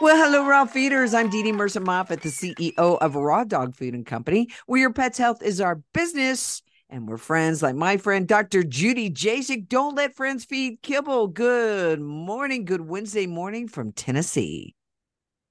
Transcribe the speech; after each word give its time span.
Well, 0.00 0.16
hello, 0.16 0.46
raw 0.46 0.64
feeders. 0.64 1.12
I'm 1.12 1.28
Dee 1.28 1.42
Dee 1.42 1.50
Mercer 1.50 1.80
Moffat, 1.80 2.20
the 2.22 2.28
CEO 2.28 2.98
of 3.00 3.16
Raw 3.16 3.42
Dog 3.42 3.74
Food 3.74 3.94
and 3.94 4.06
Company, 4.06 4.48
where 4.66 4.78
your 4.78 4.92
pet's 4.92 5.18
health 5.18 5.42
is 5.42 5.60
our 5.60 5.82
business. 5.92 6.62
And 6.88 7.08
we're 7.08 7.16
friends 7.16 7.64
like 7.64 7.74
my 7.74 7.96
friend, 7.96 8.28
Dr. 8.28 8.62
Judy 8.62 9.10
Jasek. 9.10 9.68
Don't 9.68 9.96
let 9.96 10.14
friends 10.14 10.44
feed 10.44 10.82
kibble. 10.82 11.26
Good 11.26 12.00
morning. 12.00 12.64
Good 12.64 12.82
Wednesday 12.82 13.26
morning 13.26 13.66
from 13.66 13.90
Tennessee. 13.90 14.76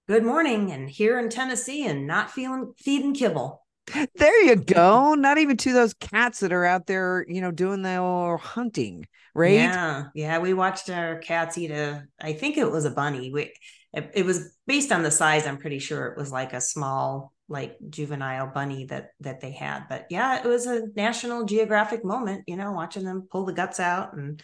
Good 0.08 0.24
morning. 0.24 0.72
And 0.72 0.90
here 0.90 1.20
in 1.20 1.28
Tennessee 1.28 1.86
and 1.86 2.08
not 2.08 2.32
feeling 2.32 2.74
feeding 2.78 3.14
kibble. 3.14 3.68
There 4.16 4.44
you 4.46 4.56
go. 4.56 5.14
Not 5.16 5.40
even 5.40 5.58
to 5.58 5.74
those 5.74 5.94
cats 5.94 6.40
that 6.40 6.54
are 6.54 6.66
out 6.66 6.88
there, 6.88 7.26
you 7.28 7.42
know, 7.42 7.52
doing 7.52 7.82
their 7.82 8.38
hunting, 8.38 9.08
right? 9.36 9.54
Yeah. 9.54 10.06
Yeah. 10.16 10.40
We 10.40 10.54
watched 10.54 10.90
our 10.90 11.20
cats 11.20 11.58
eat 11.58 11.72
a, 11.72 12.06
I 12.20 12.32
think 12.32 12.58
it 12.58 12.72
was 12.72 12.86
a 12.86 12.92
bunny. 12.92 13.30
We, 13.30 13.52
it, 13.98 14.12
it 14.14 14.26
was 14.26 14.56
based 14.68 14.92
on 14.92 15.02
the 15.02 15.12
size. 15.12 15.48
I'm 15.48 15.58
pretty 15.58 15.80
sure 15.80 16.06
it 16.06 16.18
was 16.18 16.32
like 16.32 16.54
a 16.54 16.62
small, 16.62 17.34
like 17.50 17.78
juvenile 17.90 18.52
bunny 18.54 18.86
that 18.86 19.10
that 19.22 19.42
they 19.42 19.52
had. 19.52 19.88
But 19.90 20.06
yeah, 20.12 20.38
it 20.38 20.46
was 20.46 20.68
a 20.68 20.88
National 20.96 21.46
Geographic 21.46 22.06
moment, 22.06 22.44
you 22.48 22.58
know, 22.58 22.72
watching 22.74 23.04
them 23.04 23.28
pull 23.32 23.46
the 23.46 23.54
guts 23.54 23.80
out 23.80 24.14
and 24.14 24.42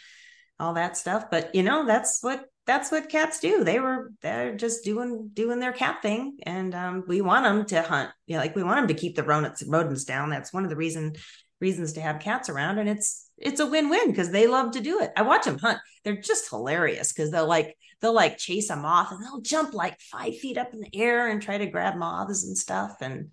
all 0.59 0.73
that 0.73 0.97
stuff. 0.97 1.25
But 1.29 1.53
you 1.53 1.61
know, 1.61 1.85
that's 1.85 2.19
what 2.21 2.45
that's 2.65 2.91
what 2.91 3.09
cats 3.09 3.39
do. 3.39 3.63
They 3.63 3.79
were 3.79 4.11
they're 4.23 4.55
just 4.55 4.83
doing 4.83 5.29
doing 5.33 5.59
their 5.59 5.73
cat 5.73 6.01
thing, 6.01 6.37
and 6.43 6.73
um, 6.73 7.03
we 7.07 7.21
want 7.21 7.43
them 7.43 7.65
to 7.67 7.83
hunt. 7.83 8.09
You 8.25 8.35
know, 8.35 8.41
like 8.41 8.55
we 8.55 8.63
want 8.63 8.79
them 8.79 8.87
to 8.87 8.99
keep 8.99 9.15
the 9.15 9.23
rodents 9.23 9.63
rodents 9.67 10.05
down. 10.05 10.31
That's 10.31 10.51
one 10.51 10.63
of 10.63 10.71
the 10.71 10.75
reason 10.75 11.13
reasons 11.61 11.93
to 11.93 12.01
have 12.01 12.19
cats 12.19 12.49
around, 12.49 12.79
and 12.79 12.89
it's 12.89 13.29
it's 13.37 13.59
a 13.59 13.67
win 13.67 13.89
win 13.89 14.09
because 14.09 14.31
they 14.31 14.47
love 14.47 14.71
to 14.71 14.81
do 14.81 14.99
it. 15.01 15.11
I 15.15 15.21
watch 15.21 15.45
them 15.45 15.59
hunt. 15.59 15.77
They're 16.03 16.19
just 16.19 16.49
hilarious 16.49 17.13
because 17.13 17.29
they'll 17.29 17.47
like 17.47 17.77
they'll 18.03 18.13
like 18.13 18.37
chase 18.37 18.69
a 18.69 18.75
moth 18.75 19.11
and 19.11 19.23
they'll 19.23 19.41
jump 19.41 19.73
like 19.73 19.99
five 20.01 20.37
feet 20.37 20.57
up 20.57 20.73
in 20.73 20.81
the 20.81 20.89
air 20.93 21.29
and 21.29 21.41
try 21.41 21.57
to 21.57 21.65
grab 21.65 21.95
moths 21.95 22.43
and 22.43 22.57
stuff. 22.57 22.97
And 23.01 23.29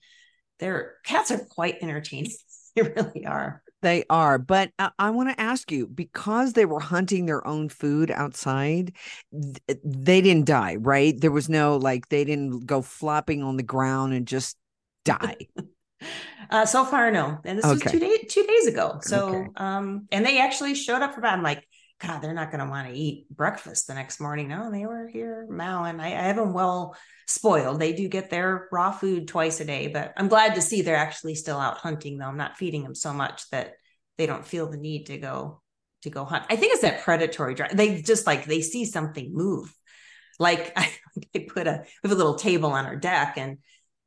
their 0.60 0.94
cats 1.04 1.32
are 1.32 1.38
quite 1.38 1.78
entertaining. 1.82 2.30
they 2.76 2.82
really 2.82 3.26
are. 3.26 3.62
They 3.82 4.04
are, 4.10 4.38
but 4.38 4.70
I, 4.78 4.90
I 4.98 5.10
want 5.10 5.30
to 5.30 5.40
ask 5.40 5.72
you 5.72 5.86
because 5.86 6.52
they 6.52 6.66
were 6.66 6.80
hunting 6.80 7.26
their 7.26 7.44
own 7.46 7.68
food 7.70 8.10
outside, 8.10 8.92
th- 9.32 9.78
they 9.82 10.20
didn't 10.20 10.46
die, 10.46 10.76
right? 10.76 11.18
There 11.18 11.30
was 11.30 11.48
no 11.48 11.76
like 11.76 12.08
they 12.08 12.24
didn't 12.24 12.66
go 12.66 12.82
flopping 12.82 13.42
on 13.42 13.56
the 13.56 13.62
ground 13.62 14.12
and 14.12 14.26
just 14.26 14.56
die. 15.04 15.48
uh, 16.50 16.66
so 16.66 16.84
far, 16.84 17.10
no. 17.10 17.38
And 17.44 17.58
this 17.58 17.64
Okay. 17.64 17.72
was 17.72 17.92
two 17.92 17.98
days 17.98 18.18
two 18.28 18.46
days 18.46 18.66
ago. 18.66 18.98
So, 19.02 19.28
Okay. 19.28 19.48
um, 19.56 20.06
and 20.12 20.24
they 20.24 20.38
actually 20.40 20.74
showed 20.74 21.02
up 21.02 21.14
for 21.14 21.20
about, 21.20 21.32
I'm 21.32 21.42
like, 21.42 21.66
God, 22.00 22.20
they're 22.20 22.32
not 22.32 22.50
going 22.50 22.64
to 22.64 22.70
want 22.70 22.88
to 22.88 22.94
eat 22.94 23.28
breakfast 23.30 23.86
the 23.86 23.94
next 23.94 24.20
morning. 24.20 24.48
No, 24.48 24.70
they 24.70 24.86
were 24.86 25.06
here 25.06 25.46
mowing. 25.50 26.00
I, 26.00 26.06
I 26.06 26.28
have 26.28 26.36
them 26.36 26.54
well 26.54 26.96
spoiled. 27.26 27.78
They 27.78 27.92
do 27.92 28.08
get 28.08 28.30
their 28.30 28.68
raw 28.72 28.90
food 28.90 29.28
twice 29.28 29.60
a 29.60 29.66
day, 29.66 29.88
but 29.88 30.14
I'm 30.16 30.28
glad 30.28 30.54
to 30.54 30.62
see 30.62 30.80
they're 30.80 30.96
actually 30.96 31.34
still 31.34 31.58
out 31.58 31.76
hunting. 31.76 32.16
Though 32.16 32.26
I'm 32.26 32.38
not 32.38 32.56
feeding 32.56 32.82
them 32.84 32.94
so 32.94 33.12
much 33.12 33.48
that 33.50 33.74
they 34.16 34.26
don't 34.26 34.46
feel 34.46 34.70
the 34.70 34.78
need 34.78 35.06
to 35.06 35.18
go 35.18 35.60
to 36.02 36.10
go 36.10 36.24
hunt. 36.24 36.44
I 36.48 36.56
think 36.56 36.72
it's 36.72 36.82
that 36.82 37.02
predatory 37.02 37.54
drive. 37.54 37.76
They 37.76 38.00
just 38.00 38.26
like 38.26 38.46
they 38.46 38.62
see 38.62 38.86
something 38.86 39.34
move. 39.34 39.74
Like 40.38 40.72
I, 40.76 40.90
I 41.34 41.46
put 41.48 41.66
a 41.66 41.84
we 42.02 42.08
have 42.08 42.16
a 42.16 42.18
little 42.18 42.36
table 42.36 42.72
on 42.72 42.86
our 42.86 42.96
deck 42.96 43.34
and 43.36 43.58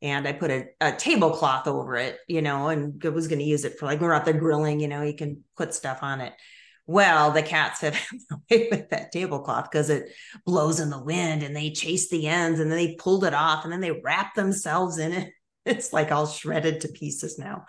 and 0.02 0.28
I 0.28 0.34
put 0.34 0.52
a, 0.52 0.66
a 0.82 0.92
tablecloth 0.92 1.66
over 1.66 1.96
it, 1.96 2.18
you 2.28 2.42
know, 2.42 2.68
and 2.68 3.02
was 3.04 3.30
going 3.30 3.40
to 3.40 3.46
use 3.46 3.64
it 3.64 3.80
for 3.80 3.86
like 3.86 4.02
we're 4.02 4.14
out 4.14 4.26
there 4.26 4.34
grilling, 4.34 4.82
you 4.82 4.90
know, 4.90 5.02
you 5.02 5.16
can 5.16 5.46
put 5.56 5.74
stuff 5.74 6.00
on 6.02 6.20
it. 6.20 6.34
Well, 6.86 7.32
the 7.32 7.44
cats 7.44 7.82
have 7.82 8.00
with 8.50 8.90
that 8.90 9.12
tablecloth 9.12 9.70
because 9.72 9.90
it 9.90 10.10
blows 10.46 10.80
in 10.80 10.90
the 10.90 11.04
wind 11.04 11.44
and 11.44 11.56
they 11.56 11.72
chase 11.72 12.10
the 12.10 12.28
ends 12.28 12.60
and 12.60 12.70
then 12.70 12.78
they 12.78 12.96
pulled 12.96 13.24
it 13.24 13.34
off 13.34 13.64
and 13.64 13.72
then 13.72 13.80
they 13.80 13.92
wrap 13.92 14.36
themselves 14.36 14.98
in 14.98 15.14
it. 15.14 15.34
It's 15.66 15.94
like 15.94 16.12
all 16.12 16.28
shredded 16.28 16.82
to 16.82 16.90
pieces 16.90 17.40
now. 17.40 17.64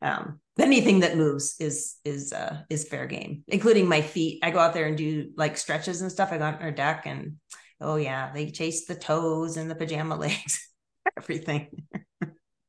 Um, 0.00 0.38
anything 0.60 1.00
that 1.00 1.16
moves 1.16 1.56
is 1.58 1.96
is 2.04 2.32
uh 2.32 2.62
is 2.70 2.86
fair 2.86 3.08
game, 3.08 3.42
including 3.48 3.88
my 3.88 4.00
feet. 4.00 4.38
I 4.44 4.52
go 4.52 4.60
out 4.60 4.74
there 4.74 4.86
and 4.86 4.96
do 4.96 5.32
like 5.36 5.56
stretches 5.56 6.02
and 6.02 6.12
stuff. 6.12 6.30
I 6.30 6.38
go 6.38 6.44
out 6.44 6.54
on 6.54 6.62
our 6.62 6.70
deck 6.70 7.02
and 7.04 7.38
oh 7.80 7.96
yeah, 7.96 8.32
they 8.32 8.52
chase 8.52 8.86
the 8.86 8.94
toes 8.94 9.56
and 9.56 9.68
the 9.68 9.74
pajama 9.74 10.14
legs, 10.20 10.70
everything. 11.18 11.88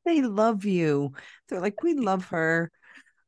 they 0.05 0.23
love 0.23 0.65
you. 0.65 1.13
They're 1.49 1.61
like, 1.61 1.83
we 1.83 1.93
love 1.93 2.25
her. 2.29 2.71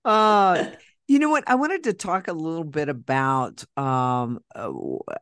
Uh, 0.04 0.72
you 1.10 1.18
know 1.18 1.30
what? 1.30 1.44
I 1.48 1.56
wanted 1.56 1.86
to 1.86 1.94
talk 1.94 2.28
a 2.28 2.34
little 2.34 2.64
bit 2.64 2.88
about, 2.88 3.66
um, 3.76 4.40
uh, 4.56 4.72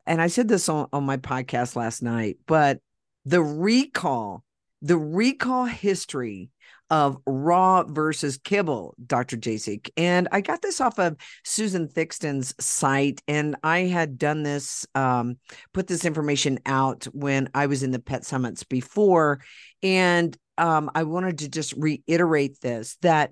and 0.05 0.21
I 0.21 0.27
said 0.27 0.49
this 0.49 0.67
on, 0.67 0.89
on 0.91 1.05
my 1.05 1.15
podcast 1.15 1.77
last 1.77 2.03
night, 2.03 2.39
but 2.45 2.81
the 3.23 3.41
recall, 3.41 4.43
the 4.81 4.97
recall 4.97 5.63
history 5.63 6.49
of 6.89 7.17
raw 7.25 7.83
versus 7.83 8.37
kibble, 8.37 8.95
Dr. 9.05 9.37
Jasek. 9.37 9.89
And 9.95 10.27
I 10.33 10.41
got 10.41 10.61
this 10.61 10.81
off 10.81 10.99
of 10.99 11.15
Susan 11.45 11.87
Thixton's 11.87 12.53
site, 12.59 13.21
and 13.25 13.55
I 13.63 13.79
had 13.79 14.17
done 14.17 14.43
this, 14.43 14.85
um, 14.93 15.37
put 15.73 15.87
this 15.87 16.03
information 16.03 16.59
out 16.65 17.05
when 17.13 17.49
I 17.53 17.67
was 17.67 17.81
in 17.81 17.91
the 17.91 17.99
Pet 17.99 18.25
Summits 18.25 18.65
before. 18.65 19.39
And 19.81 20.37
um, 20.57 20.91
I 20.93 21.03
wanted 21.03 21.39
to 21.39 21.49
just 21.49 21.73
reiterate 21.77 22.59
this 22.59 22.97
that 23.03 23.31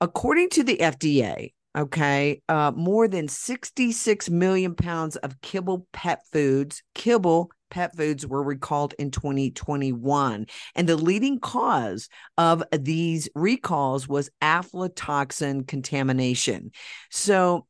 according 0.00 0.50
to 0.50 0.62
the 0.62 0.78
FDA, 0.78 1.52
okay, 1.76 2.42
uh, 2.48 2.72
more 2.74 3.08
than 3.08 3.28
66 3.28 4.30
million 4.30 4.74
pounds 4.74 5.16
of 5.16 5.40
kibble 5.40 5.86
pet 5.92 6.22
foods, 6.32 6.82
kibble 6.94 7.50
pet 7.70 7.96
foods 7.96 8.26
were 8.26 8.42
recalled 8.42 8.94
in 8.98 9.10
2021. 9.10 10.46
And 10.74 10.88
the 10.88 10.96
leading 10.96 11.38
cause 11.38 12.08
of 12.36 12.62
these 12.76 13.28
recalls 13.34 14.08
was 14.08 14.30
aflatoxin 14.42 15.66
contamination. 15.66 16.72
So 17.10 17.66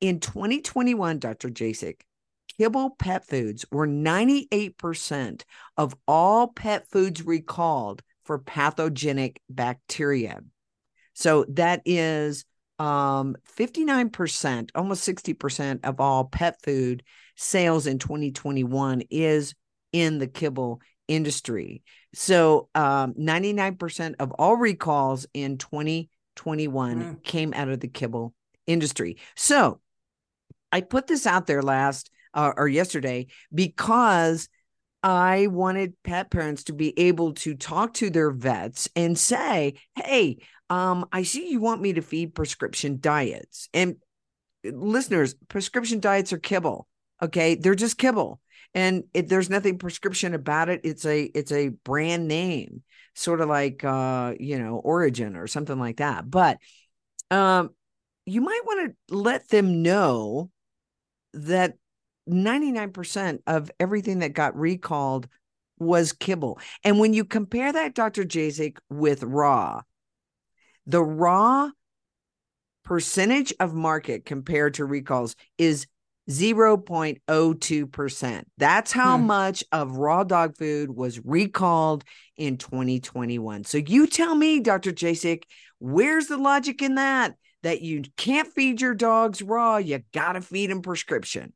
in 0.00 0.20
2021, 0.20 1.20
Dr. 1.20 1.48
Jasek, 1.48 2.00
kibble 2.58 2.90
pet 2.98 3.26
foods 3.26 3.64
were 3.70 3.86
98% 3.86 5.42
of 5.76 5.94
all 6.08 6.48
pet 6.48 6.88
foods 6.90 7.24
recalled 7.24 8.02
for 8.24 8.38
pathogenic 8.38 9.40
bacteria. 9.48 10.40
So 11.16 11.46
that 11.48 11.80
is 11.86 12.44
um 12.78 13.36
59%, 13.58 14.70
almost 14.74 15.02
60% 15.08 15.80
of 15.84 15.98
all 15.98 16.26
pet 16.26 16.62
food 16.62 17.02
sales 17.34 17.86
in 17.86 17.98
2021 17.98 19.02
is 19.10 19.54
in 19.92 20.18
the 20.18 20.26
kibble 20.26 20.82
industry. 21.08 21.82
So 22.14 22.68
um 22.74 23.14
99% 23.14 24.16
of 24.18 24.32
all 24.32 24.56
recalls 24.56 25.26
in 25.32 25.56
2021 25.58 26.10
Mm. 26.36 27.22
came 27.24 27.54
out 27.54 27.70
of 27.70 27.80
the 27.80 27.88
kibble 27.88 28.34
industry. 28.66 29.16
So 29.36 29.80
I 30.70 30.82
put 30.82 31.06
this 31.06 31.26
out 31.26 31.46
there 31.46 31.62
last 31.62 32.10
uh, 32.34 32.52
or 32.58 32.68
yesterday 32.68 33.28
because 33.54 34.50
I 35.02 35.46
wanted 35.46 35.94
pet 36.02 36.30
parents 36.30 36.64
to 36.64 36.72
be 36.74 36.98
able 36.98 37.32
to 37.34 37.54
talk 37.54 37.94
to 37.94 38.10
their 38.10 38.30
vets 38.30 38.88
and 38.96 39.16
say, 39.16 39.74
"Hey, 39.94 40.38
um, 40.70 41.06
I 41.12 41.22
see 41.22 41.50
you 41.50 41.60
want 41.60 41.82
me 41.82 41.94
to 41.94 42.02
feed 42.02 42.34
prescription 42.34 42.98
diets." 43.00 43.68
And 43.74 43.96
listeners, 44.64 45.34
prescription 45.48 46.00
diets 46.00 46.32
are 46.32 46.38
kibble. 46.38 46.88
Okay, 47.22 47.54
they're 47.54 47.74
just 47.74 47.98
kibble, 47.98 48.40
and 48.74 49.04
it, 49.14 49.28
there's 49.28 49.50
nothing 49.50 49.78
prescription 49.78 50.34
about 50.34 50.68
it. 50.68 50.80
It's 50.84 51.06
a 51.06 51.22
it's 51.22 51.52
a 51.52 51.68
brand 51.68 52.28
name, 52.28 52.82
sort 53.14 53.40
of 53.40 53.48
like 53.48 53.84
uh, 53.84 54.34
you 54.38 54.58
know, 54.58 54.82
Orijen 54.84 55.36
or 55.36 55.46
something 55.46 55.78
like 55.78 55.98
that. 55.98 56.30
But 56.30 56.58
um, 57.30 57.70
you 58.26 58.40
might 58.40 58.60
want 58.66 58.92
to 59.08 59.14
let 59.14 59.48
them 59.48 59.82
know 59.82 60.50
that 61.32 61.74
99% 62.28 63.38
of 63.46 63.70
everything 63.78 64.20
that 64.20 64.32
got 64.32 64.56
recalled 64.56 65.28
was 65.78 66.12
kibble. 66.12 66.58
And 66.82 66.98
when 66.98 67.12
you 67.12 67.24
compare 67.24 67.72
that, 67.72 67.94
Dr. 67.94 68.24
Jasek, 68.24 68.78
with 68.90 69.22
raw, 69.22 69.82
the 70.86 71.02
raw 71.02 71.70
percentage 72.84 73.52
of 73.58 73.74
market 73.74 74.24
compared 74.24 74.74
to 74.74 74.84
recalls 74.84 75.34
is 75.58 75.86
0.02%. 76.28 78.44
That's 78.58 78.92
how 78.92 79.16
Hmm. 79.16 79.26
much 79.26 79.64
of 79.72 79.96
raw 79.96 80.24
dog 80.24 80.56
food 80.56 80.90
was 80.90 81.20
recalled 81.24 82.04
in 82.36 82.58
2021. 82.58 83.64
So 83.64 83.78
you 83.78 84.06
tell 84.06 84.34
me, 84.34 84.60
Dr. 84.60 84.92
Jasek, 84.92 85.44
where's 85.78 86.26
the 86.26 86.36
logic 86.36 86.82
in 86.82 86.96
that? 86.96 87.34
That 87.62 87.82
you 87.82 88.02
can't 88.16 88.52
feed 88.52 88.80
your 88.80 88.94
dogs 88.94 89.42
raw, 89.42 89.78
you 89.78 90.00
got 90.12 90.34
to 90.34 90.40
feed 90.40 90.70
them 90.70 90.82
prescription. 90.82 91.52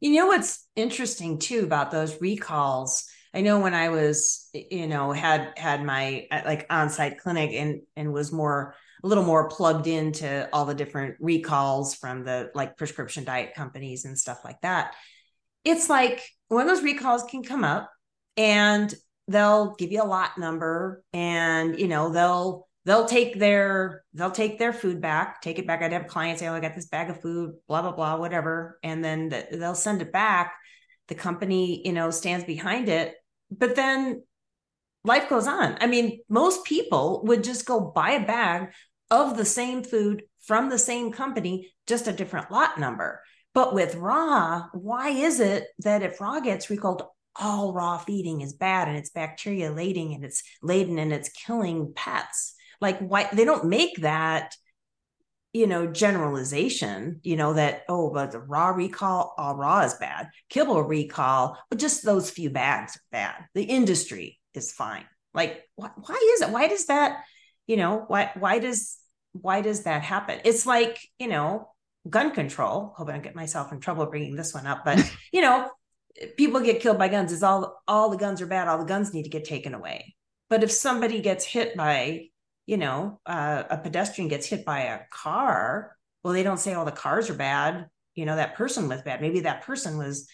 You 0.00 0.14
know 0.14 0.26
what's 0.26 0.64
interesting 0.76 1.38
too 1.38 1.64
about 1.64 1.90
those 1.90 2.20
recalls? 2.20 3.08
I 3.36 3.42
know 3.42 3.60
when 3.60 3.74
I 3.74 3.90
was, 3.90 4.48
you 4.54 4.86
know, 4.86 5.12
had 5.12 5.52
had 5.58 5.84
my 5.84 6.26
uh, 6.30 6.40
like 6.46 6.66
on-site 6.70 7.18
clinic 7.18 7.52
and 7.52 7.82
and 7.94 8.10
was 8.10 8.32
more 8.32 8.74
a 9.04 9.06
little 9.06 9.24
more 9.24 9.50
plugged 9.50 9.86
into 9.86 10.48
all 10.54 10.64
the 10.64 10.74
different 10.74 11.16
recalls 11.20 11.94
from 11.94 12.24
the 12.24 12.50
like 12.54 12.78
prescription 12.78 13.24
diet 13.24 13.54
companies 13.54 14.06
and 14.06 14.18
stuff 14.18 14.40
like 14.42 14.58
that. 14.62 14.94
It's 15.64 15.90
like 15.90 16.22
of 16.50 16.66
those 16.66 16.82
recalls 16.82 17.24
can 17.24 17.42
come 17.42 17.62
up 17.62 17.90
and 18.38 18.94
they'll 19.28 19.74
give 19.74 19.92
you 19.92 20.02
a 20.02 20.04
lot 20.04 20.38
number 20.38 21.02
and 21.12 21.78
you 21.78 21.88
know 21.88 22.10
they'll 22.10 22.66
they'll 22.86 23.04
take 23.04 23.38
their 23.38 24.02
they'll 24.14 24.30
take 24.30 24.58
their 24.58 24.72
food 24.72 25.00
back 25.00 25.42
take 25.42 25.58
it 25.58 25.66
back 25.66 25.82
i'd 25.82 25.92
have 25.92 26.06
clients 26.06 26.40
say 26.40 26.46
oh 26.46 26.54
i 26.54 26.60
got 26.60 26.76
this 26.76 26.86
bag 26.86 27.10
of 27.10 27.20
food 27.20 27.52
blah 27.66 27.82
blah 27.82 27.90
blah 27.90 28.16
whatever 28.16 28.78
and 28.84 29.04
then 29.04 29.28
the, 29.28 29.44
they'll 29.50 29.74
send 29.74 30.00
it 30.00 30.12
back 30.12 30.54
the 31.08 31.14
company 31.14 31.82
you 31.84 31.92
know 31.92 32.10
stands 32.10 32.44
behind 32.44 32.88
it 32.88 33.16
but 33.50 33.76
then 33.76 34.22
life 35.04 35.28
goes 35.28 35.46
on. 35.46 35.76
I 35.80 35.86
mean 35.86 36.20
most 36.28 36.64
people 36.64 37.22
would 37.24 37.44
just 37.44 37.66
go 37.66 37.80
buy 37.80 38.12
a 38.12 38.26
bag 38.26 38.72
of 39.10 39.36
the 39.36 39.44
same 39.44 39.82
food 39.82 40.24
from 40.40 40.68
the 40.68 40.78
same 40.78 41.12
company 41.12 41.72
just 41.86 42.08
a 42.08 42.12
different 42.12 42.50
lot 42.50 42.78
number. 42.78 43.20
But 43.54 43.74
with 43.74 43.94
raw 43.94 44.66
why 44.72 45.10
is 45.10 45.40
it 45.40 45.68
that 45.80 46.02
if 46.02 46.20
raw 46.20 46.40
gets 46.40 46.70
recalled 46.70 47.02
all 47.38 47.72
raw 47.72 47.98
feeding 47.98 48.40
is 48.40 48.54
bad 48.54 48.88
and 48.88 48.96
it's 48.96 49.10
bacteria 49.10 49.70
laden 49.70 50.12
and 50.12 50.24
it's 50.24 50.42
laden 50.62 50.98
and 50.98 51.12
it's 51.12 51.28
killing 51.28 51.92
pets? 51.94 52.54
Like 52.80 52.98
why 52.98 53.28
they 53.32 53.44
don't 53.44 53.68
make 53.68 54.00
that 54.02 54.54
you 55.56 55.66
know 55.66 55.86
generalization 55.86 57.18
you 57.22 57.34
know 57.34 57.54
that 57.54 57.84
oh 57.88 58.12
but 58.12 58.30
the 58.30 58.38
raw 58.38 58.68
recall 58.68 59.34
all 59.38 59.56
raw 59.56 59.80
is 59.80 59.94
bad. 59.94 60.28
Kibble 60.50 60.82
recall 60.82 61.56
but 61.70 61.78
just 61.78 62.04
those 62.04 62.30
few 62.30 62.50
bags 62.50 62.96
are 62.96 63.08
bad. 63.10 63.34
The 63.54 63.64
industry 63.64 64.38
is 64.52 64.70
fine. 64.70 65.06
Like 65.32 65.64
why, 65.74 65.90
why 65.96 66.34
is 66.34 66.42
it 66.42 66.50
why 66.50 66.68
does 66.68 66.86
that 66.86 67.24
you 67.66 67.78
know 67.78 68.04
why 68.06 68.32
why 68.38 68.58
does 68.58 68.98
why 69.32 69.62
does 69.62 69.84
that 69.84 70.02
happen? 70.02 70.40
It's 70.44 70.66
like 70.66 70.98
you 71.18 71.28
know 71.28 71.70
gun 72.08 72.32
control. 72.32 72.92
Hope 72.94 73.08
i 73.08 73.12
don't 73.12 73.22
get 73.22 73.34
myself 73.34 73.72
in 73.72 73.80
trouble 73.80 74.04
bringing 74.06 74.36
this 74.36 74.52
one 74.52 74.66
up 74.66 74.84
but 74.84 75.10
you 75.32 75.40
know 75.40 75.70
people 76.36 76.60
get 76.60 76.82
killed 76.82 76.98
by 76.98 77.08
guns. 77.08 77.32
Is 77.32 77.42
all 77.42 77.80
all 77.88 78.10
the 78.10 78.18
guns 78.18 78.42
are 78.42 78.46
bad. 78.46 78.68
All 78.68 78.78
the 78.78 78.84
guns 78.84 79.14
need 79.14 79.22
to 79.22 79.30
get 79.30 79.46
taken 79.46 79.72
away. 79.72 80.16
But 80.50 80.62
if 80.62 80.70
somebody 80.70 81.22
gets 81.22 81.46
hit 81.46 81.78
by 81.78 82.28
you 82.66 82.76
know 82.76 83.20
uh, 83.26 83.62
a 83.70 83.78
pedestrian 83.78 84.28
gets 84.28 84.46
hit 84.46 84.64
by 84.64 84.80
a 84.80 85.00
car 85.10 85.96
well 86.26 86.34
they 86.34 86.42
don't 86.42 86.58
say 86.58 86.74
all 86.74 86.84
the 86.84 86.90
cars 86.90 87.30
are 87.30 87.34
bad. 87.34 87.86
You 88.16 88.26
know 88.26 88.34
that 88.34 88.56
person 88.56 88.88
was 88.88 89.00
bad. 89.02 89.20
Maybe 89.20 89.40
that 89.40 89.62
person 89.62 89.96
was 89.96 90.28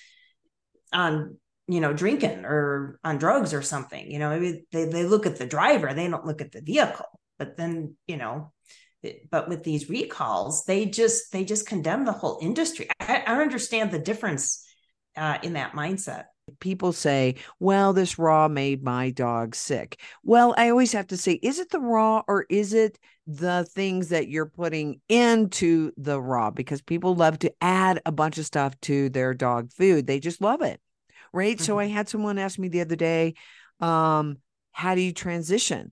on 0.91 1.37
you 1.69 1.81
know 1.81 1.93
drinking 1.93 2.47
or 2.47 2.99
on 3.05 3.19
drugs 3.19 3.53
or 3.53 3.61
something. 3.61 4.11
You 4.11 4.19
know 4.19 4.31
maybe 4.31 4.65
they, 4.73 4.87
they 4.87 5.05
look 5.05 5.27
at 5.27 5.37
the 5.37 5.45
driver 5.45 5.93
they 5.93 6.09
don't 6.09 6.25
look 6.25 6.41
at 6.41 6.51
the 6.51 6.63
vehicle. 6.63 7.21
But 7.39 7.59
then 7.59 7.97
you 8.07 8.17
know 8.17 8.55
but 9.31 9.51
with 9.51 9.65
these 9.65 9.91
recalls 9.91 10.65
they 10.65 10.87
just 10.87 11.31
they 11.31 11.45
just 11.45 11.67
condemn 11.67 12.07
the 12.07 12.13
whole 12.13 12.39
industry. 12.41 12.89
I, 12.99 13.25
I 13.27 13.43
understand 13.43 13.91
the 13.91 13.99
difference 13.99 14.67
uh, 15.15 15.37
in 15.43 15.53
that 15.53 15.73
mindset 15.75 16.25
People 16.63 16.93
say, 16.93 17.35
well, 17.59 17.93
this 17.93 18.21
raw 18.21 18.47
made 18.47 18.85
my 18.85 19.11
dog 19.11 19.57
sick. 19.57 20.01
Well, 20.23 20.55
I 20.57 20.71
always 20.71 20.93
have 20.93 21.09
to 21.09 21.17
say, 21.17 21.33
is 21.43 21.59
it 21.59 21.71
the 21.71 21.81
raw 21.81 22.23
or 22.29 22.47
is 22.49 22.73
it 22.73 23.01
the 23.27 23.67
things 23.69 24.11
that 24.11 24.29
you're 24.29 24.47
putting 24.47 25.01
into 25.09 25.91
the 25.97 26.21
raw? 26.21 26.53
Because 26.53 26.81
people 26.81 27.17
love 27.17 27.41
to 27.41 27.53
add 27.61 28.01
a 28.07 28.13
bunch 28.13 28.39
of 28.39 28.47
stuff 28.47 28.81
to 28.83 29.09
their 29.09 29.35
dog 29.35 29.73
food. 29.73 30.07
They 30.07 30.21
just 30.21 30.41
love 30.41 30.63
it. 30.63 30.81
Right. 31.33 31.61
So 31.61 31.81
I 31.81 31.87
had 31.87 32.09
someone 32.09 32.39
ask 32.39 32.61
me 32.61 32.69
the 32.69 32.83
other 32.83 32.95
day, 32.95 33.35
um, 33.81 34.39
how 34.71 34.95
do 34.95 35.01
you 35.01 35.13
transition? 35.13 35.91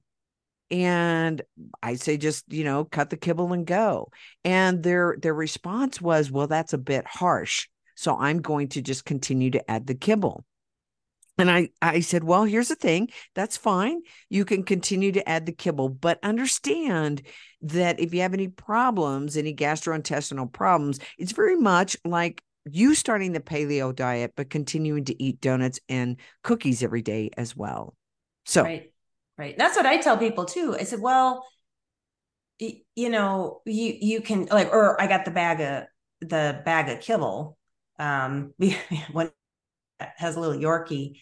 And 0.71 1.43
I 1.83 1.97
say 1.97 2.17
just, 2.17 2.45
you 2.53 2.63
know, 2.63 2.85
cut 2.85 3.11
the 3.11 3.17
kibble 3.17 3.53
and 3.53 3.67
go. 3.67 4.13
And 4.45 4.85
their 4.85 5.17
their 5.21 5.35
response 5.35 6.01
was, 6.01 6.31
well, 6.31 6.47
that's 6.47 6.75
a 6.75 6.79
bit 6.79 7.09
harsh. 7.09 7.67
So 7.97 8.17
I'm 8.17 8.41
going 8.41 8.69
to 8.69 8.83
just 8.83 9.05
continue 9.05 9.51
to 9.51 9.69
add 9.69 9.89
the 9.89 9.97
kibble. 9.97 10.45
And 11.41 11.51
I, 11.51 11.71
I 11.81 12.01
said, 12.01 12.25
well, 12.25 12.45
here's 12.45 12.69
the 12.69 12.75
thing. 12.75 13.09
That's 13.35 13.57
fine. 13.57 14.03
You 14.29 14.45
can 14.45 14.63
continue 14.63 15.13
to 15.13 15.29
add 15.29 15.47
the 15.47 15.53
kibble, 15.53 15.89
but 15.89 16.19
understand 16.23 17.23
that 17.63 17.99
if 17.99 18.15
you 18.15 18.21
have 18.21 18.35
any 18.35 18.49
problems, 18.49 19.37
any 19.37 19.55
gastrointestinal 19.55 20.53
problems, 20.53 20.99
it's 21.19 21.33
very 21.33 21.57
much 21.57 21.97
like 22.05 22.43
you 22.71 22.95
starting 22.95 23.33
the 23.33 23.41
paleo 23.41 23.95
diet, 23.95 24.33
but 24.37 24.51
continuing 24.51 25.05
to 25.07 25.23
eat 25.23 25.41
donuts 25.41 25.81
and 25.89 26.19
cookies 26.43 26.83
every 26.83 27.03
day 27.03 27.31
as 27.37 27.57
well. 27.57 27.95
So, 28.45 28.65
right 28.65 28.93
right 29.39 29.57
that's 29.57 29.77
what 29.77 29.87
i 29.87 29.97
tell 29.97 30.19
people 30.19 30.45
too 30.45 30.77
i 30.79 30.85
said 30.85 31.01
well 31.01 31.45
you 32.59 33.09
know 33.09 33.63
you 33.65 33.97
you 34.01 34.21
can 34.21 34.47
like 34.47 34.69
or 34.73 35.01
i 35.01 35.07
got 35.07 35.25
the 35.25 35.31
bag 35.31 35.61
of 35.61 36.29
the 36.29 36.61
bag 36.65 36.89
of 36.89 37.01
kibble 37.01 37.57
um 37.99 38.53
one 39.13 39.31
has 40.17 40.37
a 40.37 40.41
little 40.41 40.61
yorkie 40.61 41.21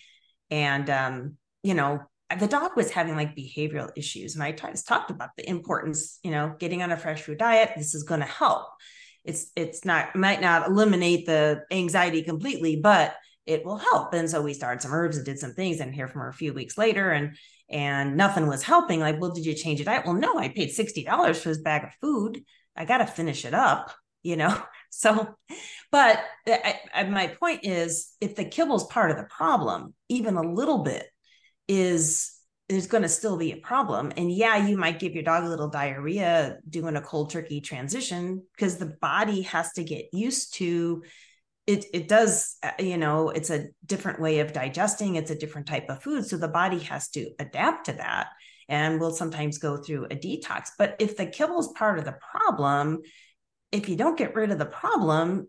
and 0.50 0.88
um 0.90 1.36
you 1.62 1.74
know 1.74 2.00
the 2.38 2.46
dog 2.46 2.76
was 2.76 2.90
having 2.90 3.16
like 3.16 3.34
behavioral 3.34 3.90
issues 3.96 4.34
and 4.34 4.42
i 4.42 4.52
talked 4.52 5.10
about 5.10 5.30
the 5.36 5.48
importance 5.48 6.18
you 6.22 6.30
know 6.30 6.54
getting 6.58 6.82
on 6.82 6.92
a 6.92 6.96
fresh 6.96 7.22
food 7.22 7.38
diet 7.38 7.72
this 7.76 7.94
is 7.94 8.02
going 8.02 8.20
to 8.20 8.26
help. 8.26 8.68
It's 9.24 9.50
it's 9.56 9.84
not 9.84 10.14
might 10.16 10.40
not 10.40 10.68
eliminate 10.68 11.26
the 11.26 11.64
anxiety 11.70 12.22
completely 12.22 12.76
but 12.76 13.14
it 13.46 13.64
will 13.64 13.78
help. 13.78 14.12
And 14.12 14.28
so 14.28 14.42
we 14.42 14.52
started 14.52 14.82
some 14.82 14.92
herbs 14.92 15.16
and 15.16 15.24
did 15.24 15.38
some 15.38 15.54
things 15.54 15.80
and 15.80 15.94
hear 15.94 16.06
from 16.06 16.20
her 16.20 16.28
a 16.28 16.34
few 16.34 16.52
weeks 16.52 16.76
later 16.76 17.10
and 17.10 17.36
and 17.70 18.16
nothing 18.16 18.46
was 18.46 18.62
helping. 18.62 19.00
Like 19.00 19.20
well 19.20 19.32
did 19.32 19.44
you 19.44 19.54
change 19.54 19.80
your 19.80 19.86
diet? 19.86 20.06
Well 20.06 20.14
no 20.14 20.38
i 20.38 20.48
paid 20.48 20.70
$60 20.70 21.36
for 21.36 21.48
this 21.48 21.58
bag 21.58 21.84
of 21.84 21.94
food. 22.00 22.42
I 22.76 22.84
got 22.84 22.98
to 22.98 23.06
finish 23.06 23.44
it 23.44 23.54
up 23.54 23.92
you 24.22 24.36
know 24.36 24.62
so 24.90 25.34
but 25.90 26.20
I, 26.46 26.80
I, 26.94 27.04
my 27.04 27.28
point 27.28 27.60
is 27.64 28.12
if 28.20 28.36
the 28.36 28.44
kibble's 28.44 28.86
part 28.86 29.10
of 29.10 29.16
the 29.16 29.24
problem 29.24 29.94
even 30.08 30.36
a 30.36 30.42
little 30.42 30.82
bit 30.82 31.06
is 31.66 32.32
there's 32.68 32.86
going 32.86 33.02
to 33.02 33.08
still 33.08 33.38
be 33.38 33.52
a 33.52 33.56
problem. 33.56 34.12
And 34.16 34.30
yeah 34.30 34.56
you 34.66 34.76
might 34.76 34.98
give 34.98 35.14
your 35.14 35.22
dog 35.22 35.44
a 35.44 35.48
little 35.48 35.68
diarrhea 35.68 36.58
doing 36.68 36.96
a 36.96 37.02
cold 37.02 37.30
turkey 37.30 37.60
transition 37.60 38.42
because 38.54 38.76
the 38.76 38.94
body 39.00 39.42
has 39.42 39.72
to 39.74 39.84
get 39.84 40.06
used 40.12 40.54
to 40.54 41.02
it 41.66 41.84
it 41.92 42.08
does 42.08 42.56
uh, 42.62 42.70
you 42.78 42.96
know 42.96 43.28
it's 43.28 43.50
a 43.50 43.66
different 43.84 44.20
way 44.20 44.38
of 44.40 44.54
digesting 44.54 45.16
it's 45.16 45.30
a 45.30 45.38
different 45.38 45.66
type 45.66 45.84
of 45.90 46.02
food 46.02 46.24
so 46.24 46.38
the 46.38 46.48
body 46.48 46.78
has 46.78 47.10
to 47.10 47.30
adapt 47.38 47.86
to 47.86 47.92
that 47.92 48.28
and 48.68 49.00
will 49.00 49.12
sometimes 49.12 49.58
go 49.58 49.78
through 49.78 50.04
a 50.06 50.16
detox. 50.16 50.70
But 50.78 50.96
if 50.98 51.16
the 51.16 51.26
kibble 51.26 51.60
is 51.60 51.68
part 51.68 51.98
of 51.98 52.04
the 52.04 52.16
problem 52.32 52.98
if 53.72 53.88
you 53.88 53.96
don't 53.96 54.18
get 54.18 54.34
rid 54.34 54.50
of 54.50 54.58
the 54.58 54.66
problem 54.66 55.48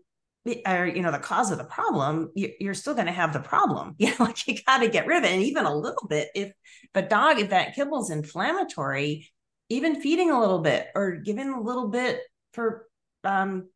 or 0.66 0.86
you 0.86 1.02
know 1.02 1.12
the 1.12 1.18
cause 1.18 1.50
of 1.50 1.58
the 1.58 1.64
problem 1.64 2.30
you're 2.34 2.74
still 2.74 2.94
going 2.94 3.06
to 3.06 3.12
have 3.12 3.32
the 3.32 3.40
problem. 3.40 3.94
You 3.98 4.08
know 4.10 4.16
like 4.20 4.46
you 4.46 4.56
got 4.66 4.78
to 4.78 4.88
get 4.88 5.06
rid 5.06 5.18
of 5.18 5.24
it 5.24 5.32
and 5.32 5.42
even 5.42 5.66
a 5.66 5.74
little 5.74 6.06
bit 6.08 6.28
if 6.34 6.52
the 6.94 7.02
dog 7.02 7.38
if 7.38 7.50
that 7.50 7.74
kibble's 7.74 8.10
inflammatory 8.10 9.30
even 9.68 10.00
feeding 10.00 10.30
a 10.30 10.40
little 10.40 10.60
bit 10.60 10.88
or 10.94 11.16
giving 11.16 11.50
a 11.50 11.60
little 11.60 11.88
bit 11.88 12.20
for 12.54 12.86
um 13.24 13.68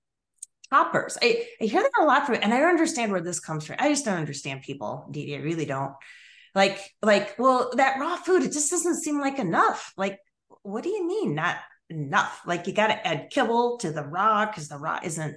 toppers 0.71 1.19
I, 1.23 1.47
I 1.61 1.65
hear 1.65 1.83
that 1.83 2.03
a 2.03 2.05
lot 2.05 2.27
from 2.27 2.37
and 2.37 2.53
i 2.53 2.59
don't 2.59 2.71
understand 2.71 3.13
where 3.13 3.21
this 3.21 3.41
comes 3.41 3.67
from. 3.67 3.77
I 3.79 3.91
just 3.91 4.05
don't 4.05 4.19
understand 4.19 4.63
people 4.63 5.07
Didi, 5.11 5.37
i 5.37 5.41
really 5.41 5.67
don't. 5.67 5.93
Like 6.55 6.79
like 7.03 7.39
well 7.39 7.73
that 7.77 7.99
raw 8.01 8.17
food 8.17 8.43
it 8.43 8.53
just 8.53 8.71
doesn't 8.71 9.03
seem 9.03 9.21
like 9.21 9.39
enough. 9.39 9.93
Like 9.97 10.19
what 10.63 10.83
do 10.83 10.89
you 10.89 11.07
mean? 11.07 11.35
Not 11.35 11.57
enough. 11.91 12.41
Like 12.47 12.67
you 12.67 12.73
got 12.73 12.89
to 12.89 13.07
add 13.07 13.31
kibble 13.31 13.79
to 13.79 13.93
the 13.93 14.03
raw 14.03 14.47
because 14.47 14.69
the 14.69 14.79
raw 14.79 15.01
isn't 15.03 15.37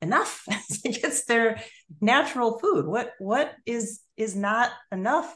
enough. 0.00 0.44
It's 0.84 1.24
their 1.24 1.62
natural 2.00 2.58
food. 2.58 2.86
What 2.86 3.12
what 3.18 3.54
is 3.66 4.00
is 4.16 4.36
not 4.36 4.70
enough 4.92 5.34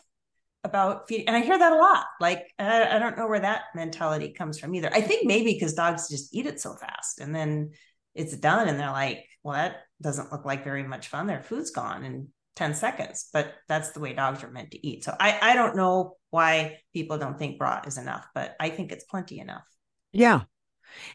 about 0.64 1.08
feeding 1.08 1.26
and 1.26 1.36
i 1.36 1.40
hear 1.40 1.58
that 1.58 1.72
a 1.72 1.76
lot. 1.76 2.06
Like 2.20 2.46
I, 2.58 2.96
I 2.96 2.98
don't 2.98 3.18
know 3.18 3.26
where 3.26 3.40
that 3.40 3.62
mentality 3.74 4.32
comes 4.32 4.58
from 4.58 4.74
either. 4.74 4.90
I 4.92 5.00
think 5.00 5.26
maybe 5.26 5.52
because 5.54 5.74
dogs 5.74 6.08
just 6.08 6.34
eat 6.34 6.46
it 6.46 6.60
so 6.60 6.74
fast 6.74 7.20
and 7.20 7.34
then 7.34 7.72
it's 8.14 8.36
done 8.36 8.68
and 8.68 8.78
they're 8.78 8.90
like 8.90 9.24
well 9.42 9.54
that 9.54 9.82
doesn't 10.00 10.30
look 10.30 10.44
like 10.44 10.64
very 10.64 10.84
much 10.84 11.08
fun. 11.08 11.26
Their 11.26 11.42
food's 11.42 11.70
gone 11.70 12.04
in 12.04 12.28
10 12.56 12.74
seconds 12.74 13.28
but 13.32 13.54
that's 13.68 13.90
the 13.90 14.00
way 14.00 14.12
dogs 14.12 14.44
are 14.44 14.50
meant 14.50 14.70
to 14.72 14.86
eat. 14.86 15.04
So 15.04 15.14
i 15.18 15.38
i 15.42 15.54
don't 15.54 15.76
know 15.76 16.16
why 16.30 16.78
people 16.92 17.18
don't 17.18 17.38
think 17.38 17.58
brat 17.58 17.86
is 17.86 17.98
enough 17.98 18.26
but 18.34 18.54
i 18.60 18.70
think 18.70 18.92
it's 18.92 19.04
plenty 19.04 19.40
enough. 19.40 19.64
Yeah. 20.12 20.42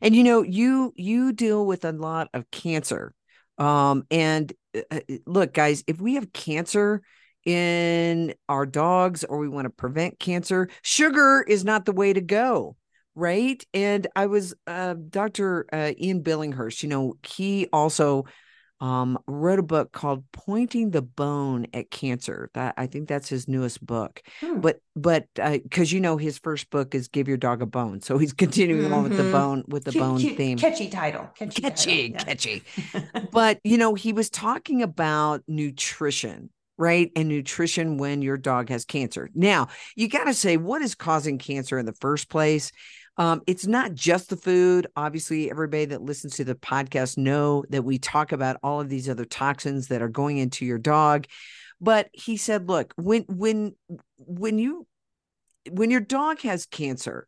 And 0.02 0.16
you 0.16 0.24
know, 0.24 0.42
you 0.44 0.94
you 0.96 1.34
deal 1.34 1.66
with 1.66 1.86
a 1.86 1.92
lot 1.92 2.30
of 2.34 2.50
cancer 2.52 3.14
Um, 3.58 4.06
and 4.12 4.54
uh, 4.76 4.82
uh, 4.92 5.00
look, 5.26 5.54
guys, 5.54 5.84
if 5.88 6.00
we 6.00 6.16
have 6.16 6.32
cancer 6.34 7.02
in 7.46 8.34
our 8.50 8.66
dogs 8.66 9.24
or 9.24 9.40
we 9.40 9.50
want 9.50 9.66
to 9.66 9.70
prevent 9.72 10.20
cancer, 10.20 10.70
sugar 10.82 11.44
is 11.48 11.64
not 11.66 11.86
the 11.86 11.92
way 11.94 12.14
to 12.14 12.22
go. 12.22 12.76
Right. 13.16 13.64
And 13.74 14.06
I 14.16 14.28
was, 14.28 14.54
uh, 14.68 14.96
Dr. 15.10 15.66
Uh, 15.74 15.94
Ian 16.00 16.22
Billinghurst, 16.24 16.84
you 16.84 16.90
know, 16.90 17.16
he 17.24 17.68
also 17.74 18.26
um, 18.80 19.18
wrote 19.28 19.60
a 19.60 19.64
book 19.64 19.92
called 19.92 20.24
Pointing 20.32 20.92
the 20.92 21.02
Bone 21.02 21.68
at 21.74 21.90
Cancer. 21.90 22.50
That 22.54 22.76
I 22.78 22.88
think 22.88 23.08
that's 23.08 23.30
his 23.30 23.48
newest 23.48 23.84
book. 23.86 24.22
Hmm. 24.40 24.60
But 24.60 24.82
but 24.96 25.28
because 25.36 25.92
uh, 25.92 25.96
you 25.96 26.00
know 26.00 26.18
his 26.18 26.38
first 26.38 26.70
book 26.70 26.94
is 26.94 27.08
Give 27.08 27.28
Your 27.28 27.38
Dog 27.38 27.62
a 27.62 27.66
Bone, 27.66 28.02
so 28.02 28.18
he's 28.18 28.34
continuing 28.48 28.86
mm-hmm. 28.86 28.94
on 28.94 29.04
with 29.04 29.18
the 29.18 29.24
mm-hmm. 29.24 29.32
bone 29.32 29.64
with 29.68 29.84
the 29.84 29.92
cute, 29.92 30.04
bone 30.04 30.20
cute, 30.20 30.38
theme. 30.38 30.58
Catchy 30.58 30.90
title, 30.90 31.30
catchy, 31.36 31.62
catchy, 31.62 32.12
title. 32.12 32.26
catchy. 32.26 32.64
but 33.32 33.60
you 33.64 33.78
know 33.78 33.96
he 33.96 34.14
was 34.14 34.30
talking 34.30 34.82
about 34.82 35.44
nutrition. 35.48 36.50
Right. 36.80 37.12
And 37.16 37.28
nutrition 37.28 37.98
when 37.98 38.22
your 38.22 38.38
dog 38.38 38.70
has 38.70 38.86
cancer. 38.86 39.32
Now, 39.34 39.70
you 39.96 40.08
got 40.08 40.26
to 40.26 40.34
say, 40.36 40.58
what 40.58 40.84
is 40.84 40.94
causing 40.94 41.40
cancer 41.40 41.80
in 41.80 41.88
the 41.88 41.94
first 41.94 42.30
place? 42.30 42.72
Um, 43.18 43.42
it's 43.48 43.66
not 43.66 43.94
just 43.94 44.30
the 44.30 44.38
food. 44.38 44.88
Obviously, 44.96 45.50
everybody 45.50 45.86
that 45.86 46.04
listens 46.04 46.36
to 46.36 46.44
the 46.44 46.56
podcast 46.56 47.18
know 47.18 47.64
that 47.70 47.84
we 47.84 47.98
talk 47.98 48.32
about 48.32 48.58
all 48.62 48.80
of 48.80 48.90
these 48.90 49.10
other 49.10 49.26
toxins 49.26 49.88
that 49.88 50.02
are 50.02 50.08
going 50.08 50.38
into 50.38 50.66
your 50.66 50.78
dog. 50.78 51.26
But 51.82 52.10
he 52.14 52.38
said, 52.38 52.68
look, 52.68 52.94
when 52.96 53.24
when 53.28 53.76
when 54.18 54.60
you 54.60 54.88
when 55.70 55.92
your 55.92 56.00
dog 56.00 56.42
has 56.42 56.66
cancer, 56.66 57.28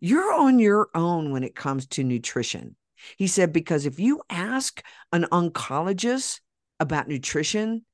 you're 0.00 0.32
on 0.32 0.58
your 0.58 0.88
own 0.94 1.32
when 1.32 1.44
it 1.44 1.54
comes 1.54 1.86
to 1.88 2.04
nutrition. 2.04 2.76
He 3.16 3.26
said, 3.26 3.52
because 3.52 3.86
if 3.86 3.98
you 3.98 4.22
ask 4.28 4.82
an 5.12 5.24
oncologist 5.32 6.40
about 6.78 7.08
nutrition, 7.08 7.84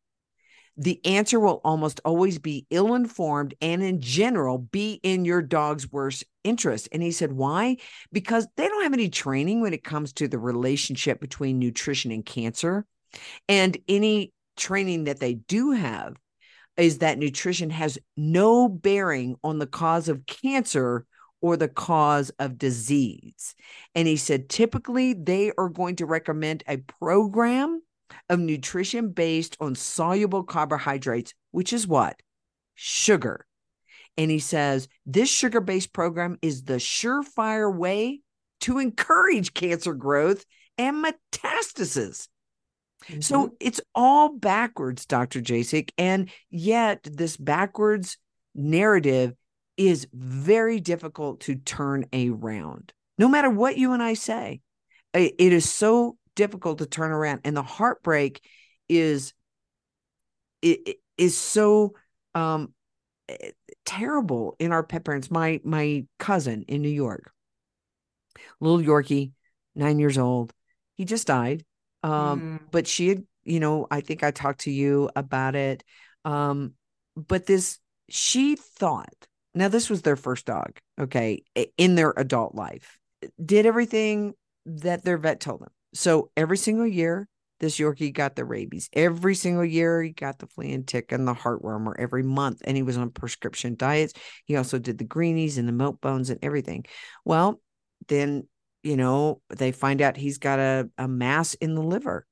the 0.77 1.05
answer 1.07 1.41
will 1.41 1.61
almost 1.65 2.01
always 2.05 2.39
be 2.39 2.67
ill 2.71 2.95
informed 2.95 3.55
and, 3.61 3.83
in 3.83 4.01
general, 4.01 4.59
be 4.59 5.01
in 5.03 5.25
your 5.25 5.43
dog's 5.43 5.91
worst 5.91 6.25
interest. 6.45 6.89
And 6.93 7.03
he 7.03 7.13
said, 7.13 7.33
Why? 7.33 7.79
Because 8.13 8.47
they 8.57 8.69
don't 8.69 8.83
have 8.83 8.93
any 8.93 9.09
training 9.09 9.61
when 9.63 9.73
it 9.73 9.85
comes 9.85 10.13
to 10.15 10.29
the 10.29 10.39
relationship 10.39 11.21
between 11.21 11.59
nutrition 11.59 12.13
and 12.13 12.25
cancer. 12.25 12.85
And 13.49 13.77
any 13.89 14.33
training 14.57 15.05
that 15.05 15.21
they 15.21 15.35
do 15.35 15.71
have 15.71 16.17
is 16.77 16.99
that 16.99 17.19
nutrition 17.19 17.71
has 17.71 17.99
no 18.17 18.69
bearing 18.69 19.37
on 19.43 19.59
the 19.59 19.67
cause 19.67 20.09
of 20.09 20.27
cancer 20.27 21.07
or 21.41 21.57
the 21.57 21.69
cause 21.69 22.31
of 22.39 22.59
disease. 22.59 23.55
And 23.95 24.07
he 24.07 24.17
said, 24.17 24.49
typically, 24.49 25.15
they 25.15 25.53
are 25.57 25.69
going 25.69 25.97
to 25.97 26.07
recommend 26.07 26.65
a 26.67 26.79
program 26.79 27.81
of 28.29 28.39
nutrition 28.39 29.11
based 29.11 29.57
on 29.61 29.75
soluble 29.75 30.43
carbohydrates, 30.43 31.35
which 31.51 31.73
is 31.73 31.87
what? 31.87 32.21
Sugar. 32.75 33.47
And 34.17 34.31
he 34.31 34.39
says 34.39 34.89
this 35.05 35.29
sugar 35.29 35.61
based 35.61 35.93
program 35.93 36.39
is 36.43 36.65
the 36.65 36.75
surefire 36.75 37.75
way 37.75 38.21
to 38.61 38.79
encourage 38.79 39.55
cancer 39.55 39.95
growth 39.95 40.45
and 40.79 41.05
metastasis. 41.05 42.29
Mm-hmm. 43.05 43.21
So 43.21 43.55
it's 43.61 43.81
all 43.95 44.31
backwards, 44.31 45.07
Dr. 45.07 45.41
Jasek. 45.41 45.91
And 45.99 46.31
yet, 46.51 47.07
this 47.11 47.37
backwards 47.37 48.19
narrative 48.55 49.35
is 49.77 50.09
very 50.13 50.81
difficult 50.81 51.41
to 51.41 51.57
turn 51.57 52.07
around. 52.13 52.93
No 53.19 53.29
matter 53.29 53.51
what 53.51 53.77
you 53.77 53.93
and 53.93 54.03
I 54.03 54.15
say, 54.15 54.61
it 55.13 55.35
is 55.39 55.69
so 55.69 56.17
difficult 56.37 56.79
to 56.79 56.87
turn 56.87 57.11
around 57.11 57.41
and 57.45 57.57
the 57.57 57.63
heartbreak 57.63 58.41
is 58.89 59.33
it 60.63 60.99
is 61.19 61.37
so 61.37 61.95
um 62.35 62.73
eh, 63.29 63.51
terrible 63.85 64.55
in 64.61 64.71
our 64.71 64.85
pet 64.85 65.05
parents 65.05 65.31
my 65.31 65.61
my 65.65 66.05
cousin 66.19 66.65
in 66.69 66.83
new 66.83 66.89
york 66.89 67.33
little 68.61 68.81
yorkie 68.81 69.33
nine 69.75 69.99
years 69.99 70.19
old 70.19 70.53
he 70.97 71.05
just 71.05 71.27
died 71.27 71.65
um 72.05 72.41
mm. 72.41 72.61
but 72.71 72.87
she 72.87 73.09
had 73.09 73.25
you 73.45 73.59
know 73.59 73.87
i 73.91 74.01
think 74.01 74.23
i 74.23 74.31
talked 74.31 74.61
to 74.61 74.71
you 74.71 75.11
about 75.17 75.57
it 75.57 75.83
um 76.25 76.75
but 77.17 77.47
this 77.47 77.79
she 78.09 78.57
thought 78.57 79.27
now 79.55 79.69
this 79.69 79.89
was 79.89 80.03
their 80.03 80.17
first 80.17 80.47
dog 80.47 80.79
okay 81.01 81.43
in 81.77 81.95
their 81.95 82.13
adult 82.17 82.55
life 82.55 82.99
did 83.43 83.67
everything 83.67 84.35
that 84.67 85.05
their 85.05 85.17
vet 85.17 85.41
told 85.41 85.61
them 85.61 85.71
so 85.97 86.31
every 86.37 86.59
single 86.59 86.87
year, 86.87 87.29
this 87.59 87.79
Yorkie 87.79 88.13
got 88.13 88.37
the 88.37 88.45
rabies. 88.45 88.91
Every 88.93 89.35
single 89.35 89.65
year, 89.65 90.03
he 90.03 90.11
got 90.11 90.39
the 90.39 90.47
flea 90.47 90.75
and 90.75 90.87
tick 90.87 91.11
and 91.11 91.27
the 91.27 91.35
heartworm, 91.35 91.87
or 91.87 91.99
every 91.99 92.23
month, 92.23 92.61
and 92.65 92.77
he 92.77 92.83
was 92.83 92.97
on 92.99 93.11
prescription 93.11 93.77
diets. 93.77 94.13
He 94.45 94.57
also 94.57 94.79
did 94.79 94.99
the 94.99 95.05
greenies 95.05 95.57
and 95.57 95.67
the 95.67 95.73
milk 95.73 96.01
bones 96.01 96.29
and 96.29 96.39
everything. 96.43 96.85
Well, 97.25 97.61
then, 98.09 98.47
you 98.83 98.97
know, 98.97 99.41
they 99.49 99.73
find 99.73 100.03
out 100.03 100.19
he's 100.19 100.39
got 100.39 100.59
a, 100.59 100.91
a 100.99 101.09
mass 101.09 101.55
in 101.55 101.75
the 101.75 101.83
liver. 101.83 102.27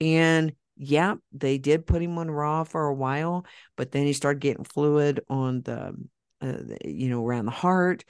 And 0.00 0.54
yeah, 0.76 1.16
they 1.32 1.58
did 1.58 1.86
put 1.86 2.02
him 2.02 2.18
on 2.18 2.30
raw 2.30 2.64
for 2.64 2.86
a 2.86 2.94
while, 2.94 3.46
but 3.76 3.92
then 3.92 4.06
he 4.06 4.12
started 4.12 4.40
getting 4.40 4.64
fluid 4.64 5.20
on 5.28 5.62
the, 5.62 5.94
uh, 6.40 6.74
you 6.84 7.08
know, 7.08 7.24
around 7.24 7.44
the 7.44 7.50
heart. 7.50 8.04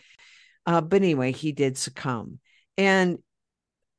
Uh, 0.64 0.80
but 0.80 1.02
anyway, 1.02 1.32
he 1.32 1.52
did 1.52 1.76
succumb. 1.76 2.38
And 2.76 3.18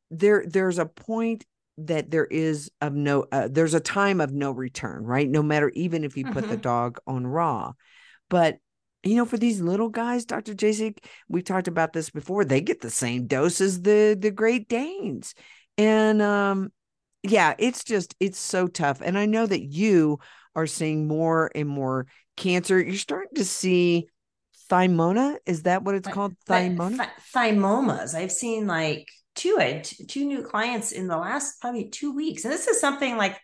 there 0.09 0.45
there's 0.47 0.79
a 0.79 0.85
point 0.85 1.45
that 1.77 2.09
there 2.09 2.25
is 2.25 2.71
of 2.81 2.93
no 2.93 3.25
uh, 3.31 3.47
there's 3.51 3.73
a 3.73 3.79
time 3.79 4.19
of 4.19 4.31
no 4.31 4.51
return 4.51 5.03
right? 5.03 5.29
No 5.29 5.43
matter 5.43 5.69
even 5.75 6.03
if 6.03 6.17
you 6.17 6.25
put 6.25 6.43
mm-hmm. 6.43 6.51
the 6.51 6.57
dog 6.57 6.99
on 7.05 7.25
raw. 7.27 7.73
But 8.29 8.57
you 9.03 9.15
know 9.15 9.25
for 9.25 9.37
these 9.37 9.61
little 9.61 9.89
guys 9.89 10.25
dr 10.25 10.53
jasek 10.55 10.97
we 11.29 11.41
talked 11.41 11.67
about 11.67 11.93
this 11.93 12.09
before 12.09 12.43
they 12.43 12.59
get 12.59 12.81
the 12.81 12.89
same 12.89 13.27
dose 13.27 13.61
as 13.61 13.81
the 13.81 14.17
the 14.19 14.31
great 14.31 14.67
danes. 14.67 15.33
And 15.77 16.21
um 16.21 16.71
yeah 17.23 17.53
it's 17.59 17.83
just 17.83 18.15
it's 18.19 18.39
so 18.39 18.67
tough. 18.67 19.01
And 19.01 19.17
i 19.17 19.25
know 19.25 19.45
that 19.45 19.63
you 19.63 20.19
are 20.55 20.67
seeing 20.67 21.07
more 21.07 21.51
and 21.53 21.69
more 21.69 22.07
cancer. 22.35 22.81
You're 22.81 22.95
starting 22.95 23.35
to 23.35 23.45
see 23.45 24.07
thymona 24.69 25.37
is 25.45 25.63
that 25.63 25.83
what 25.83 25.95
it's 25.95 26.07
called? 26.07 26.35
thymona 26.47 26.97
th- 26.97 27.09
thymomas. 27.33 28.15
I've 28.15 28.31
seen 28.31 28.67
like 28.67 29.07
two 29.37 29.57
I 29.59 29.83
two 30.07 30.25
new 30.25 30.41
clients 30.41 30.91
in 30.91 31.07
the 31.07 31.17
last 31.17 31.61
probably 31.61 31.89
two 31.89 32.13
weeks, 32.13 32.43
and 32.43 32.53
this 32.53 32.67
is 32.67 32.79
something 32.79 33.15
like 33.17 33.39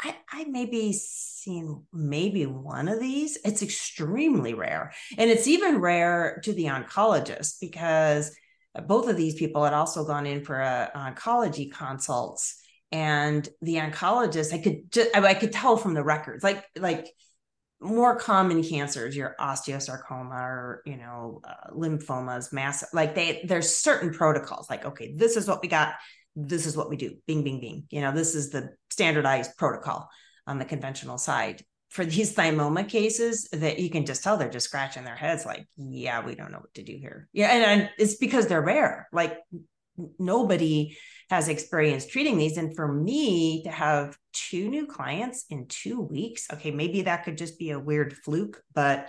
I 0.00 0.14
I 0.30 0.44
maybe 0.44 0.92
seen 0.92 1.84
maybe 1.92 2.46
one 2.46 2.88
of 2.88 3.00
these. 3.00 3.38
It's 3.44 3.62
extremely 3.62 4.54
rare, 4.54 4.92
and 5.18 5.30
it's 5.30 5.48
even 5.48 5.80
rare 5.80 6.40
to 6.44 6.52
the 6.52 6.66
oncologist 6.66 7.60
because 7.60 8.34
both 8.86 9.08
of 9.08 9.16
these 9.16 9.34
people 9.34 9.64
had 9.64 9.74
also 9.74 10.04
gone 10.04 10.26
in 10.26 10.44
for 10.44 10.60
a, 10.60 10.90
oncology 10.94 11.72
consults, 11.72 12.60
and 12.92 13.48
the 13.62 13.76
oncologist 13.76 14.52
I 14.52 14.58
could 14.58 14.92
just 14.92 15.10
I 15.16 15.34
could 15.34 15.52
tell 15.52 15.76
from 15.76 15.94
the 15.94 16.04
records 16.04 16.44
like 16.44 16.64
like 16.76 17.08
more 17.80 18.16
common 18.16 18.62
cancers, 18.62 19.16
your 19.16 19.34
osteosarcoma 19.40 20.32
or 20.32 20.82
you 20.84 20.96
know 20.96 21.40
uh, 21.44 21.70
lymphomas, 21.72 22.52
mass 22.52 22.84
like 22.92 23.14
they 23.14 23.42
there's 23.44 23.74
certain 23.74 24.12
protocols. 24.12 24.68
Like 24.68 24.84
okay, 24.84 25.14
this 25.16 25.36
is 25.36 25.48
what 25.48 25.62
we 25.62 25.68
got. 25.68 25.94
This 26.36 26.66
is 26.66 26.76
what 26.76 26.90
we 26.90 26.96
do. 26.96 27.16
Bing, 27.26 27.42
bing, 27.42 27.60
bing. 27.60 27.84
You 27.90 28.02
know, 28.02 28.12
this 28.12 28.34
is 28.34 28.50
the 28.50 28.70
standardized 28.90 29.56
protocol 29.56 30.08
on 30.46 30.58
the 30.58 30.64
conventional 30.64 31.18
side. 31.18 31.64
For 31.88 32.04
these 32.04 32.36
thymoma 32.36 32.88
cases, 32.88 33.48
that 33.52 33.80
you 33.80 33.90
can 33.90 34.06
just 34.06 34.22
tell 34.22 34.36
they're 34.36 34.48
just 34.48 34.66
scratching 34.66 35.02
their 35.02 35.16
heads, 35.16 35.44
like, 35.44 35.66
yeah, 35.76 36.24
we 36.24 36.36
don't 36.36 36.52
know 36.52 36.60
what 36.60 36.72
to 36.74 36.84
do 36.84 36.92
here. 36.92 37.28
Yeah, 37.32 37.48
and, 37.48 37.64
and 37.64 37.90
it's 37.98 38.14
because 38.14 38.46
they're 38.46 38.62
rare. 38.62 39.08
Like 39.12 39.36
nobody 40.18 40.96
has 41.30 41.48
experience 41.48 42.06
treating 42.06 42.38
these. 42.38 42.56
And 42.56 42.74
for 42.74 42.92
me 42.92 43.62
to 43.64 43.70
have 43.70 44.16
two 44.32 44.68
new 44.68 44.86
clients 44.86 45.44
in 45.48 45.66
two 45.68 46.00
weeks, 46.00 46.48
okay, 46.52 46.70
maybe 46.70 47.02
that 47.02 47.24
could 47.24 47.38
just 47.38 47.58
be 47.58 47.70
a 47.70 47.78
weird 47.78 48.14
fluke, 48.14 48.62
but 48.74 49.08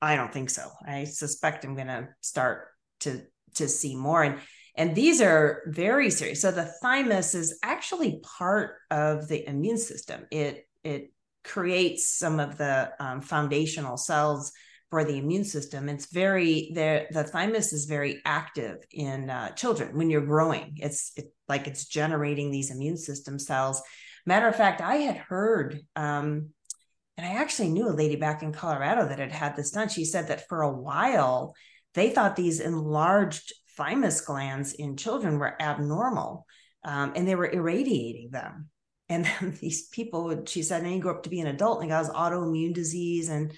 I 0.00 0.16
don't 0.16 0.32
think 0.32 0.50
so. 0.50 0.68
I 0.86 1.04
suspect 1.04 1.64
I'm 1.64 1.74
going 1.74 1.86
to 1.88 2.08
start 2.20 2.68
to 3.00 3.22
to 3.56 3.68
see 3.68 3.94
more 3.94 4.22
and 4.22 4.38
and 4.74 4.94
these 4.94 5.20
are 5.20 5.62
very 5.66 6.10
serious. 6.10 6.40
So 6.40 6.50
the 6.50 6.72
thymus 6.80 7.34
is 7.34 7.58
actually 7.62 8.20
part 8.22 8.76
of 8.90 9.28
the 9.28 9.46
immune 9.46 9.78
system. 9.78 10.26
It 10.30 10.66
it 10.82 11.12
creates 11.44 12.08
some 12.08 12.40
of 12.40 12.56
the 12.56 12.92
um, 12.98 13.20
foundational 13.20 13.96
cells 13.96 14.52
for 14.92 15.04
the 15.04 15.16
immune 15.16 15.44
system. 15.44 15.88
It's 15.88 16.12
very 16.12 16.70
the 16.74 17.06
the 17.10 17.24
thymus 17.24 17.72
is 17.72 17.86
very 17.86 18.20
active 18.26 18.76
in 18.90 19.30
uh, 19.30 19.52
children 19.52 19.96
when 19.96 20.10
you're 20.10 20.26
growing. 20.26 20.74
It's 20.76 21.12
it, 21.16 21.32
like 21.48 21.66
it's 21.66 21.86
generating 21.86 22.50
these 22.50 22.70
immune 22.70 22.98
system 22.98 23.38
cells. 23.38 23.80
Matter 24.26 24.48
of 24.48 24.54
fact, 24.54 24.82
I 24.82 24.96
had 24.96 25.16
heard, 25.16 25.80
um, 25.96 26.50
and 27.16 27.26
I 27.26 27.40
actually 27.40 27.70
knew 27.70 27.88
a 27.88 28.00
lady 28.02 28.16
back 28.16 28.42
in 28.42 28.52
Colorado 28.52 29.08
that 29.08 29.18
had 29.18 29.32
had 29.32 29.56
this 29.56 29.70
done. 29.70 29.88
She 29.88 30.04
said 30.04 30.28
that 30.28 30.46
for 30.46 30.60
a 30.60 30.70
while 30.70 31.54
they 31.94 32.10
thought 32.10 32.36
these 32.36 32.60
enlarged 32.60 33.50
thymus 33.78 34.20
glands 34.20 34.74
in 34.74 34.98
children 34.98 35.38
were 35.38 35.56
abnormal, 35.58 36.44
um, 36.84 37.14
and 37.16 37.26
they 37.26 37.34
were 37.34 37.50
irradiating 37.50 38.28
them 38.30 38.68
and 39.08 39.24
then 39.24 39.56
these 39.60 39.88
people 39.88 40.24
would, 40.24 40.48
she 40.50 40.62
said, 40.62 40.82
and 40.82 40.94
you 40.94 41.00
grow 41.00 41.14
up 41.14 41.22
to 41.22 41.30
be 41.30 41.40
an 41.40 41.46
adult 41.46 41.80
and 41.80 41.88
got 41.88 42.12
autoimmune 42.12 42.74
disease 42.74 43.30
and 43.30 43.52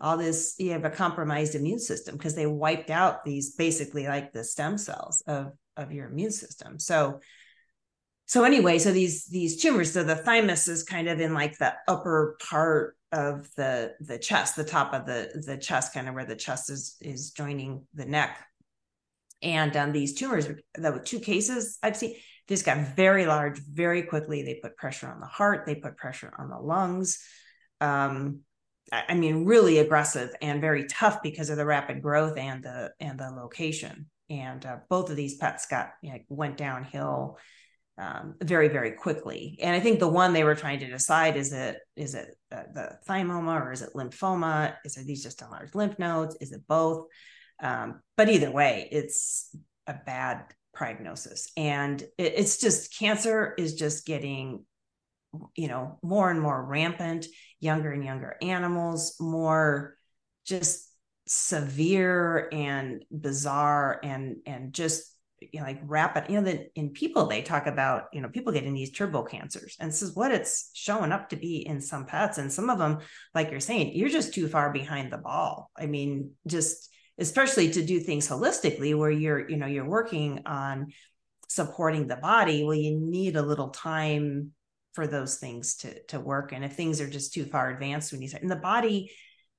all 0.00 0.16
this, 0.16 0.54
you 0.58 0.72
have 0.72 0.84
a 0.84 0.90
compromised 0.90 1.54
immune 1.54 1.80
system 1.80 2.16
because 2.16 2.34
they 2.34 2.46
wiped 2.46 2.90
out 2.90 3.24
these 3.24 3.54
basically 3.54 4.06
like 4.06 4.32
the 4.32 4.44
stem 4.44 4.78
cells 4.78 5.22
of, 5.26 5.52
of 5.76 5.92
your 5.92 6.08
immune 6.08 6.30
system. 6.30 6.78
So, 6.78 7.20
so 8.26 8.44
anyway, 8.44 8.78
so 8.78 8.92
these 8.92 9.24
these 9.26 9.60
tumors, 9.60 9.92
so 9.92 10.04
the 10.04 10.14
thymus 10.14 10.68
is 10.68 10.82
kind 10.82 11.08
of 11.08 11.18
in 11.18 11.32
like 11.32 11.56
the 11.56 11.72
upper 11.88 12.36
part 12.48 12.96
of 13.10 13.48
the 13.56 13.94
the 14.00 14.18
chest, 14.18 14.54
the 14.54 14.64
top 14.64 14.92
of 14.92 15.06
the 15.06 15.42
the 15.46 15.56
chest, 15.56 15.94
kind 15.94 16.08
of 16.08 16.14
where 16.14 16.26
the 16.26 16.36
chest 16.36 16.68
is 16.68 16.96
is 17.00 17.30
joining 17.30 17.86
the 17.94 18.04
neck. 18.04 18.44
And 19.40 19.74
um, 19.76 19.92
these 19.92 20.14
tumors, 20.14 20.48
were 20.76 20.98
two 20.98 21.20
cases 21.20 21.78
I've 21.82 21.96
seen, 21.96 22.16
this 22.48 22.62
got 22.62 22.96
very 22.96 23.24
large 23.24 23.60
very 23.60 24.02
quickly. 24.02 24.42
They 24.42 24.60
put 24.60 24.76
pressure 24.76 25.08
on 25.08 25.20
the 25.20 25.26
heart, 25.26 25.64
they 25.64 25.76
put 25.76 25.96
pressure 25.96 26.32
on 26.36 26.50
the 26.50 26.58
lungs. 26.58 27.24
Um, 27.80 28.40
I 28.92 29.14
mean, 29.14 29.44
really 29.44 29.78
aggressive 29.78 30.30
and 30.40 30.60
very 30.60 30.86
tough 30.86 31.22
because 31.22 31.50
of 31.50 31.56
the 31.56 31.66
rapid 31.66 32.02
growth 32.02 32.38
and 32.38 32.62
the 32.62 32.92
and 33.00 33.18
the 33.18 33.30
location. 33.30 34.06
And 34.30 34.64
uh, 34.64 34.78
both 34.88 35.10
of 35.10 35.16
these 35.16 35.36
pets 35.36 35.66
got 35.66 35.90
you 36.02 36.12
know, 36.12 36.18
went 36.28 36.56
downhill 36.56 37.38
um, 37.98 38.36
very 38.40 38.68
very 38.68 38.92
quickly. 38.92 39.58
And 39.62 39.74
I 39.74 39.80
think 39.80 39.98
the 39.98 40.08
one 40.08 40.32
they 40.32 40.44
were 40.44 40.54
trying 40.54 40.78
to 40.80 40.90
decide 40.90 41.36
is 41.36 41.52
it 41.52 41.78
is 41.96 42.14
it 42.14 42.36
uh, 42.52 42.62
the 42.72 42.98
thymoma 43.08 43.60
or 43.60 43.72
is 43.72 43.82
it 43.82 43.94
lymphoma? 43.94 44.74
Is 44.84 44.96
it 44.96 45.06
these 45.06 45.22
just 45.22 45.42
enlarged 45.42 45.74
lymph 45.74 45.98
nodes? 45.98 46.36
Is 46.40 46.52
it 46.52 46.62
both? 46.66 47.06
Um, 47.60 48.00
but 48.16 48.28
either 48.28 48.50
way, 48.50 48.88
it's 48.92 49.54
a 49.86 49.94
bad 49.94 50.44
prognosis, 50.72 51.50
and 51.56 52.00
it, 52.16 52.34
it's 52.36 52.58
just 52.58 52.96
cancer 52.96 53.54
is 53.58 53.74
just 53.74 54.06
getting 54.06 54.64
you 55.54 55.68
know 55.68 55.98
more 56.02 56.30
and 56.30 56.40
more 56.40 56.64
rampant 56.64 57.26
younger 57.60 57.92
and 57.92 58.04
younger 58.04 58.36
animals 58.40 59.16
more 59.20 59.96
just 60.46 60.88
severe 61.26 62.48
and 62.52 63.04
bizarre 63.10 64.00
and 64.02 64.36
and 64.46 64.72
just 64.72 65.14
you 65.40 65.60
know 65.60 65.66
like 65.66 65.80
rapid 65.84 66.24
you 66.28 66.36
know 66.36 66.44
that 66.44 66.70
in 66.74 66.90
people 66.90 67.26
they 67.26 67.42
talk 67.42 67.66
about 67.66 68.04
you 68.12 68.20
know 68.20 68.28
people 68.28 68.52
getting 68.52 68.74
these 68.74 68.90
turbo 68.90 69.22
cancers. 69.22 69.76
And 69.78 69.90
this 69.90 70.02
is 70.02 70.16
what 70.16 70.32
it's 70.32 70.70
showing 70.74 71.12
up 71.12 71.28
to 71.28 71.36
be 71.36 71.66
in 71.66 71.80
some 71.80 72.06
pets. 72.06 72.38
And 72.38 72.52
some 72.52 72.70
of 72.70 72.78
them 72.78 72.98
like 73.34 73.50
you're 73.50 73.60
saying 73.60 73.92
you're 73.94 74.08
just 74.08 74.34
too 74.34 74.48
far 74.48 74.72
behind 74.72 75.12
the 75.12 75.18
ball. 75.18 75.70
I 75.76 75.86
mean 75.86 76.32
just 76.46 76.90
especially 77.18 77.70
to 77.72 77.84
do 77.84 78.00
things 78.00 78.28
holistically 78.28 78.96
where 78.96 79.10
you're 79.10 79.48
you 79.48 79.56
know 79.56 79.66
you're 79.66 79.88
working 79.88 80.42
on 80.46 80.88
supporting 81.48 82.06
the 82.06 82.16
body 82.16 82.62
well 82.62 82.74
you 82.74 82.98
need 83.00 83.36
a 83.36 83.42
little 83.42 83.70
time 83.70 84.52
for 84.92 85.06
those 85.06 85.36
things 85.36 85.76
to 85.76 86.02
to 86.04 86.20
work. 86.20 86.52
And 86.52 86.64
if 86.64 86.74
things 86.74 87.00
are 87.00 87.08
just 87.08 87.32
too 87.32 87.44
far 87.44 87.70
advanced 87.70 88.12
when 88.12 88.22
you 88.22 88.28
say 88.28 88.38
and 88.40 88.50
the 88.50 88.56
body 88.56 89.10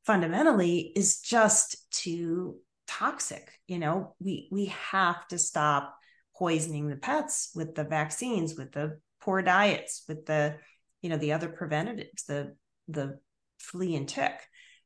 fundamentally 0.05 0.91
is 0.95 1.19
just 1.19 1.77
too 1.91 2.57
toxic 2.87 3.49
you 3.67 3.77
know? 3.77 4.15
We 4.19 4.49
we 4.51 4.65
have 4.65 5.27
to 5.27 5.37
stop 5.37 5.95
poisoning 6.35 6.87
the 6.87 6.95
pets 6.95 7.51
with 7.55 7.75
the 7.75 7.83
vaccines 7.83 8.55
with 8.57 8.71
the 8.71 8.99
poor 9.21 9.41
diets 9.41 10.03
with 10.07 10.25
the 10.25 10.57
you 11.01 11.09
know 11.09 11.17
the 11.17 11.33
other 11.33 11.49
preventatives 11.49 12.23
the 12.23 12.55
the 12.87 13.19
flea 13.59 13.95
and 13.95 14.09
tick. 14.09 14.33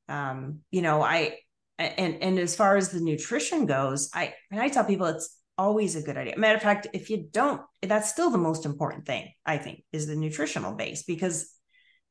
Um 0.10 0.60
you 0.70 0.82
know 0.82 1.02
i 1.02 1.38
and 1.80 2.22
and 2.22 2.38
as 2.40 2.56
far 2.56 2.76
as 2.76 2.90
the 2.90 3.00
nutrition 3.00 3.66
goes 3.66 4.10
i 4.14 4.34
and 4.52 4.62
i 4.62 4.68
tell 4.68 4.84
people 4.84 5.08
it's 5.08 5.38
always 5.58 5.96
a 5.96 6.02
good 6.02 6.18
idea. 6.18 6.38
Matter 6.38 6.56
of 6.56 6.62
fact, 6.62 6.88
if 6.94 7.10
you 7.10 7.28
don't, 7.32 7.62
that's 7.82 8.10
still 8.10 8.30
the 8.30 8.38
most 8.38 8.66
important 8.66 9.06
thing, 9.06 9.32
I 9.46 9.58
think, 9.58 9.84
is 9.92 10.08
the 10.08 10.16
nutritional 10.16 10.74
base. 10.74 11.04
Because 11.04 11.52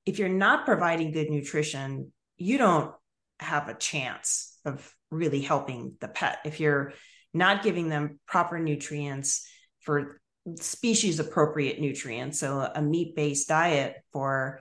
if 0.07 0.19
you're 0.19 0.29
not 0.29 0.65
providing 0.65 1.13
good 1.13 1.31
nutrition, 1.31 2.13
you 2.37 2.59
don't 2.59 2.93
have 3.41 3.69
a 3.69 3.75
chance 3.75 4.59
of 4.65 4.93
really 5.11 5.41
helping 5.41 5.97
the 6.01 6.09
pet. 6.09 6.39
If 6.45 6.61
you're 6.61 6.93
not 7.35 7.63
giving 7.63 7.89
them 7.89 8.21
proper 8.27 8.59
nutrients 8.59 9.47
for 9.81 10.21
species 10.61 11.21
appropriate 11.21 11.81
nutrients, 11.81 12.41
so 12.41 12.69
a 12.75 12.83
meat 12.83 13.15
based 13.17 13.49
diet 13.49 13.97
for 14.13 14.61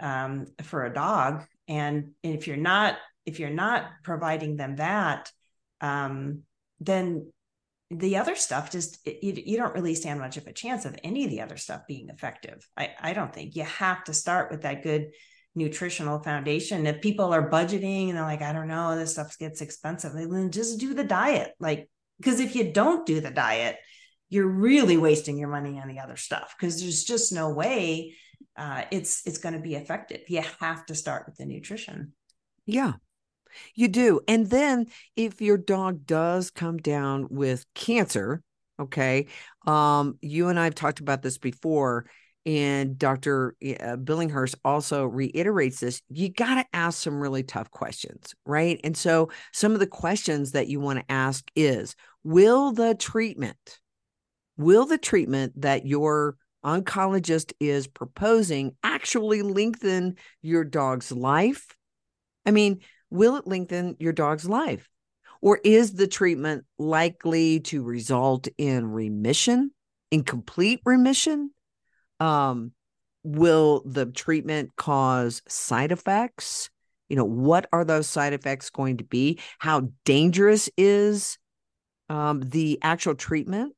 um, 0.00 0.46
for 0.62 0.84
a 0.84 0.94
dog, 0.94 1.44
and, 1.66 2.12
and 2.22 2.34
if 2.34 2.46
you're 2.46 2.56
not 2.56 2.96
if 3.26 3.38
you're 3.38 3.50
not 3.50 3.84
providing 4.04 4.56
them 4.56 4.76
that, 4.76 5.30
um, 5.82 6.42
then 6.80 7.30
the 7.90 8.18
other 8.18 8.36
stuff 8.36 8.70
just 8.70 9.06
you, 9.06 9.32
you 9.44 9.56
don't 9.56 9.74
really 9.74 9.94
stand 9.94 10.20
much 10.20 10.36
of 10.36 10.46
a 10.46 10.52
chance 10.52 10.84
of 10.84 10.96
any 11.02 11.24
of 11.24 11.30
the 11.30 11.40
other 11.40 11.56
stuff 11.56 11.82
being 11.88 12.08
effective. 12.10 12.68
I, 12.76 12.90
I 13.00 13.12
don't 13.14 13.32
think. 13.32 13.56
You 13.56 13.64
have 13.64 14.04
to 14.04 14.14
start 14.14 14.50
with 14.50 14.62
that 14.62 14.82
good 14.82 15.10
nutritional 15.54 16.22
foundation. 16.22 16.86
If 16.86 17.00
people 17.00 17.32
are 17.32 17.50
budgeting 17.50 18.08
and 18.08 18.16
they're 18.16 18.24
like 18.24 18.42
i 18.42 18.52
don't 18.52 18.68
know 18.68 18.96
this 18.96 19.12
stuff 19.12 19.38
gets 19.38 19.60
expensive 19.60 20.12
then 20.12 20.50
just 20.50 20.78
do 20.78 20.94
the 20.94 21.04
diet. 21.04 21.52
Like 21.58 21.88
because 22.18 22.40
if 22.40 22.54
you 22.54 22.72
don't 22.72 23.06
do 23.06 23.20
the 23.20 23.30
diet 23.30 23.76
you're 24.28 24.46
really 24.46 24.98
wasting 24.98 25.38
your 25.38 25.48
money 25.48 25.80
on 25.80 25.88
the 25.88 26.00
other 26.00 26.16
stuff 26.16 26.54
because 26.58 26.80
there's 26.80 27.04
just 27.04 27.32
no 27.32 27.50
way 27.50 28.14
uh, 28.56 28.82
it's 28.90 29.26
it's 29.26 29.38
going 29.38 29.54
to 29.54 29.60
be 29.60 29.74
effective. 29.74 30.20
You 30.28 30.42
have 30.60 30.84
to 30.86 30.94
start 30.94 31.24
with 31.26 31.36
the 31.36 31.46
nutrition. 31.46 32.12
Yeah 32.66 32.92
you 33.74 33.88
do. 33.88 34.20
And 34.28 34.48
then 34.48 34.86
if 35.16 35.40
your 35.40 35.56
dog 35.56 36.06
does 36.06 36.50
come 36.50 36.78
down 36.78 37.28
with 37.30 37.64
cancer, 37.74 38.42
okay, 38.80 39.26
um, 39.66 40.18
you 40.20 40.48
and 40.48 40.58
I 40.58 40.64
have 40.64 40.74
talked 40.74 41.00
about 41.00 41.22
this 41.22 41.38
before, 41.38 42.06
and 42.46 42.98
Dr. 42.98 43.54
Uh, 43.62 43.96
Billinghurst 43.96 44.54
also 44.64 45.04
reiterates 45.04 45.80
this. 45.80 46.00
You 46.08 46.30
got 46.30 46.54
to 46.54 46.64
ask 46.72 47.02
some 47.02 47.20
really 47.20 47.42
tough 47.42 47.70
questions, 47.70 48.34
right? 48.46 48.80
And 48.84 48.96
so 48.96 49.30
some 49.52 49.72
of 49.72 49.80
the 49.80 49.86
questions 49.86 50.52
that 50.52 50.68
you 50.68 50.80
want 50.80 50.98
to 51.00 51.12
ask 51.12 51.44
is 51.54 51.94
Will 52.24 52.72
the 52.72 52.94
treatment, 52.94 53.78
will 54.56 54.86
the 54.86 54.98
treatment 54.98 55.60
that 55.60 55.86
your 55.86 56.36
oncologist 56.64 57.52
is 57.60 57.86
proposing 57.86 58.74
actually 58.82 59.42
lengthen 59.42 60.16
your 60.40 60.64
dog's 60.64 61.12
life? 61.12 61.76
I 62.46 62.50
mean, 62.50 62.80
will 63.10 63.36
it 63.36 63.46
lengthen 63.46 63.96
your 63.98 64.12
dog's 64.12 64.48
life? 64.48 64.88
Or 65.40 65.60
is 65.62 65.94
the 65.94 66.08
treatment 66.08 66.64
likely 66.78 67.60
to 67.60 67.82
result 67.82 68.48
in 68.58 68.90
remission, 68.90 69.70
incomplete 70.10 70.80
remission? 70.84 71.52
Um, 72.18 72.72
will 73.22 73.82
the 73.84 74.06
treatment 74.06 74.74
cause 74.76 75.42
side 75.48 75.92
effects? 75.92 76.70
You 77.08 77.16
know, 77.16 77.24
what 77.24 77.68
are 77.72 77.84
those 77.84 78.08
side 78.08 78.32
effects 78.32 78.70
going 78.70 78.98
to 78.98 79.04
be? 79.04 79.40
How 79.58 79.88
dangerous 80.04 80.68
is 80.76 81.38
um, 82.08 82.40
the 82.40 82.78
actual 82.82 83.14
treatment? 83.14 83.74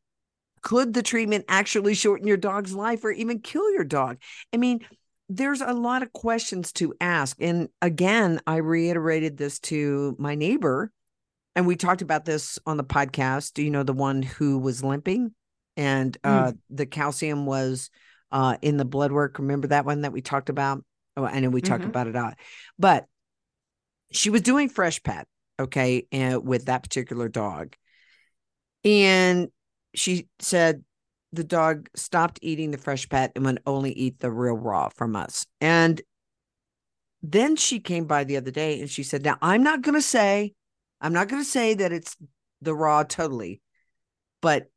Could 0.62 0.92
the 0.92 1.02
treatment 1.02 1.46
actually 1.48 1.94
shorten 1.94 2.26
your 2.26 2.36
dog's 2.36 2.74
life 2.74 3.04
or 3.04 3.10
even 3.10 3.40
kill 3.40 3.72
your 3.72 3.84
dog? 3.84 4.18
I 4.52 4.56
mean, 4.56 4.80
there's 5.30 5.60
a 5.60 5.72
lot 5.72 6.02
of 6.02 6.12
questions 6.12 6.72
to 6.72 6.92
ask. 7.00 7.36
And 7.40 7.68
again, 7.80 8.40
I 8.48 8.56
reiterated 8.56 9.36
this 9.36 9.60
to 9.60 10.16
my 10.18 10.34
neighbor, 10.34 10.90
and 11.54 11.68
we 11.68 11.76
talked 11.76 12.02
about 12.02 12.24
this 12.24 12.58
on 12.66 12.76
the 12.76 12.84
podcast. 12.84 13.54
Do 13.54 13.62
you 13.62 13.70
know 13.70 13.84
the 13.84 13.92
one 13.92 14.22
who 14.22 14.58
was 14.58 14.82
limping 14.82 15.32
and 15.76 16.16
uh, 16.24 16.48
mm. 16.48 16.58
the 16.68 16.84
calcium 16.84 17.46
was 17.46 17.90
uh, 18.32 18.56
in 18.60 18.76
the 18.76 18.84
blood 18.84 19.12
work? 19.12 19.38
Remember 19.38 19.68
that 19.68 19.84
one 19.84 20.00
that 20.00 20.12
we 20.12 20.20
talked 20.20 20.48
about? 20.48 20.84
Oh, 21.16 21.24
I 21.24 21.38
know 21.38 21.48
we 21.48 21.60
talked 21.60 21.82
mm-hmm. 21.82 21.90
about 21.90 22.08
it 22.08 22.16
out, 22.16 22.34
but 22.76 23.06
she 24.10 24.30
was 24.30 24.40
doing 24.40 24.68
Freshpet, 24.68 25.24
okay, 25.60 26.08
and 26.10 26.44
with 26.44 26.64
that 26.64 26.82
particular 26.82 27.28
dog. 27.28 27.76
And 28.84 29.48
she 29.94 30.26
said 30.40 30.82
the 31.32 31.44
dog 31.44 31.88
stopped 31.94 32.38
eating 32.42 32.70
the 32.70 32.78
Freshpet 32.78 33.30
and 33.36 33.44
would 33.44 33.62
only 33.66 33.92
eat 33.92 34.18
the 34.18 34.30
real 34.30 34.56
raw 34.56 34.88
from 34.88 35.14
us. 35.16 35.46
And 35.60 36.00
then 37.22 37.56
she 37.56 37.80
came 37.80 38.06
by 38.06 38.24
the 38.24 38.36
other 38.36 38.50
day 38.50 38.80
and 38.80 38.90
she 38.90 39.02
said, 39.02 39.24
Now 39.24 39.36
I'm 39.40 39.62
not 39.62 39.82
going 39.82 39.94
to 39.94 40.02
say, 40.02 40.54
I'm 41.00 41.12
not 41.12 41.28
going 41.28 41.42
to 41.42 41.48
say 41.48 41.74
that 41.74 41.92
it's 41.92 42.16
the 42.60 42.74
raw 42.74 43.02
totally, 43.02 43.60
but 44.40 44.70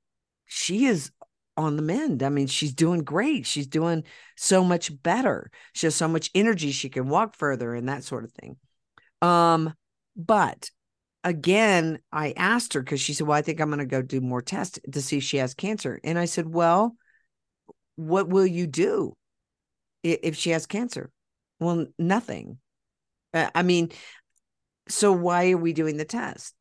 she 0.46 0.86
is 0.86 1.12
on 1.56 1.76
the 1.76 1.82
mend. 1.82 2.24
I 2.24 2.30
mean, 2.30 2.48
she's 2.48 2.74
doing 2.74 3.04
great. 3.04 3.46
She's 3.46 3.68
doing 3.68 4.04
so 4.36 4.64
much 4.64 5.02
better. 5.04 5.52
She 5.74 5.88
has 5.88 5.96
so 5.96 6.08
much 6.08 6.30
energy. 6.34 6.72
She 6.72 6.90
can 6.90 7.10
walk 7.10 7.36
further 7.36 7.74
and 7.76 7.90
that 7.90 8.04
sort 8.04 8.24
of 8.24 8.32
thing. 8.32 8.58
Um, 9.22 9.74
but 10.16 10.70
again, 11.24 12.00
I 12.12 12.34
asked 12.36 12.74
her 12.74 12.82
because 12.82 13.02
she 13.02 13.14
said, 13.14 13.28
Well, 13.28 13.38
I 13.38 13.42
think 13.42 13.60
I'm 13.60 13.70
going 13.70 13.80
to 13.80 13.86
go 13.86 14.02
do 14.02 14.22
more 14.22 14.42
tests 14.42 14.80
to 14.92 15.02
see 15.02 15.18
if 15.18 15.24
she 15.24 15.38
has 15.38 15.54
cancer. 15.54 16.00
And 16.04 16.18
I 16.20 16.26
said, 16.26 16.48
Well, 16.48 16.96
what 17.96 18.30
will 18.30 18.48
you 18.48 18.68
do 18.68 19.16
if 20.04 20.36
she 20.36 20.52
has 20.52 20.66
cancer? 20.66 21.12
Well, 21.60 21.88
nothing. 21.98 22.58
I 23.34 23.64
mean, 23.64 23.92
so 24.88 25.12
why 25.12 25.52
are 25.52 25.58
we 25.58 25.74
doing 25.74 25.98
the 25.98 26.06
test? 26.06 26.54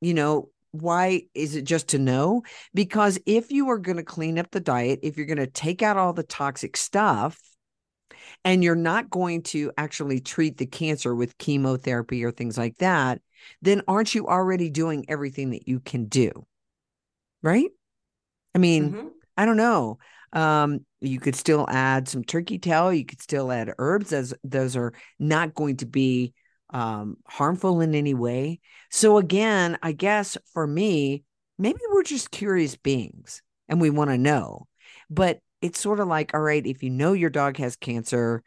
You 0.00 0.14
know, 0.14 0.50
why 0.72 1.22
is 1.34 1.56
it 1.56 1.64
just 1.64 1.88
to 1.88 1.98
know? 1.98 2.42
Because 2.74 3.18
if 3.26 3.50
you 3.50 3.70
are 3.70 3.78
going 3.78 3.96
to 3.96 4.02
clean 4.02 4.38
up 4.38 4.50
the 4.50 4.60
diet, 4.60 5.00
if 5.02 5.16
you're 5.16 5.26
going 5.26 5.38
to 5.38 5.46
take 5.46 5.82
out 5.82 5.96
all 5.96 6.12
the 6.12 6.22
toxic 6.22 6.76
stuff, 6.76 7.40
and 8.44 8.62
you're 8.62 8.74
not 8.74 9.10
going 9.10 9.42
to 9.42 9.72
actually 9.76 10.20
treat 10.20 10.56
the 10.58 10.66
cancer 10.66 11.14
with 11.14 11.38
chemotherapy 11.38 12.24
or 12.24 12.30
things 12.30 12.58
like 12.58 12.76
that, 12.78 13.20
then 13.62 13.82
aren't 13.88 14.14
you 14.14 14.26
already 14.26 14.70
doing 14.70 15.04
everything 15.08 15.50
that 15.50 15.68
you 15.68 15.80
can 15.80 16.06
do? 16.06 16.46
Right? 17.42 17.70
I 18.54 18.58
mean, 18.58 18.92
mm-hmm. 18.92 19.08
I 19.36 19.44
don't 19.44 19.56
know. 19.56 19.98
Um, 20.32 20.84
you 21.00 21.20
could 21.20 21.36
still 21.36 21.66
add 21.68 22.08
some 22.08 22.24
turkey 22.24 22.58
tail, 22.58 22.92
you 22.92 23.04
could 23.04 23.22
still 23.22 23.50
add 23.50 23.72
herbs 23.78 24.12
as 24.12 24.34
those 24.44 24.76
are 24.76 24.92
not 25.18 25.54
going 25.54 25.76
to 25.78 25.86
be 25.86 26.34
um 26.70 27.16
harmful 27.26 27.80
in 27.80 27.94
any 27.94 28.12
way. 28.12 28.60
So 28.90 29.16
again, 29.16 29.78
I 29.82 29.92
guess 29.92 30.36
for 30.52 30.66
me, 30.66 31.24
maybe 31.58 31.80
we're 31.90 32.02
just 32.02 32.30
curious 32.30 32.76
beings 32.76 33.42
and 33.68 33.80
we 33.80 33.88
want 33.90 34.10
to 34.10 34.18
know. 34.18 34.66
But 35.08 35.40
it's 35.60 35.80
sort 35.80 36.00
of 36.00 36.08
like, 36.08 36.34
all 36.34 36.40
right, 36.40 36.64
if 36.64 36.82
you 36.82 36.90
know 36.90 37.12
your 37.12 37.30
dog 37.30 37.56
has 37.56 37.76
cancer, 37.76 38.42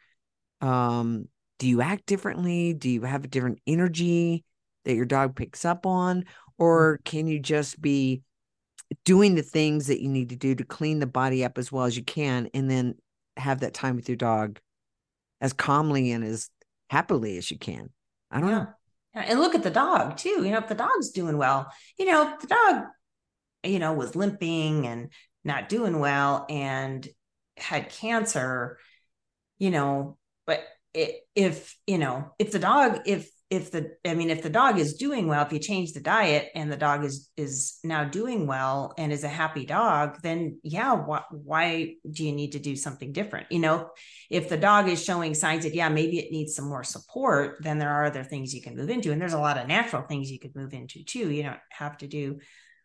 um, 0.60 1.28
do 1.58 1.68
you 1.68 1.80
act 1.80 2.06
differently? 2.06 2.74
Do 2.74 2.88
you 2.88 3.02
have 3.02 3.24
a 3.24 3.28
different 3.28 3.60
energy 3.66 4.44
that 4.84 4.94
your 4.94 5.04
dog 5.04 5.36
picks 5.36 5.64
up 5.64 5.86
on? 5.86 6.24
Or 6.58 6.98
mm. 6.98 7.04
can 7.04 7.26
you 7.26 7.38
just 7.38 7.80
be 7.80 8.22
doing 9.04 9.34
the 9.34 9.42
things 9.42 9.86
that 9.86 10.02
you 10.02 10.08
need 10.08 10.30
to 10.30 10.36
do 10.36 10.54
to 10.54 10.64
clean 10.64 10.98
the 10.98 11.06
body 11.06 11.44
up 11.44 11.58
as 11.58 11.70
well 11.70 11.84
as 11.84 11.96
you 11.96 12.04
can 12.04 12.48
and 12.54 12.70
then 12.70 12.94
have 13.36 13.60
that 13.60 13.74
time 13.74 13.96
with 13.96 14.08
your 14.08 14.16
dog 14.16 14.58
as 15.40 15.52
calmly 15.52 16.12
and 16.12 16.24
as 16.24 16.50
happily 16.90 17.36
as 17.36 17.50
you 17.50 17.58
can? 17.58 17.90
I 18.30 18.40
don't 18.40 18.48
yeah. 18.48 18.58
know. 18.58 18.68
And 19.14 19.40
look 19.40 19.54
at 19.54 19.62
the 19.62 19.70
dog 19.70 20.16
too. 20.16 20.42
You 20.42 20.50
know, 20.52 20.58
if 20.58 20.68
the 20.68 20.74
dog's 20.74 21.10
doing 21.10 21.36
well, 21.36 21.70
you 21.98 22.06
know, 22.06 22.34
the 22.40 22.46
dog, 22.46 22.84
you 23.62 23.78
know, 23.78 23.92
was 23.92 24.16
limping 24.16 24.86
and 24.86 25.10
not 25.44 25.68
doing 25.68 25.98
well 25.98 26.46
and 26.48 27.06
had 27.56 27.90
cancer, 27.90 28.78
you 29.58 29.70
know, 29.70 30.16
but 30.46 30.60
it, 30.94 31.20
if, 31.34 31.76
you 31.86 31.98
know, 31.98 32.32
if 32.38 32.52
the 32.52 32.58
dog, 32.58 33.00
if, 33.06 33.28
if 33.50 33.70
the, 33.70 33.90
I 34.06 34.14
mean, 34.14 34.30
if 34.30 34.42
the 34.42 34.48
dog 34.48 34.78
is 34.78 34.94
doing 34.94 35.26
well, 35.28 35.44
if 35.44 35.52
you 35.52 35.58
change 35.58 35.92
the 35.92 36.00
diet 36.00 36.48
and 36.54 36.72
the 36.72 36.76
dog 36.76 37.04
is, 37.04 37.28
is 37.36 37.78
now 37.84 38.04
doing 38.04 38.46
well 38.46 38.94
and 38.96 39.12
is 39.12 39.24
a 39.24 39.28
happy 39.28 39.66
dog, 39.66 40.22
then 40.22 40.58
yeah, 40.62 40.94
why, 40.94 41.22
why 41.30 41.96
do 42.10 42.24
you 42.24 42.32
need 42.32 42.52
to 42.52 42.58
do 42.58 42.76
something 42.76 43.12
different? 43.12 43.48
You 43.50 43.58
know, 43.58 43.90
if 44.30 44.48
the 44.48 44.56
dog 44.56 44.88
is 44.88 45.04
showing 45.04 45.34
signs 45.34 45.64
that, 45.64 45.74
yeah, 45.74 45.90
maybe 45.90 46.18
it 46.18 46.32
needs 46.32 46.54
some 46.54 46.66
more 46.66 46.82
support, 46.82 47.58
then 47.60 47.78
there 47.78 47.90
are 47.90 48.06
other 48.06 48.24
things 48.24 48.54
you 48.54 48.62
can 48.62 48.74
move 48.74 48.88
into. 48.88 49.12
And 49.12 49.20
there's 49.20 49.34
a 49.34 49.38
lot 49.38 49.58
of 49.58 49.68
natural 49.68 50.02
things 50.02 50.30
you 50.30 50.38
could 50.38 50.56
move 50.56 50.72
into 50.72 51.04
too. 51.04 51.30
You 51.30 51.42
don't 51.42 51.60
have 51.70 51.98
to 51.98 52.06
do 52.06 52.38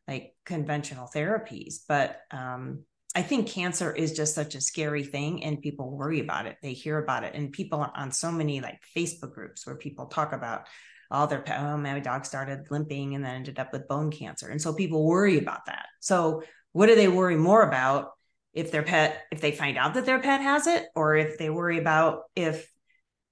like 0.07 0.33
conventional 0.45 1.09
therapies. 1.13 1.79
But 1.87 2.19
um, 2.31 2.83
I 3.15 3.21
think 3.21 3.49
cancer 3.49 3.91
is 3.91 4.13
just 4.13 4.35
such 4.35 4.55
a 4.55 4.61
scary 4.61 5.03
thing 5.03 5.43
and 5.43 5.61
people 5.61 5.89
worry 5.89 6.19
about 6.19 6.45
it. 6.45 6.57
They 6.61 6.73
hear 6.73 6.97
about 6.97 7.23
it. 7.23 7.33
And 7.33 7.51
people 7.51 7.79
on 7.95 8.11
so 8.11 8.31
many 8.31 8.61
like 8.61 8.79
Facebook 8.95 9.33
groups 9.33 9.65
where 9.65 9.75
people 9.75 10.05
talk 10.05 10.33
about 10.33 10.67
all 11.09 11.27
their 11.27 11.41
pet, 11.41 11.59
oh, 11.61 11.77
my 11.77 11.99
dog 11.99 12.25
started 12.25 12.69
limping 12.69 13.15
and 13.15 13.23
then 13.23 13.35
ended 13.35 13.59
up 13.59 13.71
with 13.73 13.87
bone 13.87 14.11
cancer. 14.11 14.49
And 14.49 14.61
so 14.61 14.73
people 14.73 15.05
worry 15.05 15.37
about 15.37 15.65
that. 15.65 15.85
So 15.99 16.43
what 16.73 16.87
do 16.87 16.95
they 16.95 17.07
worry 17.07 17.37
more 17.37 17.63
about 17.63 18.11
if 18.53 18.71
their 18.71 18.83
pet, 18.83 19.23
if 19.31 19.41
they 19.41 19.51
find 19.51 19.77
out 19.77 19.93
that 19.93 20.05
their 20.05 20.19
pet 20.19 20.41
has 20.41 20.67
it, 20.67 20.85
or 20.95 21.15
if 21.15 21.37
they 21.37 21.49
worry 21.49 21.79
about 21.79 22.23
if, 22.35 22.69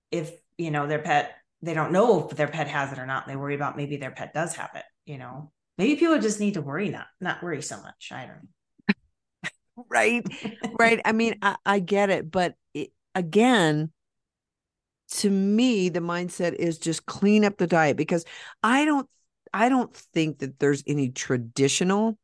if, 0.09 0.31
you 0.57 0.71
know, 0.71 0.87
their 0.87 0.99
pet, 0.99 1.35
they 1.61 1.73
don't 1.73 1.91
know 1.91 2.27
if 2.27 2.35
their 2.35 2.47
pet 2.47 2.67
has 2.67 2.91
it 2.91 2.99
or 2.99 3.05
not. 3.05 3.27
They 3.27 3.35
worry 3.35 3.55
about 3.55 3.77
maybe 3.77 3.97
their 3.97 4.11
pet 4.11 4.33
does 4.33 4.55
have 4.55 4.71
it, 4.75 4.85
you 5.05 5.17
know? 5.17 5.51
Maybe 5.77 5.95
people 5.95 6.19
just 6.19 6.39
need 6.39 6.55
to 6.55 6.61
worry 6.61 6.89
not 6.89 7.07
not 7.19 7.41
worry 7.43 7.61
so 7.61 7.81
much 7.81 8.09
i 8.11 8.21
don't 8.21 8.35
know. 8.35 9.85
Right 9.89 10.25
right 10.79 11.01
i 11.03 11.11
mean 11.11 11.37
i, 11.41 11.55
I 11.65 11.79
get 11.79 12.09
it 12.09 12.31
but 12.31 12.55
it, 12.73 12.91
again 13.13 13.91
to 15.11 15.29
me 15.29 15.89
the 15.89 15.99
mindset 15.99 16.53
is 16.53 16.77
just 16.77 17.05
clean 17.05 17.43
up 17.43 17.57
the 17.57 17.67
diet 17.67 17.97
because 17.97 18.25
i 18.63 18.85
don't 18.85 19.07
i 19.53 19.69
don't 19.69 19.93
think 19.95 20.39
that 20.39 20.59
there's 20.59 20.83
any 20.87 21.09
traditional 21.09 22.17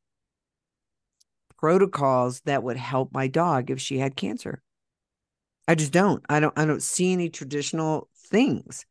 protocols 1.61 2.41
that 2.41 2.63
would 2.63 2.75
help 2.75 3.13
my 3.13 3.27
dog 3.27 3.69
if 3.69 3.79
she 3.79 3.99
had 3.99 4.15
cancer. 4.15 4.61
I 5.67 5.75
just 5.75 5.93
don't 5.93 6.25
i 6.27 6.39
don't 6.39 6.57
i 6.57 6.65
don't 6.65 6.81
see 6.81 7.13
any 7.13 7.29
traditional 7.29 8.09
things. 8.17 8.85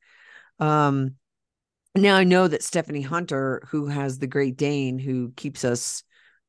Um 0.60 1.16
now 1.96 2.16
I 2.16 2.24
know 2.24 2.48
that 2.48 2.62
Stephanie 2.62 3.02
Hunter, 3.02 3.62
who 3.68 3.86
has 3.86 4.18
the 4.18 4.26
Great 4.26 4.56
Dane, 4.56 4.98
who 4.98 5.32
keeps 5.36 5.64
us 5.64 6.02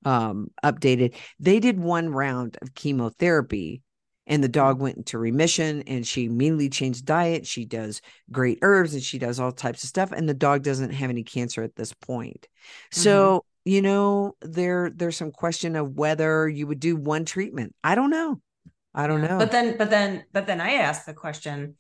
um, 0.06 0.52
updated, 0.64 1.16
they 1.40 1.60
did 1.60 1.80
one 1.80 2.10
round 2.10 2.58
of 2.62 2.74
chemotherapy 2.74 3.82
and 4.28 4.44
the 4.44 4.50
dog 4.50 4.80
went 4.80 4.98
into 4.98 5.18
remission 5.18 5.84
and 5.88 6.06
she 6.06 6.26
immediately 6.26 6.70
changed 6.70 7.06
diet. 7.06 7.46
She 7.48 7.66
does 7.66 8.02
great 8.32 8.60
herbs 8.62 8.94
and 8.94 9.04
she 9.04 9.18
does 9.18 9.40
all 9.40 9.52
types 9.52 9.84
of 9.84 9.90
stuff. 9.90 10.12
And 10.12 10.30
the 10.30 10.34
dog 10.34 10.64
doesn't 10.64 10.92
have 10.92 11.10
any 11.10 11.24
cancer 11.24 11.64
at 11.64 11.76
this 11.76 11.94
point. 11.94 12.48
Mm-hmm. 12.48 13.02
So, 13.02 13.46
you 13.66 13.82
know, 13.82 14.36
there 14.42 14.92
there's 14.96 15.18
some 15.18 15.32
question 15.32 15.76
of 15.76 15.96
whether 15.96 16.48
you 16.48 16.68
would 16.68 16.80
do 16.80 16.96
one 16.96 17.26
treatment. 17.26 17.76
I 17.84 17.96
don't 17.96 18.10
know. 18.10 18.40
I 18.94 19.08
don't 19.08 19.22
know. 19.22 19.38
But 19.38 19.52
then, 19.52 19.78
but 19.78 19.90
then, 19.90 20.24
but 20.32 20.48
then 20.48 20.62
I 20.62 20.74
asked 20.74 21.06
the 21.06 21.14
question 21.14 21.76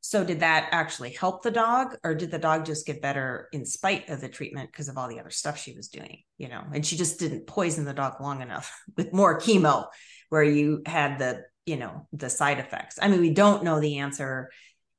so 0.00 0.24
did 0.24 0.40
that 0.40 0.68
actually 0.72 1.10
help 1.12 1.42
the 1.42 1.50
dog 1.50 1.96
or 2.02 2.14
did 2.14 2.30
the 2.30 2.38
dog 2.38 2.64
just 2.64 2.86
get 2.86 3.02
better 3.02 3.48
in 3.52 3.66
spite 3.66 4.08
of 4.08 4.20
the 4.20 4.28
treatment 4.28 4.70
because 4.72 4.88
of 4.88 4.96
all 4.96 5.08
the 5.08 5.20
other 5.20 5.30
stuff 5.30 5.58
she 5.58 5.74
was 5.74 5.88
doing, 5.88 6.22
you 6.38 6.48
know? 6.48 6.62
And 6.72 6.84
she 6.84 6.96
just 6.96 7.18
didn't 7.18 7.46
poison 7.46 7.84
the 7.84 7.92
dog 7.92 8.20
long 8.20 8.40
enough 8.40 8.72
with 8.96 9.12
more 9.12 9.38
chemo 9.38 9.86
where 10.30 10.42
you 10.42 10.82
had 10.86 11.18
the, 11.18 11.42
you 11.66 11.76
know, 11.76 12.06
the 12.12 12.30
side 12.30 12.58
effects. 12.58 12.98
I 13.00 13.08
mean, 13.08 13.20
we 13.20 13.30
don't 13.30 13.62
know 13.62 13.78
the 13.78 13.98
answer 13.98 14.50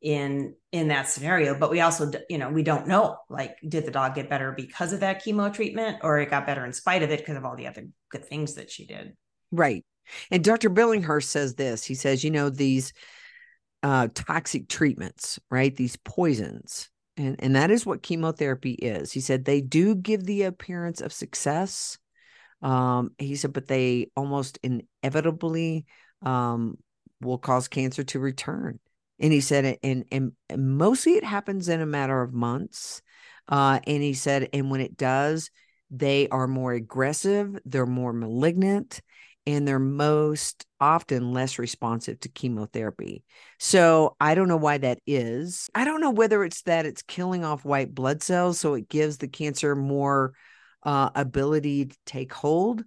in 0.02 0.56
in 0.72 0.88
that 0.88 1.08
scenario, 1.08 1.58
but 1.58 1.70
we 1.72 1.82
also, 1.82 2.12
you 2.30 2.38
know, 2.38 2.50
we 2.50 2.64
don't 2.64 2.88
know 2.88 3.18
like 3.30 3.58
did 3.68 3.86
the 3.86 3.92
dog 3.92 4.16
get 4.16 4.30
better 4.30 4.52
because 4.52 4.94
of 4.94 5.02
that 5.02 5.24
chemo 5.24 5.54
treatment 5.54 5.98
or 6.04 6.20
it 6.20 6.30
got 6.30 6.46
better 6.46 6.66
in 6.66 6.74
spite 6.74 7.04
of 7.04 7.12
it 7.12 7.20
because 7.20 7.38
of 7.38 7.46
all 7.46 7.56
the 7.56 7.68
other 7.68 7.88
good 8.10 8.26
things 8.26 8.56
that 8.56 8.72
she 8.72 8.86
did. 8.86 9.16
Right. 9.52 9.84
And 10.30 10.44
Dr. 10.44 10.70
Billinghurst 10.70 11.26
says 11.26 11.56
this. 11.56 11.84
He 11.84 11.96
says, 11.96 12.24
you 12.24 12.32
know, 12.32 12.50
these 12.50 12.94
uh, 13.84 14.08
toxic 14.14 14.68
treatments, 14.68 15.40
right? 15.50 15.76
These 15.76 15.98
poisons. 15.98 16.90
And, 17.18 17.36
and 17.40 17.56
that 17.56 17.72
is 17.72 17.86
what 17.86 18.04
chemotherapy 18.04 18.74
is. 18.74 19.12
He 19.12 19.20
said 19.20 19.44
they 19.44 19.62
do 19.62 19.96
give 19.96 20.24
the 20.24 20.44
appearance 20.44 21.02
of 21.02 21.12
success. 21.12 21.98
Um, 22.62 23.12
he 23.18 23.36
said, 23.36 23.54
but 23.54 23.68
they 23.68 24.12
almost 24.16 24.60
inevitably 24.64 25.86
um, 26.22 26.78
will 27.20 27.38
cause 27.38 27.68
cancer 27.68 28.04
to 28.04 28.20
return. 28.20 28.80
And 29.20 29.34
he 29.34 29.42
said, 29.42 29.78
and, 29.84 30.06
and, 30.12 30.32
and 30.50 30.78
mostly 30.78 31.14
it 31.14 31.24
happens 31.24 31.70
in 31.70 31.82
a 31.82 31.86
matter 31.86 32.22
of 32.22 32.34
months. 32.34 33.02
Uh, 33.48 33.80
and 33.86 34.02
he 34.02 34.14
said, 34.14 34.50
and 34.54 34.72
when 34.72 34.82
it 34.82 34.98
does, 34.98 35.52
they 35.90 36.30
are 36.30 36.48
more 36.48 36.74
aggressive, 36.74 37.60
they're 37.66 37.86
more 37.86 38.14
malignant, 38.14 39.02
and 39.46 39.68
they're 39.68 39.80
most 39.80 40.66
often 40.80 41.34
less 41.34 41.58
responsive 41.58 42.20
to 42.20 42.30
chemotherapy. 42.30 43.24
So 43.60 44.16
I 44.20 44.36
don't 44.36 44.48
know 44.48 44.58
why 44.58 44.78
that 44.80 45.00
is. 45.08 45.70
I 45.74 45.86
don't 45.86 46.02
know 46.02 46.12
whether 46.12 46.44
it's 46.44 46.62
that 46.64 46.86
it's 46.86 47.02
killing 47.02 47.44
off 47.44 47.66
white 47.66 47.94
blood 47.94 48.22
cells, 48.22 48.60
so 48.60 48.76
it 48.76 48.90
gives 48.90 49.18
the 49.18 49.28
cancer 49.28 49.76
more 49.76 50.34
uh, 50.84 51.10
ability 51.16 51.86
to 51.86 51.98
take 52.06 52.34
hold, 52.34 52.84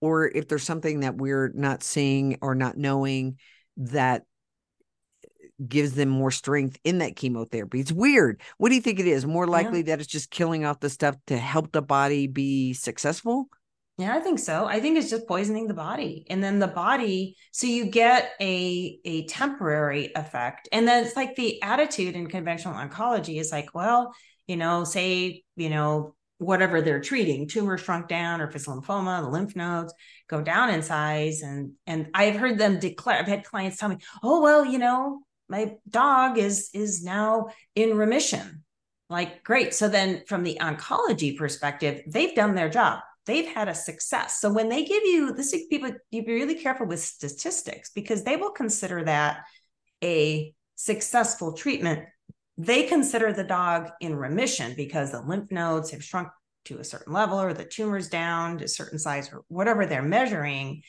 or 0.00 0.28
if 0.28 0.48
there's 0.48 0.62
something 0.62 1.00
that 1.00 1.16
we're 1.16 1.50
not 1.54 1.82
seeing 1.82 2.38
or 2.40 2.54
not 2.54 2.76
knowing 2.76 3.38
that 3.76 4.22
gives 5.66 5.92
them 5.92 6.08
more 6.08 6.30
strength 6.30 6.78
in 6.84 6.98
that 6.98 7.16
chemotherapy. 7.16 7.80
It's 7.80 7.92
weird. 7.92 8.40
What 8.58 8.70
do 8.70 8.74
you 8.74 8.80
think 8.80 8.98
it 8.98 9.06
is? 9.06 9.26
More 9.26 9.46
likely 9.46 9.80
yeah. 9.80 9.86
that 9.86 10.00
it's 10.00 10.08
just 10.08 10.30
killing 10.30 10.64
off 10.64 10.80
the 10.80 10.88
stuff 10.88 11.16
to 11.26 11.36
help 11.36 11.72
the 11.72 11.82
body 11.82 12.26
be 12.26 12.72
successful? 12.72 13.48
Yeah, 14.00 14.16
I 14.16 14.20
think 14.20 14.38
so. 14.38 14.64
I 14.64 14.80
think 14.80 14.96
it's 14.96 15.10
just 15.10 15.28
poisoning 15.28 15.66
the 15.66 15.74
body. 15.74 16.24
And 16.30 16.42
then 16.42 16.58
the 16.58 16.66
body, 16.66 17.36
so 17.52 17.66
you 17.66 17.84
get 17.84 18.30
a 18.40 18.98
a 19.04 19.26
temporary 19.26 20.10
effect. 20.16 20.70
And 20.72 20.88
then 20.88 21.04
it's 21.04 21.16
like 21.16 21.36
the 21.36 21.60
attitude 21.60 22.14
in 22.16 22.26
conventional 22.26 22.72
oncology 22.72 23.38
is 23.38 23.52
like, 23.52 23.74
well, 23.74 24.14
you 24.46 24.56
know, 24.56 24.84
say, 24.84 25.44
you 25.56 25.68
know, 25.68 26.14
whatever 26.38 26.80
they're 26.80 27.02
treating, 27.02 27.46
tumor 27.46 27.76
shrunk 27.76 28.08
down 28.08 28.40
or 28.40 28.48
if 28.48 28.56
it's 28.56 28.66
lymphoma, 28.66 29.20
the 29.20 29.28
lymph 29.28 29.54
nodes 29.54 29.92
go 30.30 30.40
down 30.40 30.70
in 30.70 30.80
size. 30.80 31.42
And 31.42 31.72
and 31.86 32.08
I've 32.14 32.36
heard 32.36 32.56
them 32.56 32.78
declare, 32.78 33.18
I've 33.18 33.26
had 33.28 33.44
clients 33.44 33.76
tell 33.76 33.90
me, 33.90 33.98
oh, 34.22 34.40
well, 34.40 34.64
you 34.64 34.78
know, 34.78 35.20
my 35.46 35.74
dog 35.86 36.38
is 36.38 36.70
is 36.72 37.04
now 37.04 37.48
in 37.74 37.98
remission. 37.98 38.64
Like, 39.10 39.44
great. 39.44 39.74
So 39.74 39.90
then 39.90 40.22
from 40.26 40.42
the 40.42 40.56
oncology 40.58 41.36
perspective, 41.36 42.00
they've 42.06 42.34
done 42.34 42.54
their 42.54 42.70
job 42.70 43.00
they've 43.30 43.46
had 43.46 43.68
a 43.68 43.74
success. 43.74 44.40
So 44.40 44.52
when 44.52 44.68
they 44.68 44.84
give 44.84 45.04
you 45.04 45.32
this, 45.32 45.54
people, 45.70 45.92
you 46.10 46.24
be 46.24 46.32
really 46.32 46.56
careful 46.56 46.86
with 46.86 47.00
statistics 47.00 47.90
because 47.94 48.24
they 48.24 48.36
will 48.36 48.50
consider 48.50 49.04
that 49.04 49.44
a 50.02 50.52
successful 50.74 51.52
treatment. 51.52 52.06
They 52.58 52.82
consider 52.84 53.32
the 53.32 53.44
dog 53.44 53.90
in 54.00 54.16
remission 54.16 54.74
because 54.76 55.12
the 55.12 55.22
lymph 55.22 55.52
nodes 55.52 55.92
have 55.92 56.02
shrunk 56.02 56.28
to 56.64 56.78
a 56.78 56.84
certain 56.84 57.12
level 57.12 57.40
or 57.40 57.54
the 57.54 57.64
tumor's 57.64 58.08
down 58.08 58.58
to 58.58 58.64
a 58.64 58.68
certain 58.68 58.98
size 58.98 59.32
or 59.32 59.44
whatever 59.48 59.86
they're 59.86 60.02
measuring 60.02 60.82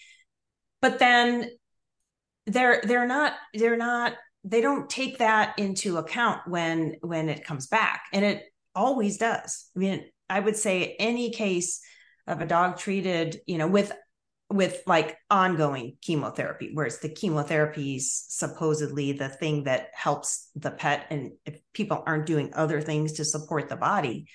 but 0.81 0.99
then 0.99 1.49
they're 2.47 2.81
they're 2.83 3.07
not 3.07 3.33
they're 3.53 3.77
not 3.77 4.13
they 4.43 4.59
don't 4.59 4.89
take 4.89 5.19
that 5.19 5.57
into 5.57 5.97
account 5.97 6.41
when 6.47 6.95
when 7.01 7.29
it 7.29 7.45
comes 7.45 7.67
back 7.67 8.03
and 8.11 8.25
it 8.25 8.43
always 8.75 9.17
does 9.17 9.69
i 9.75 9.79
mean 9.79 10.03
i 10.29 10.39
would 10.39 10.57
say 10.57 10.95
any 10.99 11.31
case 11.31 11.81
of 12.27 12.41
a 12.41 12.45
dog 12.45 12.77
treated 12.77 13.41
you 13.47 13.57
know 13.57 13.67
with 13.67 13.91
with 14.49 14.83
like 14.85 15.17
ongoing 15.29 15.95
chemotherapy 16.01 16.71
whereas 16.73 16.99
the 16.99 17.09
chemotherapy 17.09 17.95
is 17.95 18.25
supposedly 18.27 19.13
the 19.13 19.29
thing 19.29 19.63
that 19.63 19.87
helps 19.93 20.49
the 20.55 20.71
pet. 20.71 21.07
And 21.09 21.31
if 21.45 21.61
people 21.73 22.03
aren't 22.05 22.25
doing 22.25 22.51
other 22.53 22.81
things 22.81 23.13
to 23.13 23.25
support 23.25 23.69
the 23.69 23.77
body 23.77 24.27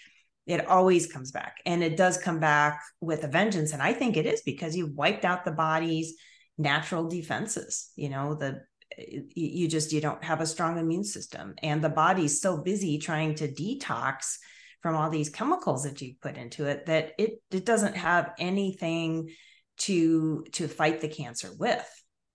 it 0.47 0.65
always 0.69 1.13
comes 1.13 1.33
back. 1.33 1.57
And 1.67 1.83
it 1.83 1.97
does 1.97 2.19
come 2.19 2.39
back 2.39 2.81
with 3.01 3.25
a 3.25 3.29
vengeance. 3.29 3.73
And 3.73 3.83
i 3.83 3.93
think 3.93 4.17
it 4.17 4.27
is 4.27 4.43
because 4.43 4.77
you 4.77 4.93
wiped 4.95 5.25
out 5.25 5.45
the 5.45 5.53
body's 5.53 6.15
natural 6.59 7.07
defenses 7.07 7.91
you 7.97 8.09
know 8.09 8.35
the 8.35 8.63
you 8.99 9.69
just 9.69 9.93
you 9.93 10.01
don't 10.01 10.25
have 10.25 10.41
a 10.41 10.47
strong 10.47 10.79
immune 10.79 11.05
system. 11.05 11.55
And 11.63 11.83
the 11.83 11.89
body's 11.89 12.41
so 12.41 12.59
busy 12.59 12.99
trying 12.99 13.35
to 13.37 13.49
detox 13.49 14.39
from 14.87 14.95
all 14.95 15.11
these 15.11 15.31
chemicals 15.31 15.83
that 15.83 16.01
you 16.01 16.15
put 16.23 16.37
into 16.37 16.65
it 16.67 16.87
that 16.87 17.11
it 17.19 17.43
it 17.51 17.67
doesn't 17.67 17.97
have 17.97 18.31
anything 18.39 19.29
to 19.77 20.45
to 20.53 20.69
fight 20.69 21.01
the 21.01 21.09
cancer 21.09 21.51
with. 21.59 21.85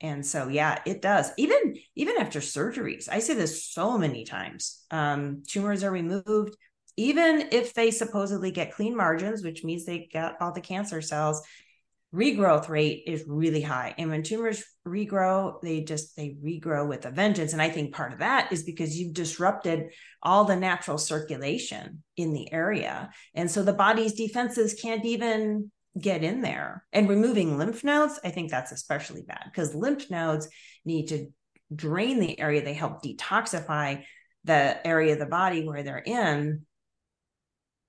And 0.02 0.26
so 0.26 0.50
yeah 0.50 0.80
it 0.86 1.02
does. 1.02 1.32
Even 1.38 1.78
even 1.96 2.18
after 2.18 2.42
surgeries 2.42 3.08
i 3.10 3.20
say 3.20 3.36
this 3.36 3.66
so 3.66 3.98
many 3.98 4.26
times. 4.26 4.84
Um 4.92 5.44
tumors 5.48 5.82
are 5.86 5.92
removed. 5.92 6.58
Even 6.98 7.48
if 7.54 7.74
they 7.74 7.90
supposedly 7.90 8.52
get 8.52 8.74
clean 8.74 8.98
margins 8.98 9.46
which 9.46 9.64
means 9.64 9.86
they 9.86 10.10
got 10.12 10.36
all 10.42 10.52
the 10.52 10.60
cancer 10.60 11.00
cells 11.02 11.42
regrowth 12.14 12.68
rate 12.68 13.04
is 13.08 13.24
really 13.28 13.62
high. 13.62 13.96
And 13.98 14.10
when 14.10 14.24
tumors 14.24 14.64
regrow 14.86 15.62
they 15.62 15.82
just 15.82 16.16
they 16.16 16.36
regrow 16.44 16.88
with 16.88 17.06
a 17.06 17.12
vengeance. 17.12 17.54
And 17.54 17.62
i 17.62 17.70
think 17.70 17.94
part 17.94 18.14
of 18.14 18.20
that 18.20 18.52
is 18.52 18.64
because 18.64 18.98
you've 18.98 19.14
disrupted 19.14 19.92
all 20.22 20.44
the 20.44 20.56
natural 20.56 20.98
circulation 20.98 22.04
in 22.18 22.34
the 22.34 22.52
area. 22.52 23.12
And 23.34 23.50
so 23.50 23.64
the 23.64 23.74
body's 23.74 24.14
defenses 24.14 24.74
can't 24.74 25.06
even 25.06 25.72
get 26.00 26.24
in 26.24 26.42
there. 26.42 26.86
And 26.92 27.08
removing 27.08 27.58
lymph 27.58 27.84
nodes 27.84 28.20
i 28.24 28.30
think 28.30 28.52
that's 28.52 28.72
especially 28.72 29.22
bad 29.22 29.44
because 29.46 29.76
lymph 29.76 30.10
nodes 30.10 30.50
need 30.84 31.08
to 31.10 31.28
drain 31.74 32.20
the 32.20 32.40
area. 32.40 32.64
They 32.64 32.74
help 32.74 33.04
detoxify 33.04 34.04
the 34.44 34.88
area 34.88 35.14
of 35.14 35.20
the 35.20 35.26
body 35.26 35.66
where 35.66 35.84
they're 35.84 35.98
in. 35.98 36.66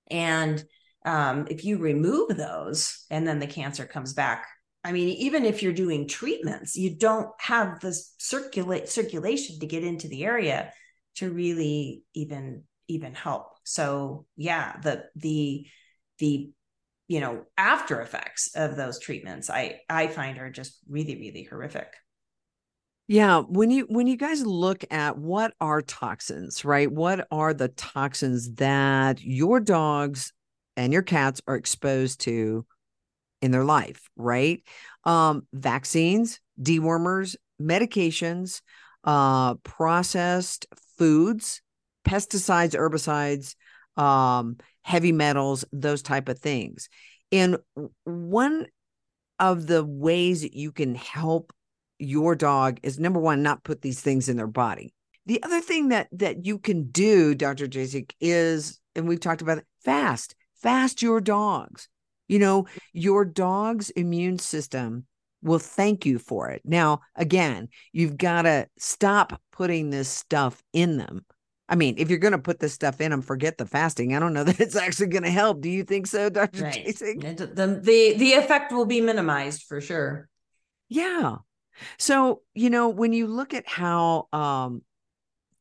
And 0.09 0.63
um, 1.05 1.47
if 1.49 1.65
you 1.65 1.77
remove 1.77 2.35
those 2.35 3.05
and 3.09 3.27
then 3.27 3.39
the 3.39 3.47
cancer 3.47 3.85
comes 3.85 4.13
back 4.13 4.47
i 4.83 4.91
mean 4.91 5.09
even 5.09 5.45
if 5.45 5.61
you're 5.61 5.73
doing 5.73 6.07
treatments 6.07 6.75
you 6.75 6.95
don't 6.95 7.29
have 7.39 7.79
the 7.79 7.93
circulate 8.17 8.89
circulation 8.89 9.59
to 9.59 9.67
get 9.67 9.83
into 9.83 10.07
the 10.07 10.23
area 10.23 10.71
to 11.15 11.31
really 11.31 12.03
even 12.13 12.63
even 12.87 13.13
help 13.13 13.47
so 13.63 14.25
yeah 14.35 14.77
the 14.81 15.03
the 15.15 15.65
the 16.19 16.51
you 17.07 17.19
know 17.19 17.43
after 17.57 18.01
effects 18.01 18.51
of 18.55 18.75
those 18.75 18.99
treatments 18.99 19.49
i 19.49 19.79
i 19.89 20.07
find 20.07 20.37
are 20.37 20.49
just 20.49 20.79
really 20.87 21.15
really 21.15 21.43
horrific 21.43 21.93
yeah, 23.07 23.41
when 23.41 23.69
you 23.69 23.85
when 23.89 24.07
you 24.07 24.15
guys 24.15 24.45
look 24.45 24.85
at 24.89 25.17
what 25.17 25.53
are 25.59 25.81
toxins, 25.81 26.63
right? 26.63 26.89
What 26.89 27.27
are 27.31 27.53
the 27.53 27.67
toxins 27.67 28.53
that 28.55 29.21
your 29.21 29.59
dogs 29.59 30.31
and 30.75 30.93
your 30.93 31.01
cats 31.01 31.41
are 31.47 31.55
exposed 31.55 32.21
to 32.21 32.65
in 33.41 33.51
their 33.51 33.65
life, 33.65 34.09
right? 34.15 34.63
Um, 35.03 35.45
vaccines, 35.53 36.39
dewormers, 36.61 37.35
medications, 37.61 38.61
uh, 39.03 39.55
processed 39.55 40.65
foods, 40.97 41.61
pesticides, 42.07 42.75
herbicides, 42.75 43.55
um, 44.01 44.57
heavy 44.81 45.11
metals, 45.11 45.65
those 45.71 46.01
type 46.01 46.29
of 46.29 46.39
things. 46.39 46.89
And 47.31 47.57
one 48.05 48.67
of 49.39 49.67
the 49.67 49.83
ways 49.83 50.43
that 50.43 50.53
you 50.53 50.71
can 50.71 50.95
help 50.95 51.51
your 51.99 52.35
dog 52.35 52.79
is 52.83 52.99
number 52.99 53.19
one, 53.19 53.43
not 53.43 53.63
put 53.63 53.81
these 53.81 54.01
things 54.01 54.29
in 54.29 54.37
their 54.37 54.47
body. 54.47 54.93
The 55.25 55.41
other 55.43 55.61
thing 55.61 55.89
that 55.89 56.07
that 56.11 56.45
you 56.45 56.59
can 56.59 56.89
do, 56.91 57.33
Dr. 57.33 57.67
Jasek, 57.67 58.11
is, 58.19 58.79
and 58.95 59.07
we've 59.07 59.19
talked 59.19 59.41
about 59.41 59.57
it, 59.57 59.65
fast 59.83 60.35
fast 60.63 61.01
your 61.01 61.21
dogs. 61.21 61.87
You 62.27 62.39
know, 62.39 62.67
your 62.93 63.25
dog's 63.25 63.89
immune 63.91 64.39
system 64.39 65.05
will 65.43 65.59
thank 65.59 66.05
you 66.05 66.17
for 66.17 66.49
it. 66.49 66.61
Now, 66.63 67.01
again, 67.15 67.67
you've 67.91 68.17
got 68.17 68.43
to 68.43 68.67
stop 68.79 69.39
putting 69.51 69.89
this 69.89 70.07
stuff 70.07 70.63
in 70.71 70.97
them. 70.97 71.25
I 71.69 71.75
mean, 71.75 71.95
if 71.97 72.09
you're 72.09 72.19
going 72.19 72.31
to 72.31 72.37
put 72.37 72.59
this 72.59 72.73
stuff 72.73 73.01
in 73.01 73.11
them, 73.11 73.21
forget 73.21 73.57
the 73.57 73.65
fasting. 73.65 74.15
I 74.15 74.19
don't 74.19 74.33
know 74.33 74.43
that 74.45 74.59
it's 74.59 74.75
actually 74.75 75.07
going 75.07 75.23
to 75.23 75.31
help. 75.31 75.61
Do 75.61 75.69
you 75.69 75.83
think 75.83 76.07
so, 76.07 76.29
Dr. 76.29 76.63
Right. 76.63 76.85
The, 76.97 77.81
the, 77.83 78.15
the 78.17 78.33
effect 78.33 78.71
will 78.71 78.85
be 78.85 79.01
minimized 79.01 79.63
for 79.63 79.81
sure. 79.81 80.29
Yeah. 80.87 81.37
So, 81.97 82.41
you 82.53 82.69
know, 82.69 82.89
when 82.89 83.13
you 83.13 83.27
look 83.27 83.53
at 83.53 83.67
how 83.67 84.27
um, 84.31 84.81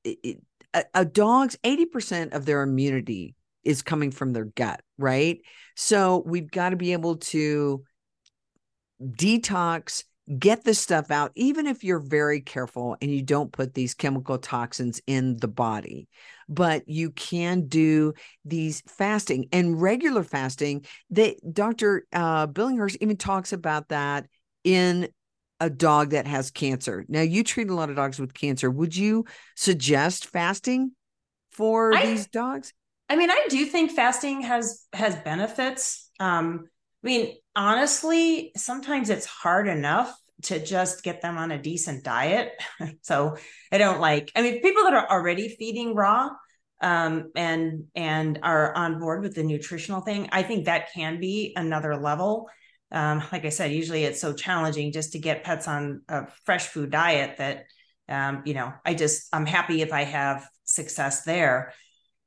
it, 0.05 0.43
a, 0.75 0.85
a 0.95 1.05
dog's 1.05 1.57
80% 1.65 2.35
of 2.35 2.45
their 2.45 2.63
immunity 2.63 3.35
is 3.65 3.83
coming 3.83 4.11
from 4.11 4.33
their 4.33 4.45
gut, 4.45 4.81
right? 4.99 5.41
So 5.77 6.23
we've 6.27 6.51
got 6.51 6.71
to 6.71 6.77
be 6.77 6.93
able 6.93 7.17
to 7.17 7.85
detox, 9.03 10.05
get 10.39 10.65
the 10.65 10.75
stuff 10.75 11.11
out, 11.11 11.33
even 11.35 11.67
if 11.67 11.83
you're 11.85 11.99
very 11.99 12.41
careful 12.41 12.97
and 13.01 13.11
you 13.11 13.23
don't 13.23 13.53
put 13.53 13.75
these 13.75 13.95
chemical 13.95 14.39
toxins 14.39 15.01
in 15.07 15.37
the 15.37 15.49
body. 15.49 16.09
But 16.49 16.89
you 16.89 17.11
can 17.11 17.67
do 17.69 18.15
these 18.45 18.83
fasting 18.87 19.49
and 19.53 19.81
regular 19.81 20.23
fasting. 20.23 20.85
They, 21.11 21.39
Dr. 21.51 22.07
Uh, 22.13 22.47
Billinghurst 22.47 22.97
even 23.01 23.17
talks 23.17 23.53
about 23.53 23.89
that 23.89 24.27
in 24.65 25.09
a 25.61 25.71
dog 25.71 26.11
that 26.11 26.27
has 26.27 26.51
cancer. 26.51 27.05
Now, 27.09 27.21
you 27.21 27.45
treat 27.45 27.71
a 27.71 27.75
lot 27.75 27.89
of 27.89 27.97
dogs 27.97 28.19
with 28.19 28.35
cancer. 28.35 28.71
Would 28.71 28.97
you 28.97 29.27
suggest 29.55 30.27
fasting 30.27 30.93
for 31.53 31.95
I, 31.95 32.07
these 32.07 32.27
dogs? 32.27 32.73
I 33.13 33.17
mean, 33.17 33.31
I 33.31 33.47
do 33.51 33.67
think 33.67 33.91
fasting 33.91 34.41
has 34.41 34.87
has 34.95 35.15
benefits. 35.17 36.09
Um, 36.19 36.65
I 37.05 37.07
mean, 37.07 37.37
honestly, 37.55 38.53
sometimes 38.57 39.11
it's 39.11 39.27
hard 39.27 39.69
enough 39.69 40.17
to 40.45 40.65
just 40.65 41.03
get 41.03 41.21
them 41.21 41.37
on 41.37 41.51
a 41.51 41.61
decent 41.61 42.05
diet. 42.05 42.53
so 43.03 43.37
I 43.71 43.77
don't 43.77 44.01
like. 44.01 44.33
I 44.35 44.41
mean, 44.41 44.63
people 44.63 44.85
that 44.85 44.95
are 44.95 45.11
already 45.11 45.51
feeding 45.51 45.95
raw 45.95 46.31
um, 46.81 47.31
and 47.37 47.85
and 47.95 48.39
are 48.43 48.75
on 48.75 48.99
board 48.99 49.21
with 49.23 49.35
the 49.35 49.43
nutritional 49.43 50.01
thing, 50.01 50.31
I 50.33 50.43
think 50.43 50.65
that 50.65 50.95
can 50.95 51.21
be 51.21 51.53
another 51.55 51.99
level. 51.99 52.49
Um, 52.93 53.23
like 53.31 53.45
I 53.45 53.51
said, 53.51 53.73
usually 53.73 54.05
it's 54.05 54.23
so 54.23 54.33
challenging 54.33 54.91
just 54.91 55.13
to 55.13 55.19
get 55.19 55.45
pets 55.45 55.69
on 55.69 56.01
a 56.09 56.29
fresh 56.47 56.69
food 56.69 56.91
diet 56.91 57.37
that 57.37 57.67
um, 58.09 58.41
you 58.47 58.55
know 58.55 58.73
I 58.87 58.95
just 58.95 59.29
I'm 59.35 59.45
happy 59.45 59.83
if 59.83 59.93
I 59.93 60.05
have 60.05 60.49
success 60.65 61.25
there. 61.25 61.75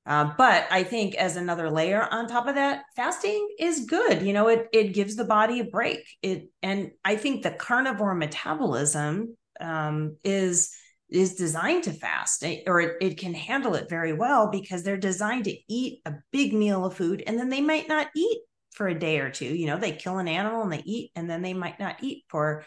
Uh, 0.06 0.32
but 0.38 0.68
I 0.70 0.84
think 0.84 1.16
as 1.16 1.36
another 1.36 1.70
layer 1.70 2.08
on 2.12 2.28
top 2.28 2.48
of 2.48 2.56
that, 2.56 2.84
fasting 2.96 3.48
is 3.60 3.86
good. 3.86 4.22
You 4.22 4.34
know, 4.34 4.48
it 4.50 4.68
it 4.72 4.94
gives 4.94 5.16
the 5.16 5.26
body 5.26 5.60
a 5.60 5.64
break. 5.64 6.00
It 6.22 6.50
and 6.62 6.92
I 7.04 7.16
think 7.16 7.42
the 7.42 7.52
carnivore 7.52 8.14
metabolism 8.14 9.36
um, 9.60 10.18
is 10.24 10.72
is 11.10 11.36
designed 11.36 11.84
to 11.84 11.92
fast 11.92 12.44
eh, 12.44 12.62
or 12.68 12.82
it, 12.82 12.98
it 13.02 13.18
can 13.18 13.34
handle 13.34 13.76
it 13.76 13.90
very 13.90 14.14
well 14.14 14.50
because 14.50 14.84
they're 14.84 14.98
designed 14.98 15.46
to 15.46 15.58
eat 15.70 16.02
a 16.06 16.14
big 16.32 16.54
meal 16.54 16.86
of 16.86 16.96
food 16.96 17.24
and 17.26 17.38
then 17.38 17.50
they 17.50 17.62
might 17.62 17.88
not 17.88 18.08
eat 18.16 18.40
for 18.72 18.88
a 18.88 19.00
day 19.00 19.20
or 19.20 19.30
two 19.30 19.46
you 19.46 19.68
know 19.68 19.78
they 19.78 19.92
kill 19.92 20.18
an 20.18 20.28
animal 20.28 20.64
and 20.64 20.74
they 20.74 20.82
eat 20.84 21.12
and 21.16 21.30
then 21.30 21.42
they 21.42 21.54
might 21.54 21.80
not 21.80 22.04
eat 22.04 22.24
for 22.28 22.66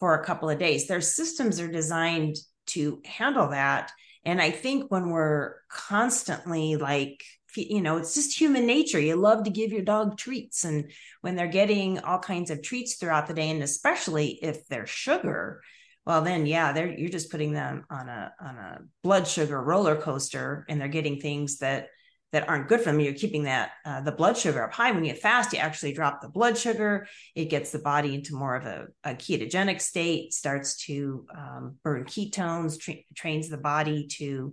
for 0.00 0.14
a 0.14 0.24
couple 0.24 0.48
of 0.48 0.58
days 0.58 0.86
their 0.86 1.02
systems 1.02 1.60
are 1.60 1.70
designed 1.70 2.36
to 2.66 3.00
handle 3.04 3.48
that 3.50 3.92
and 4.28 4.42
I 4.42 4.50
think 4.50 4.90
when 4.90 5.10
we're 5.10 5.54
constantly 5.70 6.76
like, 6.76 7.24
you 7.56 7.80
know, 7.80 7.96
it's 7.96 8.14
just 8.14 8.38
human 8.38 8.66
nature. 8.66 9.00
You 9.00 9.16
love 9.16 9.44
to 9.44 9.50
give 9.50 9.72
your 9.72 9.82
dog 9.82 10.18
treats. 10.18 10.64
And 10.64 10.90
when 11.22 11.34
they're 11.34 11.48
getting 11.48 11.98
all 12.00 12.18
kinds 12.18 12.50
of 12.50 12.62
treats 12.62 12.96
throughout 12.96 13.26
the 13.26 13.34
day, 13.34 13.48
and 13.48 13.62
especially 13.62 14.38
if 14.42 14.66
they're 14.68 14.86
sugar, 14.86 15.62
well 16.04 16.22
then 16.22 16.46
yeah 16.46 16.72
they're 16.72 16.88
you're 16.88 17.10
just 17.10 17.30
putting 17.30 17.52
them 17.52 17.84
on 17.90 18.08
a 18.08 18.32
on 18.40 18.56
a 18.56 18.78
blood 19.02 19.28
sugar 19.28 19.62
roller 19.62 19.94
coaster 19.94 20.64
and 20.68 20.80
they're 20.80 20.88
getting 20.88 21.20
things 21.20 21.58
that 21.58 21.88
that 22.32 22.48
aren't 22.48 22.68
good 22.68 22.80
for 22.80 22.90
them. 22.90 23.00
You're 23.00 23.14
keeping 23.14 23.44
that 23.44 23.70
uh, 23.84 24.02
the 24.02 24.12
blood 24.12 24.36
sugar 24.36 24.62
up 24.62 24.72
high. 24.72 24.90
When 24.92 25.04
you 25.04 25.14
fast, 25.14 25.52
you 25.52 25.58
actually 25.58 25.92
drop 25.94 26.20
the 26.20 26.28
blood 26.28 26.58
sugar. 26.58 27.06
It 27.34 27.46
gets 27.46 27.72
the 27.72 27.78
body 27.78 28.14
into 28.14 28.34
more 28.36 28.54
of 28.54 28.66
a, 28.66 28.86
a 29.04 29.14
ketogenic 29.14 29.80
state. 29.80 30.32
Starts 30.34 30.84
to 30.86 31.26
um, 31.34 31.76
burn 31.82 32.04
ketones. 32.04 32.78
Tra- 32.78 32.94
trains 33.14 33.48
the 33.48 33.56
body 33.56 34.08
to 34.18 34.52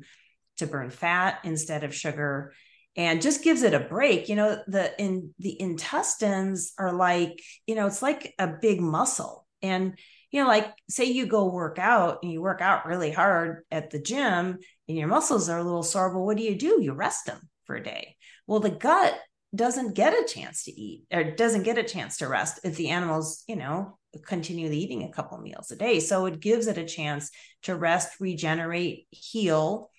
to 0.58 0.68
burn 0.68 0.90
fat 0.90 1.40
instead 1.44 1.84
of 1.84 1.94
sugar. 1.94 2.54
and 2.96 3.22
just 3.22 3.44
gives 3.44 3.62
it 3.62 3.74
a 3.74 3.80
break 3.80 4.30
you 4.30 4.36
know 4.36 4.58
the 4.68 4.90
in 5.02 5.34
the 5.40 5.60
intestines 5.60 6.72
are 6.78 6.94
like 6.94 7.42
you 7.68 7.76
know 7.76 7.88
it's 7.88 8.02
like 8.02 8.34
a 8.40 8.48
big 8.48 8.80
muscle 8.80 9.46
and 9.62 9.98
you 10.32 10.42
know 10.42 10.48
like 10.48 10.74
say 10.90 11.06
you 11.06 11.26
go 11.26 11.52
work 11.52 11.78
out 11.78 12.20
and 12.24 12.32
you 12.32 12.42
work 12.42 12.62
out 12.62 12.86
really 12.86 13.12
hard 13.12 13.64
at 13.72 13.90
the 13.90 14.00
gym 14.00 14.58
and 14.88 14.98
your 14.98 15.08
muscles 15.08 15.50
are 15.50 15.60
a 15.60 15.64
little 15.64 15.84
sore 15.84 16.14
well 16.14 16.26
what 16.26 16.38
do 16.38 16.44
you 16.44 16.56
do 16.56 16.82
you 16.82 16.94
rest 16.94 17.26
them 17.26 17.42
for 17.65 17.75
a 17.75 17.84
day 17.84 18.15
well 18.47 18.60
the 18.60 18.69
gut 18.69 19.13
doesn't 19.54 19.95
get 19.95 20.13
a 20.13 20.28
chance 20.28 20.65
to 20.65 20.71
eat 20.71 21.06
or 21.13 21.23
doesn't 21.23 21.63
get 21.63 21.78
a 21.78 21.84
chance 21.84 22.17
to 22.17 22.28
rest 22.28 22.60
if 22.63 22.75
the 22.75 22.89
animals 22.89 23.43
you 23.47 23.56
know 23.56 23.97
continually 24.25 24.78
eating 24.78 25.04
a 25.04 25.12
couple 25.12 25.38
meals 25.38 25.71
a 25.71 25.75
day 25.75 25.99
so 25.99 26.25
it 26.25 26.39
gives 26.39 26.67
it 26.67 26.78
a 26.78 26.86
chance 26.86 27.32
to 27.62 27.75
rest 27.75 28.19
regenerate 28.19 29.08
heal 29.12 29.89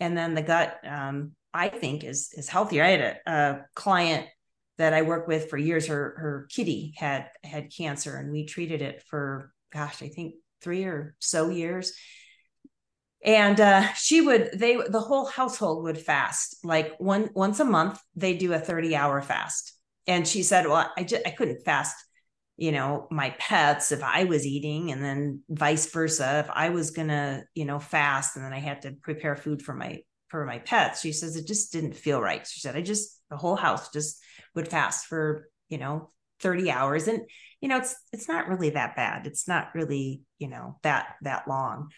and 0.00 0.16
then 0.16 0.34
the 0.34 0.42
gut 0.42 0.78
um, 0.86 1.32
I 1.52 1.68
think 1.68 2.04
is 2.04 2.30
is 2.34 2.48
healthier. 2.48 2.84
I 2.84 2.90
had 2.90 3.00
a, 3.00 3.32
a 3.32 3.66
client 3.74 4.26
that 4.76 4.92
I 4.92 5.02
worked 5.02 5.28
with 5.28 5.50
for 5.50 5.56
years. 5.56 5.86
Her 5.86 6.14
her 6.18 6.46
kitty 6.50 6.94
had 6.96 7.30
had 7.42 7.72
cancer, 7.74 8.16
and 8.16 8.30
we 8.30 8.46
treated 8.46 8.82
it 8.82 9.02
for 9.08 9.52
gosh, 9.72 10.02
I 10.02 10.08
think 10.08 10.34
three 10.62 10.84
or 10.84 11.14
so 11.18 11.48
years. 11.50 11.92
And 13.24 13.60
uh, 13.60 13.92
she 13.94 14.20
would 14.20 14.50
they 14.54 14.76
the 14.76 15.00
whole 15.00 15.26
household 15.26 15.84
would 15.84 15.98
fast. 15.98 16.56
Like 16.62 16.94
one 16.98 17.30
once 17.34 17.60
a 17.60 17.64
month. 17.64 18.00
They 18.14 18.36
do 18.36 18.52
a 18.52 18.58
thirty 18.58 18.94
hour 18.94 19.20
fast, 19.20 19.74
and 20.06 20.26
she 20.26 20.42
said, 20.42 20.66
"Well, 20.66 20.90
I 20.96 21.02
just 21.04 21.26
I 21.26 21.30
couldn't 21.30 21.64
fast." 21.64 21.96
you 22.60 22.72
know 22.72 23.06
my 23.10 23.30
pets 23.38 23.92
if 23.92 24.02
i 24.02 24.24
was 24.24 24.44
eating. 24.44 24.90
And 24.90 25.02
then 25.02 25.42
vice 25.48 25.86
versa 25.90 26.40
if 26.44 26.50
i 26.52 26.68
was 26.70 26.90
gonna 26.90 27.44
you 27.54 27.64
know 27.64 27.78
fast 27.78 28.36
and 28.36 28.44
then 28.44 28.52
i 28.52 28.58
had 28.58 28.82
to 28.82 28.96
prepare 29.00 29.36
food 29.36 29.62
for 29.62 29.74
my 29.74 30.00
for 30.28 30.44
my 30.44 30.58
pets. 30.58 31.00
She 31.00 31.12
says 31.12 31.36
it 31.36 31.46
just 31.46 31.72
didn't 31.72 31.96
feel 31.96 32.20
right. 32.20 32.46
She 32.46 32.60
said 32.60 32.76
i 32.76 32.82
just 32.82 33.18
the 33.30 33.36
whole 33.36 33.56
house 33.56 33.90
just 33.90 34.20
would 34.54 34.68
fast 34.68 35.06
for 35.06 35.48
you 35.68 35.78
know 35.78 36.10
30 36.40 36.70
hours. 36.70 37.08
And 37.08 37.22
you 37.60 37.68
know 37.68 37.78
it's 37.78 37.96
it's 38.12 38.28
not 38.28 38.48
really 38.48 38.70
that 38.70 38.96
bad. 38.96 39.26
It's 39.26 39.48
not 39.48 39.74
really 39.74 40.22
you 40.38 40.48
know 40.48 40.78
that 40.82 41.14
that 41.22 41.48
long. 41.48 41.90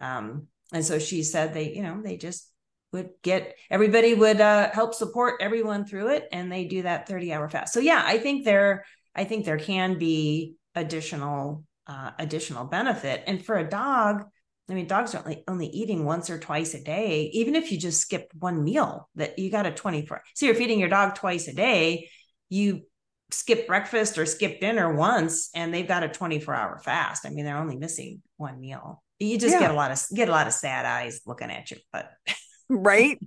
Um 0.00 0.48
and 0.72 0.84
so 0.84 0.98
she 0.98 1.22
said 1.22 1.54
they 1.54 1.72
you 1.72 1.82
know 1.82 2.00
they 2.02 2.16
just 2.16 2.50
would 2.92 3.10
get 3.22 3.54
everybody 3.70 4.14
would 4.14 4.40
uh 4.40 4.70
help 4.72 4.94
support 4.94 5.40
everyone 5.40 5.84
through 5.84 6.08
it 6.08 6.26
and 6.32 6.50
they 6.50 6.64
do 6.64 6.82
that 6.82 7.06
30 7.06 7.32
hour 7.32 7.48
fast 7.48 7.72
so 7.72 7.80
yeah 7.80 8.02
i 8.04 8.18
think 8.18 8.44
there 8.44 8.84
i 9.14 9.24
think 9.24 9.44
there 9.44 9.58
can 9.58 9.98
be 9.98 10.54
additional 10.74 11.64
uh 11.86 12.10
additional 12.18 12.64
benefit 12.64 13.24
and 13.26 13.44
for 13.44 13.56
a 13.56 13.68
dog 13.68 14.24
I 14.70 14.74
mean, 14.74 14.86
dogs 14.86 15.14
are 15.14 15.22
only, 15.24 15.44
only 15.48 15.66
eating 15.68 16.04
once 16.04 16.28
or 16.28 16.38
twice 16.38 16.74
a 16.74 16.82
day. 16.82 17.30
Even 17.32 17.56
if 17.56 17.72
you 17.72 17.78
just 17.78 18.02
skip 18.02 18.30
one 18.38 18.62
meal, 18.62 19.08
that 19.14 19.38
you 19.38 19.50
got 19.50 19.66
a 19.66 19.70
24. 19.70 20.22
So 20.34 20.46
you're 20.46 20.54
feeding 20.54 20.78
your 20.78 20.90
dog 20.90 21.14
twice 21.14 21.48
a 21.48 21.54
day. 21.54 22.10
You 22.50 22.82
skip 23.30 23.66
breakfast 23.66 24.18
or 24.18 24.26
skip 24.26 24.60
dinner 24.60 24.94
once, 24.94 25.50
and 25.54 25.72
they've 25.72 25.88
got 25.88 26.02
a 26.02 26.08
24 26.08 26.54
hour 26.54 26.78
fast. 26.78 27.24
I 27.24 27.30
mean, 27.30 27.46
they're 27.46 27.56
only 27.56 27.76
missing 27.76 28.22
one 28.36 28.60
meal. 28.60 29.02
You 29.18 29.38
just 29.38 29.54
yeah. 29.54 29.60
get 29.60 29.70
a 29.70 29.74
lot 29.74 29.90
of 29.90 30.00
get 30.14 30.28
a 30.28 30.32
lot 30.32 30.46
of 30.46 30.52
sad 30.52 30.86
eyes 30.86 31.20
looking 31.26 31.50
at 31.50 31.70
you, 31.70 31.78
but 31.92 32.10
right. 32.68 33.18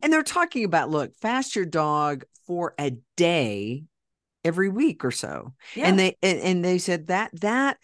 And 0.00 0.12
they're 0.12 0.22
talking 0.22 0.64
about 0.64 0.90
look, 0.90 1.14
fast 1.20 1.56
your 1.56 1.64
dog 1.64 2.24
for 2.46 2.74
a 2.78 2.92
day 3.16 3.84
every 4.44 4.68
week 4.68 5.04
or 5.04 5.10
so. 5.10 5.54
Yeah. 5.74 5.88
And 5.88 5.98
they 5.98 6.16
and, 6.22 6.38
and 6.38 6.64
they 6.64 6.78
said 6.78 7.08
that 7.08 7.30
that 7.40 7.78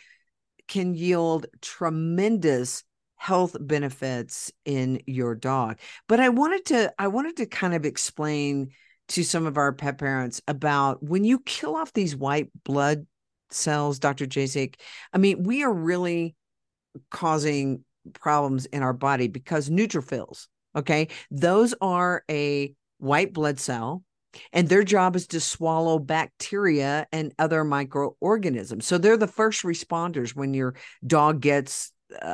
can 0.68 0.94
yield 0.94 1.46
tremendous 1.60 2.84
health 3.16 3.56
benefits 3.60 4.52
in 4.64 5.02
your 5.06 5.34
dog. 5.34 5.78
But 6.08 6.20
I 6.20 6.28
wanted 6.28 6.66
to 6.66 6.92
I 6.98 7.08
wanted 7.08 7.36
to 7.38 7.46
kind 7.46 7.74
of 7.74 7.84
explain 7.84 8.70
to 9.08 9.24
some 9.24 9.44
of 9.44 9.58
our 9.58 9.72
pet 9.72 9.98
parents 9.98 10.40
about 10.46 11.02
when 11.02 11.24
you 11.24 11.40
kill 11.40 11.74
off 11.74 11.92
these 11.92 12.14
white 12.14 12.48
blood 12.64 13.06
cells, 13.50 13.98
Dr. 13.98 14.26
Jasek, 14.26 14.76
I 15.12 15.18
mean, 15.18 15.42
we 15.42 15.64
are 15.64 15.72
really 15.72 16.36
causing 17.10 17.84
problems 18.14 18.66
in 18.66 18.82
our 18.82 18.92
body 18.92 19.28
because 19.28 19.68
neutrophils, 19.68 20.46
okay? 20.74 21.08
Those 21.30 21.74
are 21.80 22.24
a 22.30 22.74
white 22.98 23.32
blood 23.32 23.58
cell 23.58 24.02
and 24.52 24.68
their 24.68 24.84
job 24.84 25.16
is 25.16 25.26
to 25.28 25.40
swallow 25.40 25.98
bacteria 25.98 27.06
and 27.12 27.32
other 27.38 27.64
microorganisms. 27.64 28.86
So 28.86 28.98
they're 28.98 29.16
the 29.16 29.26
first 29.26 29.64
responders 29.64 30.34
when 30.34 30.54
your 30.54 30.74
dog 31.06 31.40
gets 31.40 31.92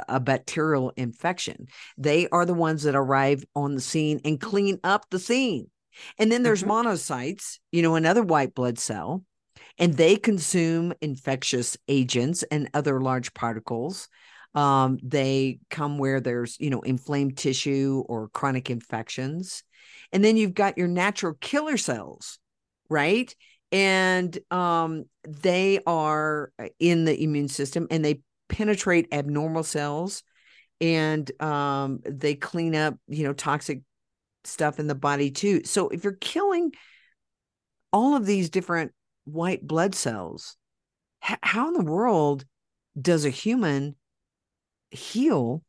a 0.08 0.20
bacterial 0.20 0.92
infection. 0.96 1.66
They 1.98 2.28
are 2.28 2.46
the 2.46 2.54
ones 2.54 2.84
that 2.84 2.94
arrive 2.94 3.44
on 3.54 3.74
the 3.74 3.80
scene 3.80 4.20
and 4.24 4.40
clean 4.40 4.78
up 4.84 5.06
the 5.10 5.18
scene. 5.18 5.70
And 6.18 6.30
then 6.30 6.42
there's 6.42 6.62
mm-hmm. 6.62 6.88
monocytes, 6.88 7.58
you 7.72 7.82
know, 7.82 7.94
another 7.94 8.22
white 8.22 8.54
blood 8.54 8.78
cell, 8.78 9.24
and 9.78 9.94
they 9.94 10.16
consume 10.16 10.92
infectious 11.00 11.76
agents 11.88 12.42
and 12.50 12.70
other 12.74 13.00
large 13.00 13.34
particles. 13.34 14.08
Um, 14.56 14.98
they 15.02 15.60
come 15.70 15.98
where 15.98 16.20
there's, 16.20 16.58
you 16.58 16.70
know, 16.70 16.80
inflamed 16.80 17.36
tissue 17.36 18.02
or 18.08 18.28
chronic 18.28 18.70
infections. 18.70 19.62
And 20.12 20.24
then 20.24 20.36
you've 20.36 20.54
got 20.54 20.78
your 20.78 20.88
natural 20.88 21.34
killer 21.34 21.76
cells, 21.76 22.38
right? 22.88 23.32
And 23.70 24.36
um, 24.50 25.04
they 25.28 25.80
are 25.86 26.50
in 26.80 27.04
the 27.04 27.22
immune 27.22 27.48
system 27.48 27.86
and 27.90 28.04
they 28.04 28.22
penetrate 28.48 29.08
abnormal 29.12 29.62
cells 29.62 30.22
and 30.80 31.30
um, 31.42 32.00
they 32.04 32.34
clean 32.34 32.74
up, 32.74 32.94
you 33.08 33.24
know, 33.24 33.32
toxic 33.34 33.82
stuff 34.44 34.78
in 34.78 34.86
the 34.86 34.94
body 34.94 35.30
too. 35.30 35.62
So 35.64 35.88
if 35.88 36.04
you're 36.04 36.14
killing 36.14 36.72
all 37.92 38.16
of 38.16 38.24
these 38.24 38.50
different 38.50 38.92
white 39.24 39.66
blood 39.66 39.94
cells, 39.94 40.56
how 41.20 41.68
in 41.68 41.74
the 41.74 41.84
world 41.84 42.44
does 43.00 43.24
a 43.24 43.30
human 43.30 43.96
heal 44.90 45.62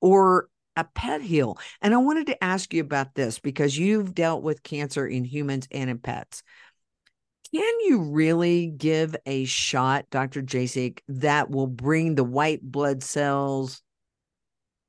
or 0.00 0.48
a 0.76 0.84
pet 0.84 1.22
heal? 1.22 1.58
And 1.80 1.94
I 1.94 1.98
wanted 1.98 2.26
to 2.28 2.44
ask 2.44 2.72
you 2.72 2.80
about 2.80 3.14
this 3.14 3.38
because 3.38 3.78
you've 3.78 4.14
dealt 4.14 4.42
with 4.42 4.62
cancer 4.62 5.06
in 5.06 5.24
humans 5.24 5.68
and 5.70 5.90
in 5.90 5.98
pets. 5.98 6.42
Can 7.54 7.80
you 7.84 8.02
really 8.02 8.66
give 8.66 9.14
a 9.24 9.44
shot, 9.44 10.06
Dr. 10.10 10.42
Jasek, 10.42 10.98
that 11.08 11.50
will 11.50 11.68
bring 11.68 12.14
the 12.14 12.24
white 12.24 12.60
blood 12.62 13.02
cells 13.02 13.82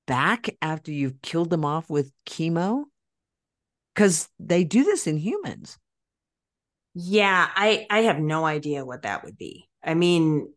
back 0.08 0.50
after 0.62 0.92
you've 0.92 1.22
killed 1.22 1.50
them 1.50 1.66
off 1.66 1.90
with 1.90 2.12
chemo? 2.26 2.86
Because 3.94 4.28
they 4.40 4.64
do 4.64 4.84
this 4.84 5.08
in 5.08 5.18
humans. 5.18 5.78
Yeah, 6.94 7.48
I 7.56 7.86
I 7.90 8.02
have 8.02 8.20
no 8.20 8.46
idea 8.46 8.84
what 8.84 9.04
that 9.04 9.24
would 9.24 9.38
be. 9.38 9.70
I 9.84 9.94
mean, 9.94 10.52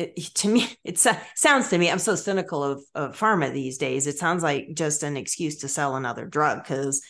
it, 0.00 0.34
to 0.36 0.48
me, 0.48 0.68
it 0.84 0.98
sounds 0.98 1.68
to 1.68 1.78
me. 1.78 1.90
I'm 1.90 1.98
so 1.98 2.14
cynical 2.14 2.62
of, 2.62 2.82
of 2.94 3.18
pharma 3.18 3.52
these 3.52 3.78
days. 3.78 4.06
It 4.06 4.18
sounds 4.18 4.42
like 4.42 4.68
just 4.74 5.02
an 5.02 5.16
excuse 5.16 5.58
to 5.58 5.68
sell 5.68 5.96
another 5.96 6.26
drug 6.26 6.62
because 6.62 7.02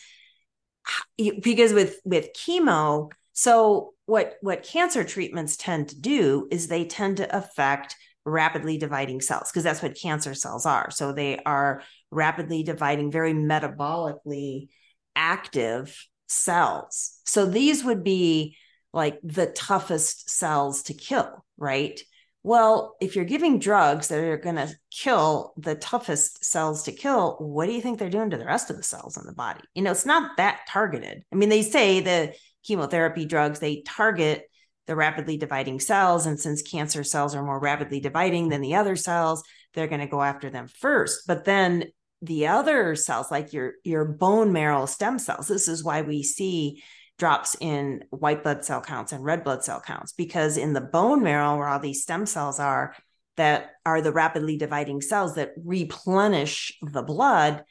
because 1.17 1.73
with 1.73 1.99
with 2.03 2.29
chemo 2.33 3.11
so 3.33 3.93
what 4.05 4.35
what 4.41 4.63
cancer 4.63 5.03
treatments 5.03 5.55
tend 5.55 5.89
to 5.89 5.99
do 5.99 6.47
is 6.51 6.67
they 6.67 6.85
tend 6.85 7.17
to 7.17 7.35
affect 7.35 7.95
rapidly 8.25 8.77
dividing 8.77 9.21
cells 9.21 9.49
because 9.49 9.63
that's 9.63 9.81
what 9.81 9.99
cancer 9.99 10.33
cells 10.33 10.65
are. 10.65 10.91
So 10.91 11.11
they 11.11 11.39
are 11.39 11.81
rapidly 12.11 12.63
dividing, 12.63 13.11
very 13.11 13.33
metabolically 13.33 14.67
active 15.15 16.07
cells. 16.27 17.19
So 17.25 17.45
these 17.45 17.83
would 17.83 18.03
be 18.03 18.57
like 18.93 19.17
the 19.23 19.47
toughest 19.47 20.29
cells 20.29 20.83
to 20.83 20.93
kill, 20.93 21.45
right? 21.57 21.99
Well, 22.43 22.95
if 22.99 23.15
you're 23.15 23.25
giving 23.25 23.59
drugs 23.59 24.07
that 24.07 24.19
are 24.19 24.37
going 24.37 24.55
to 24.55 24.73
kill 24.89 25.53
the 25.57 25.75
toughest 25.75 26.43
cells 26.43 26.83
to 26.83 26.91
kill, 26.91 27.35
what 27.39 27.67
do 27.67 27.73
you 27.73 27.81
think 27.81 27.99
they're 27.99 28.09
doing 28.09 28.31
to 28.31 28.37
the 28.37 28.45
rest 28.45 28.71
of 28.71 28.77
the 28.77 28.83
cells 28.83 29.15
in 29.15 29.25
the 29.25 29.33
body? 29.33 29.61
You 29.75 29.83
know, 29.83 29.91
it's 29.91 30.07
not 30.07 30.37
that 30.37 30.61
targeted. 30.67 31.23
I 31.31 31.35
mean, 31.35 31.49
they 31.49 31.61
say 31.61 31.99
the 31.99 32.33
chemotherapy 32.63 33.25
drugs, 33.25 33.59
they 33.59 33.81
target 33.81 34.45
the 34.87 34.95
rapidly 34.95 35.37
dividing 35.37 35.79
cells. 35.79 36.25
And 36.25 36.39
since 36.39 36.63
cancer 36.63 37.03
cells 37.03 37.35
are 37.35 37.43
more 37.43 37.59
rapidly 37.59 37.99
dividing 37.99 38.49
than 38.49 38.61
the 38.61 38.75
other 38.75 38.95
cells, 38.95 39.43
they're 39.73 39.87
going 39.87 40.01
to 40.01 40.07
go 40.07 40.21
after 40.21 40.49
them 40.49 40.67
first. 40.67 41.27
But 41.27 41.45
then 41.45 41.85
the 42.23 42.47
other 42.47 42.95
cells, 42.95 43.29
like 43.29 43.53
your, 43.53 43.73
your 43.83 44.05
bone 44.05 44.51
marrow 44.51 44.87
stem 44.87 45.19
cells, 45.19 45.47
this 45.47 45.67
is 45.67 45.83
why 45.83 46.01
we 46.01 46.23
see 46.23 46.83
drops 47.21 47.55
in 47.61 48.03
white 48.09 48.41
blood 48.41 48.65
cell 48.65 48.81
counts 48.81 49.11
and 49.11 49.23
red 49.23 49.43
blood 49.43 49.63
cell 49.63 49.79
counts, 49.79 50.11
because 50.11 50.57
in 50.57 50.73
the 50.73 50.81
bone 50.81 51.21
marrow, 51.21 51.55
where 51.55 51.67
all 51.67 51.77
these 51.79 52.01
stem 52.01 52.25
cells 52.25 52.59
are, 52.59 52.95
that 53.37 53.73
are 53.85 54.01
the 54.01 54.11
rapidly 54.11 54.57
dividing 54.57 55.01
cells 55.01 55.35
that 55.35 55.51
replenish 55.63 56.75
the 56.81 57.03
blood, 57.03 57.63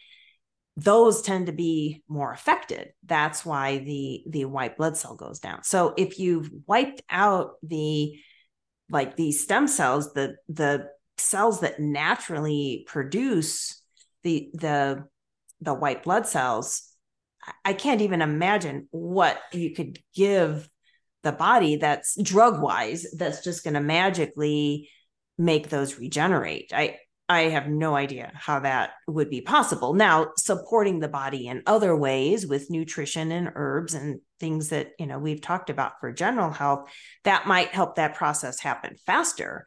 those 0.76 1.20
tend 1.20 1.46
to 1.46 1.52
be 1.52 2.04
more 2.06 2.32
affected. 2.32 2.92
That's 3.04 3.44
why 3.44 3.78
the 3.78 4.22
the 4.28 4.44
white 4.44 4.76
blood 4.76 4.96
cell 4.96 5.16
goes 5.16 5.40
down. 5.40 5.64
So 5.64 5.94
if 5.96 6.20
you've 6.20 6.48
wiped 6.68 7.02
out 7.10 7.54
the 7.64 8.20
like 8.88 9.16
these 9.16 9.42
stem 9.42 9.66
cells 9.66 10.12
the 10.12 10.36
the 10.48 10.90
cells 11.18 11.60
that 11.62 11.80
naturally 11.80 12.84
produce 12.86 13.82
the 14.22 14.50
the 14.54 15.08
the 15.60 15.74
white 15.74 16.04
blood 16.04 16.28
cells 16.28 16.89
I 17.64 17.72
can't 17.72 18.02
even 18.02 18.22
imagine 18.22 18.88
what 18.90 19.40
you 19.52 19.74
could 19.74 19.98
give 20.14 20.68
the 21.22 21.32
body 21.32 21.76
that's 21.76 22.20
drug 22.20 22.62
wise 22.62 23.06
that's 23.16 23.42
just 23.44 23.64
going 23.64 23.74
to 23.74 23.80
magically 23.80 24.88
make 25.38 25.68
those 25.68 25.98
regenerate. 25.98 26.72
I 26.74 26.98
I 27.30 27.42
have 27.42 27.68
no 27.68 27.94
idea 27.94 28.32
how 28.34 28.58
that 28.60 28.90
would 29.06 29.30
be 29.30 29.40
possible. 29.40 29.94
Now, 29.94 30.32
supporting 30.36 30.98
the 30.98 31.06
body 31.08 31.46
in 31.46 31.62
other 31.64 31.94
ways 31.94 32.44
with 32.44 32.72
nutrition 32.72 33.30
and 33.30 33.52
herbs 33.54 33.94
and 33.94 34.18
things 34.40 34.70
that, 34.70 34.88
you 34.98 35.06
know, 35.06 35.20
we've 35.20 35.40
talked 35.40 35.70
about 35.70 35.92
for 36.00 36.10
general 36.10 36.50
health, 36.50 36.90
that 37.22 37.46
might 37.46 37.68
help 37.68 37.94
that 37.94 38.16
process 38.16 38.58
happen 38.58 38.96
faster. 39.06 39.64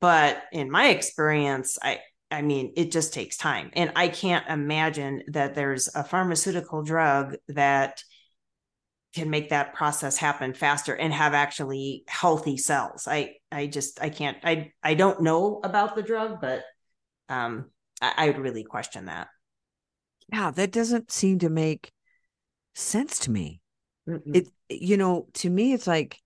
But 0.00 0.42
in 0.50 0.72
my 0.72 0.88
experience, 0.88 1.78
I 1.80 2.00
I 2.34 2.42
mean, 2.42 2.72
it 2.76 2.90
just 2.90 3.14
takes 3.14 3.36
time. 3.36 3.70
And 3.74 3.92
I 3.94 4.08
can't 4.08 4.46
imagine 4.48 5.22
that 5.28 5.54
there's 5.54 5.88
a 5.94 6.02
pharmaceutical 6.02 6.82
drug 6.82 7.36
that 7.48 8.02
can 9.14 9.30
make 9.30 9.50
that 9.50 9.74
process 9.74 10.16
happen 10.16 10.52
faster 10.52 10.94
and 10.94 11.12
have 11.12 11.34
actually 11.34 12.02
healthy 12.08 12.56
cells. 12.56 13.06
I 13.08 13.36
I 13.52 13.68
just 13.68 14.02
I 14.02 14.08
can't 14.08 14.36
I 14.42 14.72
I 14.82 14.94
don't 14.94 15.22
know 15.22 15.60
about 15.62 15.94
the 15.94 16.02
drug, 16.02 16.40
but 16.40 16.64
um 17.28 17.70
I, 18.02 18.12
I 18.16 18.26
would 18.26 18.38
really 18.38 18.64
question 18.64 19.04
that. 19.04 19.28
Yeah, 20.32 20.50
that 20.50 20.72
doesn't 20.72 21.12
seem 21.12 21.38
to 21.40 21.48
make 21.48 21.92
sense 22.74 23.20
to 23.20 23.30
me. 23.30 23.60
Mm-mm. 24.08 24.34
It 24.34 24.48
you 24.68 24.96
know, 24.96 25.28
to 25.34 25.48
me 25.48 25.72
it's 25.72 25.86
like 25.86 26.18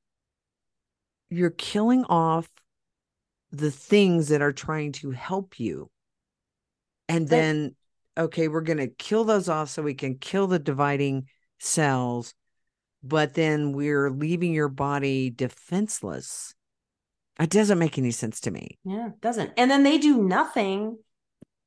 you're 1.28 1.50
killing 1.50 2.04
off 2.04 2.48
the 3.50 3.70
things 3.70 4.28
that 4.28 4.40
are 4.40 4.52
trying 4.52 4.92
to 4.92 5.10
help 5.10 5.60
you. 5.60 5.90
And 7.08 7.28
then 7.28 7.74
okay, 8.16 8.48
we're 8.48 8.62
going 8.62 8.78
to 8.78 8.88
kill 8.88 9.24
those 9.24 9.48
off 9.48 9.70
so 9.70 9.82
we 9.82 9.94
can 9.94 10.18
kill 10.18 10.48
the 10.48 10.58
dividing 10.58 11.28
cells 11.60 12.34
but 13.02 13.34
then 13.34 13.72
we're 13.72 14.10
leaving 14.10 14.52
your 14.52 14.68
body 14.68 15.30
defenseless. 15.30 16.54
It 17.38 17.50
doesn't 17.50 17.78
make 17.78 17.98
any 17.98 18.10
sense 18.10 18.40
to 18.40 18.50
me. 18.50 18.78
Yeah, 18.84 19.08
it 19.08 19.20
doesn't. 19.20 19.52
And 19.56 19.70
then 19.70 19.84
they 19.84 19.98
do 19.98 20.22
nothing 20.22 20.98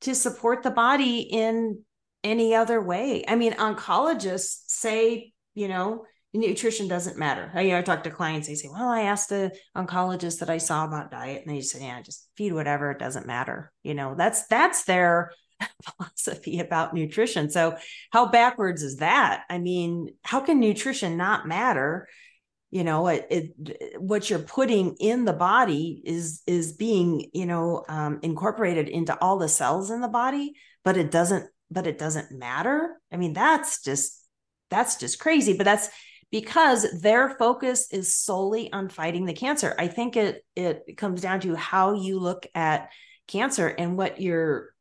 to 0.02 0.14
support 0.14 0.62
the 0.62 0.70
body 0.70 1.20
in 1.20 1.82
any 2.22 2.54
other 2.54 2.80
way. 2.80 3.24
I 3.26 3.36
mean, 3.36 3.54
oncologists 3.54 4.64
say, 4.66 5.32
you 5.54 5.68
know, 5.68 6.04
nutrition 6.34 6.88
doesn't 6.88 7.18
matter. 7.18 7.50
I, 7.54 7.62
you 7.62 7.70
know, 7.70 7.78
I 7.78 7.82
talk 7.82 8.04
to 8.04 8.10
clients, 8.10 8.48
they 8.48 8.54
say, 8.54 8.68
well, 8.68 8.88
I 8.88 9.02
asked 9.02 9.28
the 9.28 9.54
oncologist 9.76 10.38
that 10.38 10.50
I 10.50 10.58
saw 10.58 10.84
about 10.84 11.10
diet, 11.10 11.44
and 11.44 11.54
they 11.54 11.60
say, 11.60 11.84
yeah, 11.84 12.00
just 12.00 12.28
feed 12.36 12.52
whatever, 12.52 12.90
it 12.90 12.98
doesn't 12.98 13.26
matter. 13.26 13.72
You 13.82 13.94
know, 13.94 14.14
that's 14.16 14.46
that's 14.46 14.84
their 14.84 15.32
philosophy 15.84 16.60
about 16.60 16.94
nutrition. 16.94 17.50
So, 17.50 17.76
how 18.10 18.28
backwards 18.28 18.82
is 18.82 18.96
that? 18.96 19.44
I 19.50 19.58
mean, 19.58 20.14
how 20.22 20.40
can 20.40 20.58
nutrition 20.58 21.16
not 21.16 21.46
matter? 21.46 22.08
You 22.70 22.84
know, 22.84 23.08
it, 23.08 23.26
it 23.30 24.00
what 24.00 24.30
you're 24.30 24.38
putting 24.38 24.96
in 24.98 25.26
the 25.26 25.34
body 25.34 26.00
is 26.04 26.42
is 26.46 26.72
being 26.72 27.28
you 27.34 27.44
know 27.44 27.84
um, 27.88 28.20
incorporated 28.22 28.88
into 28.88 29.18
all 29.20 29.38
the 29.38 29.48
cells 29.48 29.90
in 29.90 30.00
the 30.00 30.08
body, 30.08 30.54
but 30.82 30.96
it 30.96 31.10
doesn't 31.10 31.50
but 31.70 31.86
it 31.86 31.98
doesn't 31.98 32.32
matter. 32.32 32.96
I 33.12 33.18
mean, 33.18 33.34
that's 33.34 33.82
just 33.82 34.26
that's 34.70 34.96
just 34.96 35.18
crazy. 35.18 35.54
But 35.54 35.64
that's 35.64 35.90
because 36.32 37.00
their 37.02 37.36
focus 37.36 37.92
is 37.92 38.16
solely 38.16 38.72
on 38.72 38.88
fighting 38.88 39.26
the 39.26 39.34
cancer. 39.34 39.74
I 39.78 39.86
think 39.86 40.16
it 40.16 40.44
it 40.56 40.96
comes 40.96 41.20
down 41.20 41.40
to 41.40 41.54
how 41.54 41.94
you 41.94 42.18
look 42.18 42.46
at 42.54 42.90
cancer 43.28 43.68
and 43.68 43.96
what 43.96 44.20
your 44.20 44.74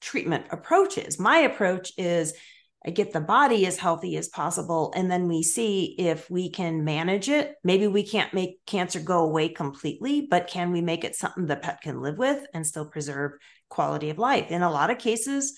treatment 0.00 0.46
approach 0.50 0.98
is. 0.98 1.18
My 1.18 1.38
approach 1.38 1.92
is 1.96 2.34
I 2.84 2.90
get 2.90 3.12
the 3.12 3.20
body 3.20 3.66
as 3.66 3.78
healthy 3.78 4.16
as 4.16 4.28
possible, 4.28 4.92
and 4.96 5.10
then 5.10 5.28
we 5.28 5.42
see 5.42 5.94
if 5.98 6.28
we 6.30 6.50
can 6.50 6.82
manage 6.82 7.28
it. 7.28 7.54
Maybe 7.62 7.86
we 7.86 8.02
can't 8.02 8.34
make 8.34 8.58
cancer 8.66 9.00
go 9.00 9.20
away 9.22 9.50
completely, 9.50 10.26
but 10.28 10.48
can 10.48 10.72
we 10.72 10.80
make 10.80 11.04
it 11.04 11.14
something 11.14 11.46
the 11.46 11.56
pet 11.56 11.82
can 11.82 12.00
live 12.00 12.16
with 12.16 12.44
and 12.52 12.66
still 12.66 12.86
preserve 12.86 13.32
quality 13.68 14.10
of 14.10 14.18
life? 14.18 14.50
In 14.50 14.62
a 14.62 14.70
lot 14.70 14.90
of 14.90 14.98
cases, 14.98 15.56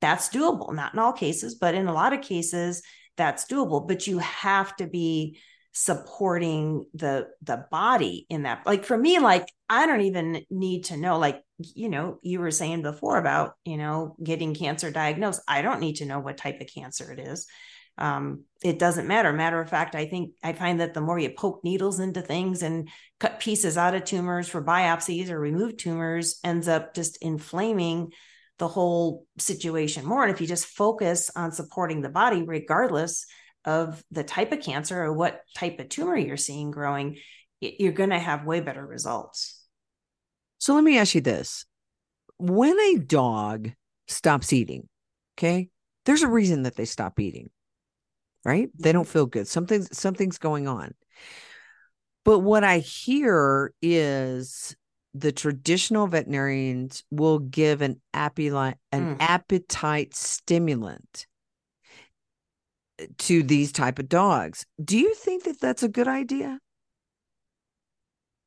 that's 0.00 0.30
doable. 0.30 0.74
Not 0.74 0.94
in 0.94 0.98
all 0.98 1.12
cases, 1.12 1.54
but 1.54 1.74
in 1.74 1.86
a 1.86 1.92
lot 1.92 2.14
of 2.14 2.22
cases, 2.22 2.82
that's 3.16 3.46
doable. 3.46 3.86
But 3.86 4.06
you 4.06 4.18
have 4.18 4.74
to 4.76 4.86
be 4.86 5.38
supporting 5.76 6.86
the 6.94 7.28
the 7.42 7.66
body 7.70 8.26
in 8.30 8.44
that. 8.44 8.64
Like 8.64 8.84
for 8.84 8.96
me 8.96 9.18
like 9.18 9.48
i 9.68 9.86
don't 9.86 10.02
even 10.02 10.44
need 10.48 10.84
to 10.84 10.96
know 10.96 11.18
like 11.18 11.42
you 11.58 11.88
know 11.88 12.18
you 12.22 12.38
were 12.38 12.52
saying 12.52 12.82
before 12.82 13.18
about 13.18 13.54
you 13.64 13.76
know 13.76 14.14
getting 14.22 14.54
cancer 14.54 14.90
diagnosed. 14.92 15.42
I 15.48 15.62
don't 15.62 15.80
need 15.80 15.96
to 15.96 16.06
know 16.06 16.20
what 16.20 16.36
type 16.36 16.60
of 16.60 16.68
cancer 16.72 17.12
it 17.12 17.18
is. 17.18 17.46
Um, 17.98 18.44
it 18.62 18.78
doesn't 18.78 19.08
matter. 19.08 19.32
Matter 19.32 19.60
of 19.60 19.68
fact 19.68 19.96
i 19.96 20.06
think 20.06 20.30
i 20.44 20.52
find 20.52 20.78
that 20.80 20.94
the 20.94 21.00
more 21.00 21.18
you 21.18 21.30
poke 21.30 21.64
needles 21.64 21.98
into 21.98 22.22
things 22.22 22.62
and 22.62 22.88
cut 23.18 23.40
pieces 23.40 23.76
out 23.76 23.94
of 23.96 24.04
tumors 24.04 24.48
for 24.48 24.62
biopsies 24.62 25.28
or 25.28 25.40
remove 25.40 25.76
tumors 25.76 26.38
ends 26.44 26.68
up 26.68 26.94
just 26.94 27.18
inflaming 27.20 28.12
the 28.58 28.68
whole 28.68 29.26
situation 29.38 30.04
more 30.04 30.22
and 30.22 30.32
if 30.32 30.40
you 30.40 30.46
just 30.46 30.66
focus 30.66 31.30
on 31.34 31.50
supporting 31.50 32.00
the 32.00 32.08
body 32.08 32.42
regardless 32.42 33.26
of 33.64 34.02
the 34.10 34.24
type 34.24 34.52
of 34.52 34.60
cancer 34.60 35.02
or 35.02 35.12
what 35.12 35.40
type 35.56 35.78
of 35.80 35.88
tumor 35.88 36.16
you're 36.16 36.36
seeing 36.36 36.70
growing, 36.70 37.16
you're 37.60 37.92
going 37.92 38.10
to 38.10 38.18
have 38.18 38.44
way 38.44 38.60
better 38.60 38.84
results. 38.86 39.62
So 40.58 40.74
let 40.74 40.84
me 40.84 40.98
ask 40.98 41.14
you 41.14 41.20
this. 41.20 41.64
When 42.38 42.78
a 42.78 42.98
dog 42.98 43.72
stops 44.08 44.52
eating, 44.52 44.88
okay, 45.38 45.68
there's 46.04 46.22
a 46.22 46.28
reason 46.28 46.62
that 46.62 46.76
they 46.76 46.84
stop 46.84 47.18
eating, 47.18 47.50
right? 48.44 48.68
They 48.78 48.92
don't 48.92 49.08
feel 49.08 49.26
good. 49.26 49.48
Something's 49.48 49.96
something's 49.96 50.38
going 50.38 50.68
on. 50.68 50.94
But 52.24 52.40
what 52.40 52.64
I 52.64 52.78
hear 52.78 53.72
is 53.80 54.74
the 55.14 55.32
traditional 55.32 56.08
veterinarians 56.08 57.04
will 57.10 57.38
give 57.38 57.80
an 57.80 58.00
appetite 58.12 58.76
an 58.90 59.14
mm. 59.14 59.16
appetite 59.20 60.14
stimulant 60.14 61.26
eh, 62.98 63.06
to 63.18 63.42
these 63.42 63.70
type 63.70 63.98
of 63.98 64.08
dogs. 64.08 64.66
Do 64.82 64.98
you 64.98 65.14
think 65.14 65.44
that 65.44 65.60
that's 65.60 65.84
a 65.84 65.88
good 65.88 66.08
idea? 66.08 66.58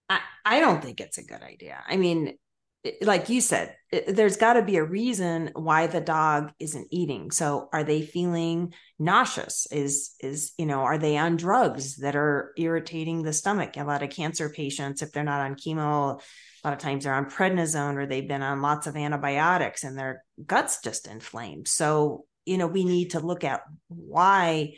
I, 0.10 0.20
I 0.46 0.60
don't 0.60 0.84
think 0.84 1.00
it's 1.00 1.18
a 1.18 1.24
good 1.24 1.42
idea. 1.42 1.78
I 1.88 1.96
mean, 1.96 2.38
eh, 2.84 2.92
like 3.02 3.30
you 3.30 3.40
said, 3.40 3.74
eh, 3.94 4.12
there's 4.12 4.36
got 4.36 4.54
to 4.54 4.62
be 4.62 4.76
a 4.76 4.84
reason 4.84 5.52
why 5.54 5.88
the 5.88 6.02
dog 6.02 6.52
isn't 6.60 6.88
eating. 6.92 7.32
So, 7.32 7.70
are 7.72 7.86
they 7.86 8.02
feeling 8.02 8.74
nauseous? 9.00 9.68
Is 9.72 10.16
is 10.20 10.52
you 10.58 10.66
know, 10.66 10.82
are 10.82 10.98
they 10.98 11.18
on 11.18 11.38
drugs 11.38 11.96
that 11.98 12.18
are 12.18 12.52
irritating 12.58 13.24
the 13.24 13.32
stomach? 13.32 13.78
A 13.78 13.86
lot 13.86 14.04
of 14.04 14.10
cancer 14.10 14.50
patients, 14.50 15.02
if 15.02 15.14
they're 15.14 15.24
not 15.24 15.42
on 15.42 15.56
chemo, 15.56 16.20
a 16.68 16.70
lot 16.70 16.74
of 16.74 16.80
times 16.80 17.06
they're 17.06 17.14
on 17.14 17.30
prednisone 17.30 17.96
or 17.96 18.06
they've 18.06 18.28
been 18.28 18.44
on 18.44 18.62
lots 18.62 18.88
of 18.88 18.98
antibiotics 18.98 19.84
and 19.84 19.98
their 19.98 20.24
guts 20.46 20.82
just 20.82 21.08
inflamed. 21.08 21.68
So, 21.68 22.26
you 22.48 22.58
know 22.58 22.68
we 22.68 22.86
need 22.86 23.12
to 23.12 23.20
look 23.20 23.44
at 23.44 23.62
why 23.90 24.74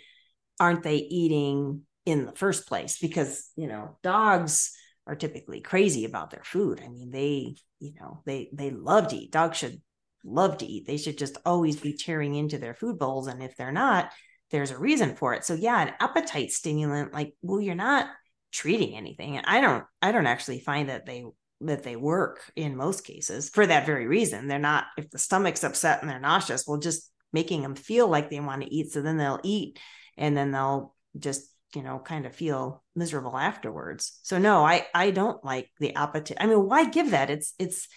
aren't 0.59 0.83
they 0.83 0.97
eating 0.97 1.83
in 2.05 2.25
the 2.25 2.33
first 2.33 2.67
place? 2.67 2.97
Because 2.97 3.49
you 3.55 3.67
know 3.67 3.97
dogs 4.03 4.75
are 5.07 5.15
typically 5.15 5.61
crazy 5.61 6.03
about 6.03 6.31
their 6.31 6.43
food. 6.43 6.81
I 6.83 6.89
mean 6.89 7.11
they 7.11 7.55
you 7.79 7.93
know 7.99 8.21
they 8.25 8.49
they 8.51 8.71
love 8.71 9.09
to 9.09 9.15
eat. 9.15 9.31
Dogs 9.31 9.57
should 9.57 9.81
love 10.25 10.57
to 10.57 10.65
eat. 10.65 10.87
They 10.87 10.97
should 10.97 11.17
just 11.17 11.37
always 11.45 11.77
be 11.77 11.93
tearing 11.93 12.35
into 12.35 12.57
their 12.57 12.73
food 12.73 12.97
bowls. 12.97 13.27
And 13.27 13.41
if 13.41 13.55
they're 13.55 13.71
not 13.71 14.11
there's 14.51 14.71
a 14.71 14.79
reason 14.79 15.15
for 15.15 15.35
it. 15.35 15.45
So 15.45 15.53
yeah 15.53 15.79
an 15.79 15.93
appetite 15.99 16.51
stimulant 16.51 17.13
like 17.13 17.35
well 17.43 17.61
you're 17.61 17.75
not 17.75 18.07
treating 18.51 18.97
anything. 18.97 19.37
And 19.37 19.45
i 19.45 19.61
don't 19.61 19.85
i 20.01 20.11
don't 20.11 20.27
actually 20.27 20.59
find 20.59 20.89
that 20.89 21.05
they 21.05 21.23
that 21.61 21.83
they 21.83 21.95
work 21.95 22.51
in 22.55 22.75
most 22.75 23.03
cases 23.03 23.49
for 23.49 23.65
that 23.65 23.85
very 23.85 24.07
reason 24.07 24.47
they're 24.47 24.59
not 24.59 24.85
if 24.97 25.09
the 25.09 25.19
stomach's 25.19 25.63
upset 25.63 26.01
and 26.01 26.09
they're 26.09 26.19
nauseous 26.19 26.65
well 26.65 26.77
just 26.77 27.11
making 27.31 27.61
them 27.61 27.75
feel 27.75 28.07
like 28.07 28.29
they 28.29 28.39
want 28.39 28.61
to 28.61 28.73
eat. 28.73 28.91
So 28.91 29.01
then 29.01 29.17
they'll 29.17 29.39
eat 29.43 29.79
and 30.17 30.35
then 30.35 30.51
they'll 30.51 30.95
just, 31.17 31.49
you 31.75 31.83
know, 31.83 31.99
kind 31.99 32.25
of 32.25 32.35
feel 32.35 32.83
miserable 32.95 33.37
afterwards. 33.37 34.19
So 34.23 34.37
no, 34.37 34.65
I 34.65 34.87
I 34.93 35.11
don't 35.11 35.43
like 35.43 35.69
the 35.79 35.95
appetite. 35.95 36.37
I 36.39 36.47
mean, 36.47 36.65
why 36.65 36.85
give 36.85 37.11
that? 37.11 37.29
It's 37.29 37.53
it's 37.59 37.87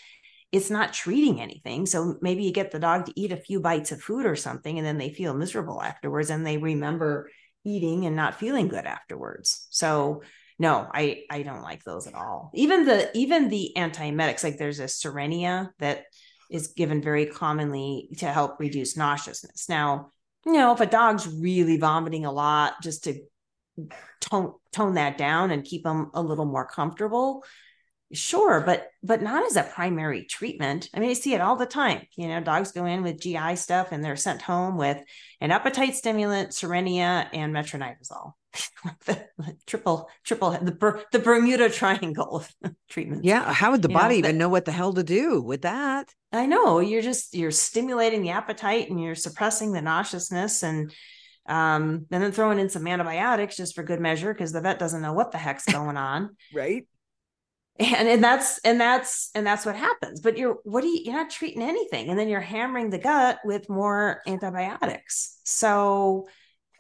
it's 0.50 0.70
not 0.70 0.92
treating 0.92 1.40
anything. 1.40 1.86
So 1.86 2.16
maybe 2.20 2.44
you 2.44 2.52
get 2.52 2.70
the 2.70 2.78
dog 2.78 3.06
to 3.06 3.18
eat 3.18 3.32
a 3.32 3.36
few 3.36 3.60
bites 3.60 3.90
of 3.90 4.02
food 4.02 4.26
or 4.26 4.36
something 4.36 4.76
and 4.76 4.86
then 4.86 4.98
they 4.98 5.10
feel 5.10 5.32
miserable 5.32 5.80
afterwards 5.80 6.28
and 6.28 6.46
they 6.46 6.58
remember 6.58 7.30
eating 7.64 8.04
and 8.04 8.16
not 8.16 8.38
feeling 8.38 8.68
good 8.68 8.84
afterwards. 8.84 9.66
So 9.70 10.22
no, 10.62 10.88
I 10.94 11.24
I 11.28 11.42
don't 11.42 11.62
like 11.62 11.82
those 11.82 12.06
at 12.06 12.14
all. 12.14 12.52
Even 12.54 12.84
the 12.84 13.10
even 13.18 13.48
the 13.48 13.72
antiemetics 13.76 14.44
like 14.44 14.58
there's 14.58 14.78
a 14.78 14.84
Cerenia 14.84 15.70
that 15.80 16.04
is 16.52 16.68
given 16.68 17.02
very 17.02 17.26
commonly 17.26 18.10
to 18.18 18.26
help 18.26 18.60
reduce 18.60 18.96
nauseousness. 18.96 19.68
Now, 19.68 20.10
you 20.46 20.52
know, 20.52 20.72
if 20.72 20.80
a 20.80 20.86
dog's 20.86 21.26
really 21.26 21.78
vomiting 21.78 22.24
a 22.24 22.30
lot, 22.30 22.74
just 22.80 23.02
to 23.04 23.20
tone 24.20 24.54
tone 24.70 24.94
that 24.94 25.18
down 25.18 25.50
and 25.50 25.64
keep 25.64 25.82
them 25.82 26.12
a 26.14 26.22
little 26.22 26.44
more 26.44 26.68
comfortable, 26.68 27.42
sure 28.12 28.60
but 28.60 28.86
but 29.02 29.20
not 29.20 29.44
as 29.46 29.56
a 29.56 29.62
primary 29.62 30.24
treatment 30.24 30.90
i 30.92 31.00
mean 31.00 31.08
i 31.08 31.14
see 31.14 31.32
it 31.32 31.40
all 31.40 31.56
the 31.56 31.64
time 31.64 32.02
you 32.14 32.28
know 32.28 32.42
dogs 32.42 32.70
go 32.72 32.84
in 32.84 33.02
with 33.02 33.18
gi 33.18 33.56
stuff 33.56 33.88
and 33.90 34.04
they're 34.04 34.16
sent 34.16 34.42
home 34.42 34.76
with 34.76 34.98
an 35.40 35.50
appetite 35.50 35.96
stimulant 35.96 36.50
cerenia 36.50 37.26
and 37.32 37.54
metronidazole 37.54 38.34
the, 39.06 39.26
triple 39.66 40.10
triple 40.24 40.50
the 40.50 41.04
the 41.12 41.18
bermuda 41.18 41.68
triangle 41.68 42.44
treatment 42.88 43.24
yeah 43.24 43.52
how 43.52 43.70
would 43.70 43.82
the 43.82 43.88
you 43.88 43.94
body 43.94 44.20
know, 44.20 44.28
even 44.28 44.38
know 44.38 44.48
what 44.48 44.64
the 44.64 44.72
hell 44.72 44.92
to 44.92 45.02
do 45.02 45.40
with 45.40 45.62
that? 45.62 46.12
I 46.32 46.46
know 46.46 46.80
you're 46.80 47.02
just 47.02 47.34
you're 47.34 47.50
stimulating 47.50 48.22
the 48.22 48.30
appetite 48.30 48.90
and 48.90 49.00
you're 49.00 49.14
suppressing 49.14 49.72
the 49.72 49.82
nauseousness 49.82 50.62
and 50.62 50.92
um 51.46 52.06
and 52.10 52.22
then 52.22 52.32
throwing 52.32 52.58
in 52.58 52.68
some 52.68 52.86
antibiotics 52.86 53.56
just 53.56 53.74
for 53.74 53.82
good 53.82 54.00
measure 54.00 54.32
because 54.32 54.52
the 54.52 54.60
vet 54.60 54.78
doesn't 54.78 55.02
know 55.02 55.12
what 55.12 55.32
the 55.32 55.38
heck's 55.38 55.64
going 55.72 55.96
on. 55.96 56.36
Right. 56.54 56.86
And 57.78 58.08
and 58.08 58.22
that's 58.22 58.58
and 58.58 58.80
that's 58.80 59.30
and 59.34 59.46
that's 59.46 59.64
what 59.64 59.76
happens 59.76 60.20
but 60.20 60.36
you're 60.36 60.58
what 60.64 60.82
do 60.82 60.88
you 60.88 61.00
you're 61.04 61.14
not 61.14 61.30
treating 61.30 61.62
anything 61.62 62.10
and 62.10 62.18
then 62.18 62.28
you're 62.28 62.40
hammering 62.40 62.90
the 62.90 62.98
gut 62.98 63.38
with 63.44 63.68
more 63.68 64.20
antibiotics. 64.26 65.38
So 65.44 66.26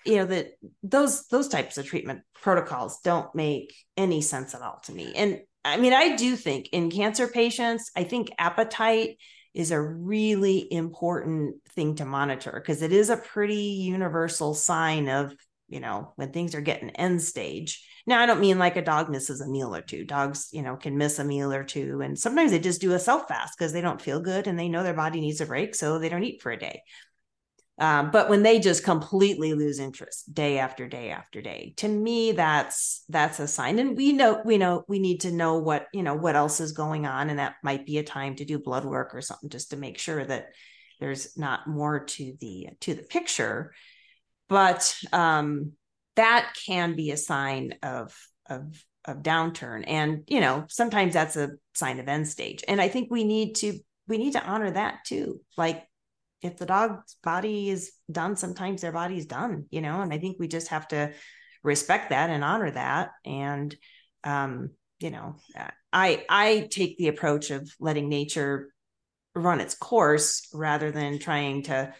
you 0.04 0.16
know 0.16 0.26
that 0.26 0.52
those 0.82 1.26
those 1.28 1.48
types 1.48 1.78
of 1.78 1.86
treatment 1.86 2.22
protocols 2.40 3.00
don't 3.02 3.34
make 3.34 3.74
any 3.96 4.20
sense 4.20 4.54
at 4.54 4.62
all 4.62 4.80
to 4.84 4.92
me 4.92 5.12
and 5.14 5.40
i 5.64 5.76
mean 5.76 5.92
i 5.92 6.16
do 6.16 6.36
think 6.36 6.68
in 6.72 6.90
cancer 6.90 7.28
patients 7.28 7.90
i 7.96 8.04
think 8.04 8.30
appetite 8.38 9.16
is 9.54 9.70
a 9.70 9.80
really 9.80 10.66
important 10.72 11.56
thing 11.70 11.94
to 11.94 12.04
monitor 12.04 12.52
because 12.54 12.82
it 12.82 12.92
is 12.92 13.10
a 13.10 13.16
pretty 13.16 13.54
universal 13.54 14.54
sign 14.54 15.08
of 15.08 15.34
you 15.68 15.80
know 15.80 16.12
when 16.16 16.32
things 16.32 16.54
are 16.54 16.60
getting 16.60 16.90
end 16.90 17.22
stage 17.22 17.84
now, 18.06 18.20
I 18.20 18.26
don't 18.26 18.40
mean 18.40 18.58
like 18.58 18.76
a 18.76 18.82
dog 18.82 19.10
misses 19.10 19.40
a 19.40 19.48
meal 19.48 19.74
or 19.74 19.80
two. 19.80 20.04
Dogs, 20.04 20.48
you 20.52 20.62
know, 20.62 20.76
can 20.76 20.98
miss 20.98 21.18
a 21.18 21.24
meal 21.24 21.52
or 21.52 21.62
two. 21.62 22.00
And 22.00 22.18
sometimes 22.18 22.50
they 22.50 22.58
just 22.58 22.80
do 22.80 22.92
a 22.94 22.98
self 22.98 23.28
fast 23.28 23.56
because 23.56 23.72
they 23.72 23.80
don't 23.80 24.00
feel 24.00 24.20
good 24.20 24.46
and 24.46 24.58
they 24.58 24.68
know 24.68 24.82
their 24.82 24.94
body 24.94 25.20
needs 25.20 25.40
a 25.40 25.46
break. 25.46 25.74
So 25.74 25.98
they 25.98 26.08
don't 26.08 26.24
eat 26.24 26.42
for 26.42 26.50
a 26.50 26.58
day. 26.58 26.82
Um, 27.82 28.12
but 28.12 28.28
when 28.28 28.44
they 28.44 28.60
just 28.60 28.84
completely 28.84 29.54
lose 29.54 29.80
interest 29.80 30.32
day 30.32 30.60
after 30.60 30.86
day 30.86 31.10
after 31.10 31.42
day, 31.42 31.74
to 31.78 31.88
me, 31.88 32.30
that's 32.30 33.02
that's 33.08 33.40
a 33.40 33.48
sign. 33.48 33.80
And 33.80 33.96
we 33.96 34.12
know 34.12 34.40
we 34.44 34.56
know 34.56 34.84
we 34.86 35.00
need 35.00 35.22
to 35.22 35.32
know 35.32 35.58
what 35.58 35.88
you 35.92 36.04
know 36.04 36.14
what 36.14 36.36
else 36.36 36.60
is 36.60 36.70
going 36.70 37.06
on, 37.06 37.28
and 37.28 37.40
that 37.40 37.56
might 37.64 37.84
be 37.84 37.98
a 37.98 38.04
time 38.04 38.36
to 38.36 38.44
do 38.44 38.60
blood 38.60 38.84
work 38.84 39.16
or 39.16 39.20
something 39.20 39.50
just 39.50 39.70
to 39.70 39.76
make 39.76 39.98
sure 39.98 40.24
that 40.24 40.50
there's 41.00 41.36
not 41.36 41.66
more 41.66 42.04
to 42.04 42.34
the 42.40 42.68
to 42.82 42.94
the 42.94 43.02
picture. 43.02 43.74
But 44.48 44.96
um, 45.12 45.72
that 46.14 46.54
can 46.64 46.94
be 46.94 47.10
a 47.10 47.16
sign 47.16 47.74
of 47.82 48.14
of 48.48 48.80
of 49.06 49.24
downturn 49.24 49.82
and 49.88 50.22
you 50.28 50.38
know 50.38 50.66
sometimes 50.68 51.14
that's 51.14 51.34
a 51.34 51.50
sign 51.74 51.98
of 51.98 52.06
end 52.06 52.28
stage 52.28 52.62
and 52.68 52.80
i 52.80 52.86
think 52.86 53.10
we 53.10 53.24
need 53.24 53.56
to 53.56 53.80
we 54.06 54.16
need 54.16 54.34
to 54.34 54.44
honor 54.44 54.70
that 54.70 54.98
too 55.04 55.40
like 55.56 55.82
if 56.42 56.56
the 56.56 56.66
dog's 56.66 57.16
body 57.22 57.70
is 57.70 57.92
done 58.10 58.36
sometimes 58.36 58.82
their 58.82 58.92
body's 58.92 59.26
done 59.26 59.66
you 59.70 59.80
know 59.80 60.00
and 60.00 60.12
i 60.12 60.18
think 60.18 60.36
we 60.38 60.48
just 60.48 60.68
have 60.68 60.86
to 60.88 61.12
respect 61.62 62.10
that 62.10 62.30
and 62.30 62.44
honor 62.44 62.70
that. 62.70 63.10
And 63.24 63.74
um 64.24 64.70
you 65.00 65.10
know 65.10 65.36
i 65.92 66.24
i 66.28 66.68
take 66.70 66.96
the 66.96 67.08
approach 67.08 67.50
of 67.50 67.68
letting 67.80 68.08
nature 68.08 68.72
run 69.34 69.60
its 69.60 69.74
course 69.74 70.46
rather 70.52 70.92
than 70.92 71.18
trying 71.18 71.64
to 71.64 71.92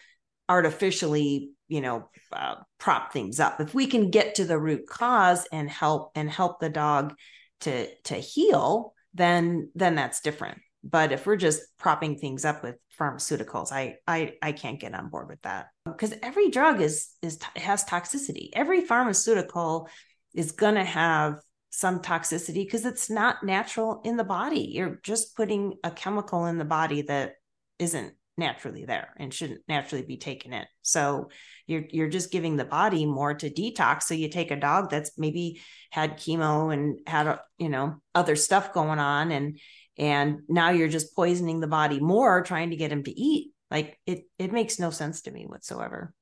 artificially 0.47 1.51
you 1.67 1.81
know 1.81 2.09
uh, 2.31 2.55
prop 2.79 3.11
things 3.11 3.39
up. 3.39 3.59
If 3.59 3.73
we 3.73 3.87
can 3.87 4.09
get 4.09 4.35
to 4.35 4.45
the 4.45 4.59
root 4.59 4.87
cause 4.87 5.47
and 5.51 5.69
help 5.69 6.11
and 6.15 6.29
help 6.29 6.59
the 6.59 6.69
dog 6.69 7.13
to 7.61 7.93
to 8.03 8.15
heal 8.15 8.93
then 9.13 9.69
then 9.75 9.95
that's 9.95 10.21
different. 10.21 10.59
But 10.83 11.11
if 11.11 11.25
we're 11.25 11.37
just 11.37 11.61
propping 11.77 12.17
things 12.17 12.45
up 12.45 12.63
with 12.63 12.75
pharmaceuticals 12.99 13.71
i 13.71 13.95
i 14.07 14.33
i 14.41 14.51
can't 14.51 14.79
get 14.79 14.93
on 14.93 15.09
board 15.09 15.27
with 15.27 15.41
that 15.41 15.67
because 15.85 16.13
every 16.21 16.49
drug 16.49 16.81
is 16.81 17.09
is 17.21 17.39
has 17.55 17.83
toxicity 17.85 18.49
every 18.53 18.81
pharmaceutical 18.81 19.87
is 20.33 20.51
going 20.51 20.75
to 20.75 20.83
have 20.83 21.39
some 21.69 21.99
toxicity 21.99 22.63
because 22.65 22.85
it's 22.85 23.09
not 23.09 23.43
natural 23.43 24.01
in 24.03 24.17
the 24.17 24.23
body 24.23 24.71
you're 24.73 24.99
just 25.03 25.35
putting 25.35 25.73
a 25.83 25.91
chemical 25.91 26.45
in 26.45 26.57
the 26.57 26.65
body 26.65 27.01
that 27.01 27.33
isn't 27.79 28.13
naturally 28.37 28.85
there 28.85 29.13
and 29.17 29.33
shouldn't 29.33 29.61
naturally 29.67 30.03
be 30.03 30.17
taken 30.17 30.53
in. 30.53 30.65
So 30.81 31.29
you're 31.67 31.83
you're 31.89 32.09
just 32.09 32.31
giving 32.31 32.55
the 32.55 32.65
body 32.65 33.05
more 33.05 33.33
to 33.33 33.49
detox. 33.49 34.03
So 34.03 34.15
you 34.15 34.29
take 34.29 34.51
a 34.51 34.55
dog 34.55 34.89
that's 34.89 35.17
maybe 35.17 35.61
had 35.91 36.17
chemo 36.17 36.73
and 36.73 36.99
had 37.05 37.39
you 37.57 37.69
know 37.69 37.97
other 38.15 38.35
stuff 38.35 38.73
going 38.73 38.99
on 38.99 39.31
and 39.31 39.59
and 39.97 40.39
now 40.47 40.71
you're 40.71 40.87
just 40.87 41.15
poisoning 41.15 41.59
the 41.59 41.67
body 41.67 41.99
more 41.99 42.41
trying 42.41 42.71
to 42.71 42.75
get 42.75 42.91
him 42.91 43.03
to 43.03 43.11
eat. 43.11 43.51
Like 43.69 43.99
it 44.05 44.25
it 44.37 44.51
makes 44.51 44.79
no 44.79 44.89
sense 44.89 45.21
to 45.23 45.31
me 45.31 45.45
whatsoever. 45.45 46.13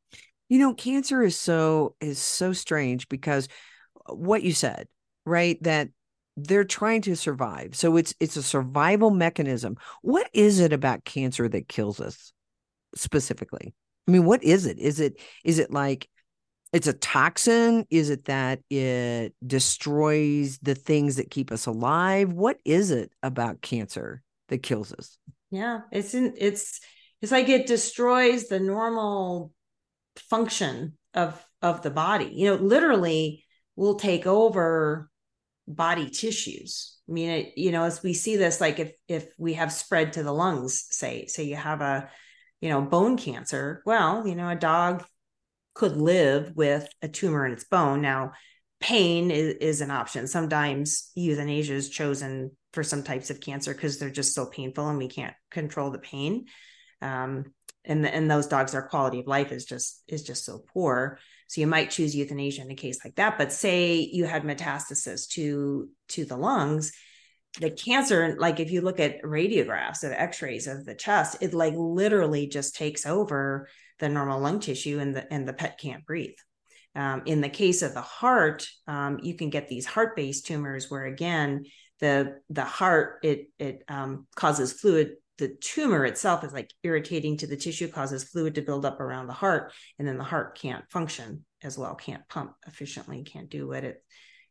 You 0.49 0.59
know, 0.59 0.73
cancer 0.73 1.21
is 1.21 1.37
so 1.37 1.95
is 2.01 2.19
so 2.19 2.53
strange 2.53 3.07
because 3.09 3.47
uh, 4.07 4.13
what 4.13 4.43
you 4.43 4.53
said, 4.53 4.87
right? 5.25 5.61
That 5.63 5.89
they're 6.37 6.63
trying 6.63 7.01
to 7.03 7.15
survive. 7.15 7.75
So 7.75 7.97
it's 7.97 8.13
it's 8.19 8.37
a 8.37 8.43
survival 8.43 9.11
mechanism. 9.11 9.77
What 10.01 10.29
is 10.33 10.59
it 10.59 10.73
about 10.73 11.03
cancer 11.03 11.47
that 11.49 11.67
kills 11.67 11.99
us 11.99 12.33
specifically? 12.95 13.73
I 14.07 14.11
mean, 14.11 14.25
what 14.25 14.43
is 14.43 14.65
it? 14.65 14.79
Is 14.79 14.99
it 14.99 15.19
is 15.43 15.59
it 15.59 15.71
like 15.71 16.07
it's 16.73 16.87
a 16.87 16.93
toxin? 16.93 17.85
Is 17.89 18.09
it 18.09 18.25
that 18.25 18.61
it 18.69 19.33
destroys 19.45 20.57
the 20.59 20.75
things 20.75 21.17
that 21.17 21.31
keep 21.31 21.51
us 21.51 21.65
alive? 21.65 22.31
What 22.31 22.59
is 22.63 22.91
it 22.91 23.11
about 23.21 23.61
cancer 23.61 24.21
that 24.47 24.63
kills 24.63 24.93
us? 24.93 25.17
Yeah, 25.49 25.81
it's 25.91 26.13
in, 26.13 26.33
it's 26.37 26.79
it's 27.21 27.31
like 27.31 27.49
it 27.49 27.67
destroys 27.67 28.47
the 28.47 28.59
normal 28.59 29.51
function 30.29 30.97
of 31.13 31.45
of 31.61 31.81
the 31.81 31.91
body. 31.91 32.31
You 32.33 32.51
know, 32.51 32.55
literally 32.55 33.45
will 33.75 33.95
take 33.95 34.25
over 34.25 35.09
body 35.67 36.09
tissues. 36.09 36.97
I 37.09 37.11
mean, 37.11 37.29
it, 37.29 37.57
you 37.57 37.71
know, 37.71 37.83
as 37.83 38.01
we 38.01 38.13
see 38.13 38.37
this, 38.37 38.61
like 38.61 38.79
if 38.79 38.93
if 39.07 39.27
we 39.37 39.53
have 39.53 39.73
spread 39.73 40.13
to 40.13 40.23
the 40.23 40.31
lungs, 40.31 40.85
say, 40.89 41.25
say 41.27 41.43
you 41.43 41.57
have 41.57 41.81
a, 41.81 42.09
you 42.61 42.69
know, 42.69 42.81
bone 42.81 43.17
cancer, 43.17 43.83
well, 43.85 44.25
you 44.25 44.35
know, 44.35 44.49
a 44.49 44.55
dog 44.55 45.03
could 45.81 45.97
live 45.97 46.55
with 46.55 46.87
a 47.01 47.07
tumor 47.07 47.43
in 47.43 47.53
its 47.53 47.63
bone. 47.63 48.01
Now, 48.01 48.33
pain 48.79 49.31
is, 49.31 49.55
is 49.55 49.81
an 49.81 49.89
option. 49.89 50.27
Sometimes 50.27 51.09
euthanasia 51.15 51.73
is 51.73 51.89
chosen 51.89 52.51
for 52.71 52.83
some 52.83 53.01
types 53.01 53.31
of 53.31 53.41
cancer 53.41 53.73
because 53.73 53.97
they're 53.97 54.11
just 54.11 54.35
so 54.35 54.45
painful 54.45 54.87
and 54.87 54.99
we 54.99 55.07
can't 55.07 55.33
control 55.49 55.89
the 55.89 55.97
pain. 55.97 56.45
Um, 57.01 57.45
and 57.83 58.05
and 58.05 58.29
those 58.29 58.45
dogs, 58.45 58.73
their 58.73 58.83
quality 58.83 59.21
of 59.21 59.25
life 59.25 59.51
is 59.51 59.65
just 59.65 60.03
is 60.07 60.21
just 60.21 60.45
so 60.45 60.63
poor. 60.71 61.17
So 61.47 61.61
you 61.61 61.65
might 61.65 61.89
choose 61.89 62.15
euthanasia 62.15 62.61
in 62.61 62.69
a 62.69 62.75
case 62.75 62.99
like 63.03 63.15
that. 63.15 63.39
But 63.39 63.51
say 63.51 64.01
you 64.01 64.25
had 64.25 64.43
metastasis 64.43 65.29
to 65.29 65.89
to 66.09 66.25
the 66.25 66.37
lungs, 66.37 66.91
the 67.59 67.71
cancer, 67.71 68.35
like 68.37 68.59
if 68.59 68.69
you 68.69 68.81
look 68.81 68.99
at 68.99 69.23
radiographs 69.23 70.03
of 70.03 70.11
x-rays 70.11 70.67
of 70.67 70.85
the 70.85 70.93
chest, 70.93 71.37
it 71.41 71.55
like 71.55 71.73
literally 71.75 72.45
just 72.45 72.75
takes 72.75 73.07
over 73.07 73.67
the 74.01 74.09
normal 74.09 74.41
lung 74.41 74.59
tissue 74.59 74.99
and 74.99 75.15
the 75.15 75.31
and 75.33 75.47
the 75.47 75.53
pet 75.53 75.79
can't 75.79 76.05
breathe. 76.05 76.35
Um, 76.93 77.21
in 77.25 77.39
the 77.39 77.47
case 77.47 77.83
of 77.83 77.93
the 77.93 78.01
heart, 78.01 78.67
um, 78.85 79.19
you 79.23 79.35
can 79.35 79.49
get 79.49 79.69
these 79.69 79.85
heart-based 79.85 80.45
tumors 80.45 80.91
where 80.91 81.05
again 81.05 81.63
the 82.01 82.41
the 82.49 82.65
heart 82.65 83.19
it 83.23 83.47
it 83.57 83.83
um, 83.87 84.27
causes 84.35 84.73
fluid 84.73 85.13
the 85.37 85.55
tumor 85.59 86.05
itself 86.05 86.43
is 86.43 86.53
like 86.53 86.69
irritating 86.83 87.37
to 87.37 87.47
the 87.47 87.57
tissue, 87.57 87.87
causes 87.87 88.25
fluid 88.25 88.55
to 88.55 88.61
build 88.61 88.85
up 88.85 88.99
around 88.99 89.27
the 89.27 89.33
heart, 89.33 89.73
and 89.97 90.07
then 90.07 90.17
the 90.17 90.23
heart 90.23 90.57
can't 90.57 90.83
function 90.91 91.45
as 91.63 91.77
well, 91.77 91.95
can't 91.95 92.27
pump 92.27 92.53
efficiently, 92.67 93.23
can't 93.23 93.49
do 93.49 93.69
what 93.69 93.83
it 93.83 94.03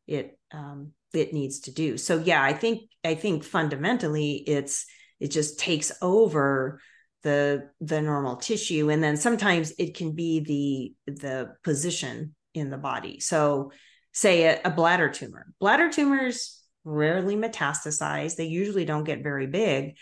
it 0.06 0.38
um, 0.52 0.92
it 1.12 1.32
needs 1.32 1.60
to 1.60 1.72
do. 1.72 1.98
So 1.98 2.18
yeah, 2.18 2.42
I 2.42 2.52
think 2.52 2.88
I 3.04 3.14
think 3.14 3.44
fundamentally 3.44 4.32
it's 4.46 4.86
it 5.20 5.30
just 5.30 5.58
takes 5.58 5.92
over 6.00 6.80
the 7.22 7.70
the 7.80 8.00
normal 8.00 8.36
tissue, 8.36 8.90
and 8.90 9.02
then 9.02 9.16
sometimes 9.16 9.72
it 9.78 9.96
can 9.96 10.12
be 10.12 10.94
the 11.06 11.12
the 11.12 11.54
position 11.62 12.34
in 12.54 12.70
the 12.70 12.78
body. 12.78 13.20
So 13.20 13.72
say 14.12 14.44
a, 14.44 14.60
a 14.64 14.70
bladder 14.70 15.08
tumor, 15.08 15.46
bladder 15.60 15.90
tumors 15.90 16.62
rarely 16.84 17.36
metastasize. 17.36 18.36
They 18.36 18.46
usually 18.46 18.84
don't 18.84 19.04
get 19.04 19.22
very 19.22 19.46
big, 19.46 19.96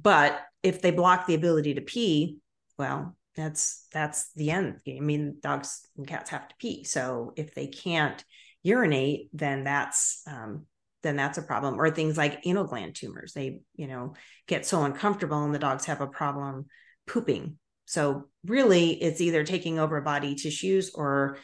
but 0.00 0.40
if 0.62 0.82
they 0.82 0.90
block 0.90 1.26
the 1.26 1.34
ability 1.34 1.74
to 1.74 1.80
pee, 1.80 2.38
well, 2.78 3.16
that's 3.36 3.86
that's 3.92 4.32
the 4.34 4.50
end. 4.50 4.80
I 4.88 5.00
mean, 5.00 5.36
dogs 5.40 5.86
and 5.96 6.06
cats 6.06 6.30
have 6.30 6.48
to 6.48 6.54
pee. 6.58 6.84
So 6.84 7.32
if 7.36 7.54
they 7.54 7.68
can't 7.68 8.22
urinate, 8.62 9.30
then 9.32 9.64
that's 9.64 10.22
um, 10.26 10.66
then 11.02 11.16
that's 11.16 11.38
a 11.38 11.42
problem. 11.42 11.80
Or 11.80 11.90
things 11.90 12.16
like 12.16 12.40
anal 12.44 12.64
gland 12.64 12.94
tumors. 12.94 13.32
They, 13.32 13.60
you 13.74 13.86
know, 13.86 14.14
get 14.46 14.66
so 14.66 14.84
uncomfortable 14.84 15.42
and 15.44 15.54
the 15.54 15.58
dogs 15.58 15.86
have 15.86 16.00
a 16.00 16.06
problem 16.06 16.66
pooping. 17.06 17.58
So 17.84 18.28
really 18.44 18.90
it's 18.90 19.20
either 19.20 19.44
taking 19.44 19.78
over 19.78 20.00
body 20.00 20.34
tissues 20.34 20.90
or 20.94 21.38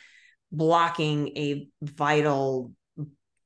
blocking 0.51 1.29
a 1.37 1.69
vital, 1.81 2.73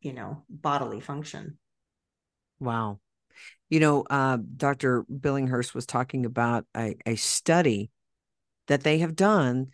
you 0.01 0.13
know, 0.13 0.45
bodily 0.49 1.01
function. 1.01 1.59
Wow. 2.59 3.01
You 3.69 3.81
know, 3.81 4.05
uh, 4.09 4.39
Dr. 4.57 5.05
Billinghurst 5.13 5.75
was 5.75 5.87
talking 5.87 6.25
about 6.25 6.65
a, 6.77 6.97
a 7.05 7.17
study 7.17 7.91
that 8.69 8.83
they 8.83 8.99
have 8.99 9.17
done 9.17 9.69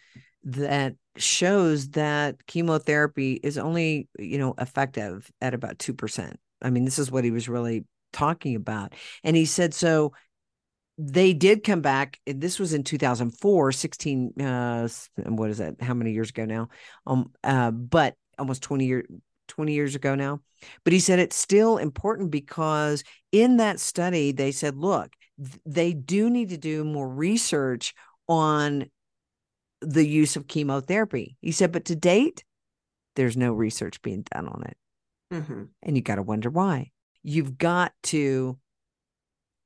that 0.45 0.95
shows 1.17 1.91
that 1.91 2.47
chemotherapy 2.47 3.35
is 3.43 3.59
only, 3.59 4.09
you 4.19 4.39
know, 4.39 4.55
effective 4.59 5.31
at 5.41 5.55
about 5.55 5.79
2%. 5.79 6.37
I 6.63 6.71
mean, 6.71 6.85
this 6.85 6.99
is 6.99 7.11
what 7.11 7.25
he 7.25 7.31
was 7.31 7.49
really 7.49 7.85
talking 8.13 8.57
about. 8.57 8.95
And 9.25 9.37
he 9.37 9.45
said, 9.45 9.75
so 9.75 10.13
they 10.99 11.33
did 11.33 11.65
come 11.65 11.81
back. 11.81 12.21
This 12.27 12.59
was 12.59 12.73
in 12.73 12.85
2004, 12.85 13.73
16, 13.73 14.41
uh, 14.41 14.89
what 15.27 15.51
is 15.51 15.59
that? 15.59 15.81
How 15.81 15.95
many 15.95 16.13
years 16.13 16.31
ago 16.31 16.45
now? 16.45 16.69
Um, 17.07 17.33
uh, 17.43 17.71
but 17.71 18.15
almost 18.39 18.63
20 18.63 18.87
years, 18.87 19.07
20 19.49 19.73
years 19.73 19.95
ago 19.95 20.15
now. 20.15 20.41
But 20.85 20.93
he 20.93 21.01
said 21.01 21.19
it's 21.19 21.37
still 21.37 21.79
important 21.79 22.31
because 22.31 23.03
in 23.33 23.57
that 23.57 23.81
study, 23.81 24.33
they 24.33 24.53
said, 24.53 24.77
look, 24.77 25.13
th- 25.39 25.59
they 25.67 25.93
do 25.93 26.31
need 26.31 26.51
to 26.51 26.59
do 26.59 26.85
more 26.85 27.09
research 27.09 27.95
on 28.29 28.87
the 29.83 30.07
use 30.07 30.37
of 30.37 30.49
chemotherapy. 30.49 31.37
He 31.41 31.53
said, 31.53 31.73
but 31.73 31.85
to 31.87 31.97
date, 31.97 32.45
there's 33.17 33.37
no 33.37 33.53
research 33.53 34.01
being 34.03 34.25
done 34.33 34.49
on 34.49 34.65
it. 34.67 34.77
Mm-hmm. 35.35 35.63
And 35.83 35.97
you 35.97 36.03
got 36.03 36.17
to 36.17 36.23
wonder 36.23 36.51
why. 36.51 36.91
You've 37.23 37.59
got 37.59 37.93
to 38.05 38.59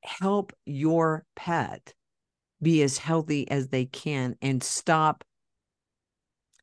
help 0.02 0.52
your 0.64 1.24
pet 1.34 1.94
be 2.62 2.82
as 2.82 2.98
healthy 2.98 3.50
as 3.50 3.68
they 3.68 3.84
can 3.84 4.36
and 4.40 4.62
stop 4.62 5.24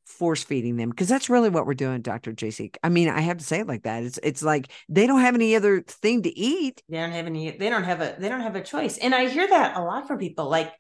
force 0.06 0.43
feeding 0.43 0.78
them 0.78 0.89
because 0.89 1.08
that's 1.08 1.30
really 1.30 1.49
what 1.49 1.66
we're 1.66 1.74
doing 1.74 2.01
dr 2.01 2.32
jasek 2.34 2.76
i 2.84 2.89
mean 2.89 3.10
i 3.10 3.20
have 3.20 3.38
to 3.38 3.43
say 3.43 3.62
it 3.62 3.68
like 3.68 3.84
that 3.84 4.04
it's 4.04 4.20
it's 4.22 4.43
like 4.43 4.72
they 4.88 5.08
don't 5.08 5.22
have 5.22 5.34
any 5.34 5.56
other 5.56 5.82
thing 5.82 6.22
to 6.22 6.38
eat 6.38 6.84
they 6.88 6.97
don't 6.97 7.12
have 7.12 7.26
any 7.26 7.51
they 7.58 7.70
don't 7.70 7.84
have 7.84 7.99
a 7.99 8.16
they 8.20 8.30
don't 8.30 8.41
have 8.41 8.56
a 8.56 8.62
choice 8.62 8.97
and 8.97 9.16
i 9.16 9.28
hear 9.28 9.47
that 9.47 9.76
a 9.76 9.82
lot 9.82 10.08
from 10.08 10.20
people 10.20 10.49
like 10.49 10.72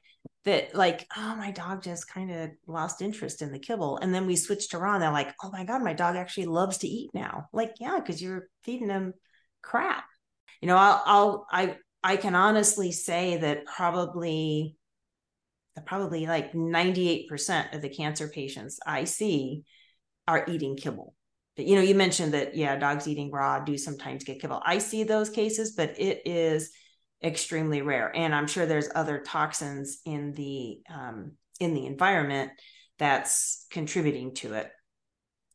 that 0.45 0.75
like 0.75 1.07
oh 1.15 1.35
my 1.35 1.51
dog 1.51 1.81
just 1.81 2.09
kind 2.09 2.31
of 2.31 2.49
lost 2.67 3.01
interest 3.01 3.41
in 3.41 3.51
the 3.51 3.59
kibble. 3.59 3.97
And 3.97 4.13
then 4.13 4.25
we 4.25 4.35
switched 4.35 4.71
to 4.71 4.77
raw 4.77 4.93
and 4.93 5.03
they're 5.03 5.11
like 5.11 5.33
oh 5.43 5.49
my 5.51 5.63
god 5.63 5.83
my 5.83 5.93
dog 5.93 6.15
actually 6.15 6.47
loves 6.47 6.79
to 6.79 6.87
eat 6.87 7.11
now. 7.13 7.47
Like 7.53 7.75
yeah 7.79 7.99
because 7.99 8.21
you're 8.21 8.47
feeding 8.63 8.89
him 8.89 9.13
crap. 9.61 10.05
You 10.61 10.67
know 10.67 10.77
I'll, 10.77 11.03
I'll 11.05 11.47
i 11.51 11.77
i 12.03 12.17
can 12.17 12.35
honestly 12.35 12.91
say 12.91 13.37
that 13.37 13.65
probably 13.65 14.75
probably 15.85 16.27
like 16.27 16.53
98% 16.53 17.73
of 17.73 17.81
the 17.81 17.89
cancer 17.89 18.27
patients 18.27 18.79
i 18.85 19.05
see 19.05 19.63
are 20.27 20.45
eating 20.47 20.77
kibble. 20.77 21.15
But, 21.55 21.65
you 21.65 21.75
know 21.75 21.81
you 21.81 21.95
mentioned 21.95 22.33
that 22.33 22.55
yeah 22.55 22.75
dogs 22.75 23.07
eating 23.07 23.31
raw 23.31 23.59
do 23.59 23.77
sometimes 23.77 24.23
get 24.23 24.41
kibble. 24.41 24.61
I 24.65 24.79
see 24.79 25.03
those 25.03 25.29
cases 25.29 25.73
but 25.75 25.99
it 25.99 26.21
is 26.25 26.71
extremely 27.23 27.81
rare. 27.81 28.11
And 28.15 28.35
i'm 28.35 28.47
sure 28.47 28.65
there's 28.65 28.89
other 28.93 29.19
toxins 29.19 29.99
in 30.05 30.33
the 30.33 30.79
um, 30.93 31.33
in 31.59 31.73
the 31.73 31.85
environment 31.85 32.51
that's 32.99 33.65
contributing 33.71 34.33
to 34.35 34.53
it. 34.53 34.71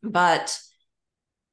But 0.02 0.58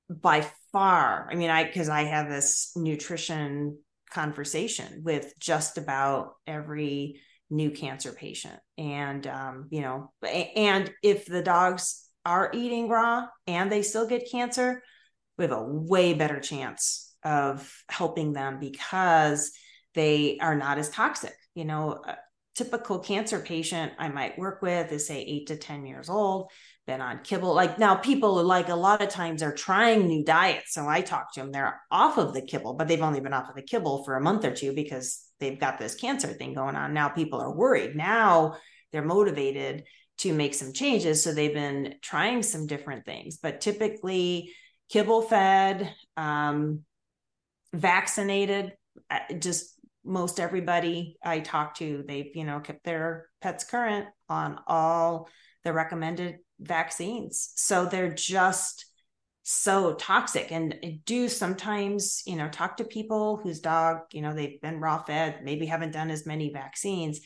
by 0.09 0.47
far 0.71 1.27
i 1.31 1.35
mean 1.35 1.49
i 1.49 1.63
because 1.63 1.89
i 1.89 2.03
have 2.03 2.29
this 2.29 2.71
nutrition 2.75 3.75
conversation 4.11 5.01
with 5.03 5.33
just 5.39 5.79
about 5.79 6.33
every 6.45 7.19
new 7.49 7.71
cancer 7.71 8.11
patient. 8.11 8.59
And 8.77 9.25
um, 9.27 9.67
you 9.71 9.81
know 9.81 10.11
and 10.23 10.91
if 11.03 11.25
the 11.25 11.41
dogs 11.41 12.07
are 12.25 12.51
eating 12.53 12.87
raw 12.87 13.27
and 13.47 13.71
they 13.71 13.81
still 13.81 14.07
get 14.07 14.29
cancer 14.31 14.83
we 15.37 15.43
have 15.43 15.51
a 15.51 15.63
way 15.63 16.13
better 16.13 16.39
chance 16.39 17.13
of 17.23 17.71
helping 17.89 18.33
them 18.33 18.59
because 18.59 19.51
they 19.95 20.37
are 20.39 20.55
not 20.55 20.77
as 20.77 20.89
toxic. 20.89 21.33
You 21.55 21.65
know, 21.65 22.01
a 22.05 22.17
typical 22.55 22.99
cancer 22.99 23.39
patient 23.39 23.93
I 23.99 24.09
might 24.09 24.37
work 24.37 24.61
with 24.61 24.91
is 24.91 25.07
say 25.07 25.21
eight 25.21 25.47
to 25.47 25.57
10 25.57 25.85
years 25.85 26.09
old, 26.09 26.51
been 26.87 27.01
on 27.01 27.19
kibble. 27.23 27.53
Like 27.53 27.77
now, 27.79 27.95
people 27.95 28.39
are 28.39 28.43
like 28.43 28.69
a 28.69 28.75
lot 28.75 29.01
of 29.01 29.09
times 29.09 29.43
are 29.43 29.53
trying 29.53 30.07
new 30.07 30.23
diets. 30.23 30.73
So 30.73 30.87
I 30.87 31.01
talk 31.01 31.33
to 31.33 31.41
them, 31.41 31.51
they're 31.51 31.81
off 31.91 32.17
of 32.17 32.33
the 32.33 32.41
kibble, 32.41 32.75
but 32.75 32.87
they've 32.87 33.01
only 33.01 33.19
been 33.19 33.33
off 33.33 33.49
of 33.49 33.55
the 33.55 33.61
kibble 33.61 34.03
for 34.03 34.15
a 34.15 34.21
month 34.21 34.45
or 34.45 34.51
two 34.51 34.73
because 34.73 35.25
they've 35.39 35.59
got 35.59 35.77
this 35.77 35.95
cancer 35.95 36.27
thing 36.27 36.53
going 36.53 36.75
on. 36.75 36.93
Now 36.93 37.09
people 37.09 37.41
are 37.41 37.53
worried. 37.53 37.95
Now 37.95 38.55
they're 38.91 39.03
motivated 39.03 39.83
to 40.19 40.33
make 40.33 40.53
some 40.53 40.71
changes. 40.71 41.21
So 41.21 41.33
they've 41.33 41.53
been 41.53 41.95
trying 42.01 42.41
some 42.41 42.67
different 42.67 43.05
things, 43.05 43.37
but 43.37 43.59
typically 43.59 44.53
kibble 44.89 45.23
fed, 45.23 45.93
um, 46.15 46.81
vaccinated, 47.73 48.73
uh, 49.09 49.19
just 49.39 49.74
most 50.05 50.39
everybody 50.39 51.17
I 51.23 51.39
talk 51.39 51.75
to, 51.75 52.03
they've, 52.07 52.31
you 52.35 52.45
know, 52.45 52.59
kept 52.59 52.83
their 52.83 53.27
pets 53.41 53.63
current 53.63 54.07
on 54.29 54.59
all 54.67 55.29
the 55.63 55.73
recommended 55.73 56.37
vaccines. 56.59 57.51
So 57.55 57.85
they're 57.85 58.13
just 58.13 58.85
so 59.43 59.93
toxic 59.93 60.51
and 60.51 60.75
I 60.83 60.99
do 61.05 61.29
sometimes, 61.29 62.23
you 62.25 62.35
know, 62.35 62.49
talk 62.49 62.77
to 62.77 62.83
people 62.83 63.37
whose 63.37 63.59
dog, 63.59 63.99
you 64.11 64.21
know, 64.21 64.33
they've 64.33 64.59
been 64.61 64.79
raw 64.79 65.03
fed, 65.03 65.41
maybe 65.43 65.65
haven't 65.65 65.91
done 65.91 66.09
as 66.09 66.25
many 66.25 66.51
vaccines. 66.51 67.19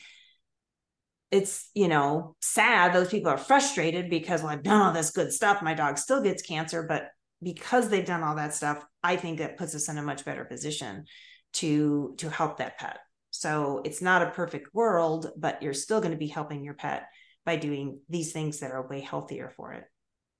It's, 1.30 1.70
you 1.74 1.88
know, 1.88 2.36
sad. 2.40 2.92
Those 2.92 3.08
people 3.08 3.30
are 3.30 3.38
frustrated 3.38 4.10
because, 4.10 4.42
well, 4.42 4.50
I've 4.50 4.62
done 4.62 4.82
all 4.82 4.92
this 4.92 5.12
good 5.12 5.32
stuff. 5.32 5.62
My 5.62 5.74
dog 5.74 5.96
still 5.96 6.22
gets 6.22 6.42
cancer, 6.42 6.82
but 6.82 7.08
because 7.42 7.88
they've 7.88 8.04
done 8.04 8.22
all 8.22 8.36
that 8.36 8.54
stuff, 8.54 8.84
I 9.02 9.16
think 9.16 9.38
that 9.38 9.56
puts 9.56 9.74
us 9.74 9.88
in 9.88 9.96
a 9.96 10.02
much 10.02 10.24
better 10.24 10.44
position 10.44 11.04
to 11.52 12.14
to 12.18 12.30
help 12.30 12.58
that 12.58 12.78
pet 12.78 12.98
so 13.30 13.80
it's 13.84 14.02
not 14.02 14.22
a 14.22 14.30
perfect 14.30 14.74
world 14.74 15.30
but 15.36 15.62
you're 15.62 15.74
still 15.74 16.00
going 16.00 16.12
to 16.12 16.18
be 16.18 16.26
helping 16.26 16.64
your 16.64 16.74
pet 16.74 17.08
by 17.44 17.56
doing 17.56 18.00
these 18.08 18.32
things 18.32 18.60
that 18.60 18.70
are 18.70 18.88
way 18.88 19.00
healthier 19.00 19.52
for 19.56 19.72
it 19.72 19.84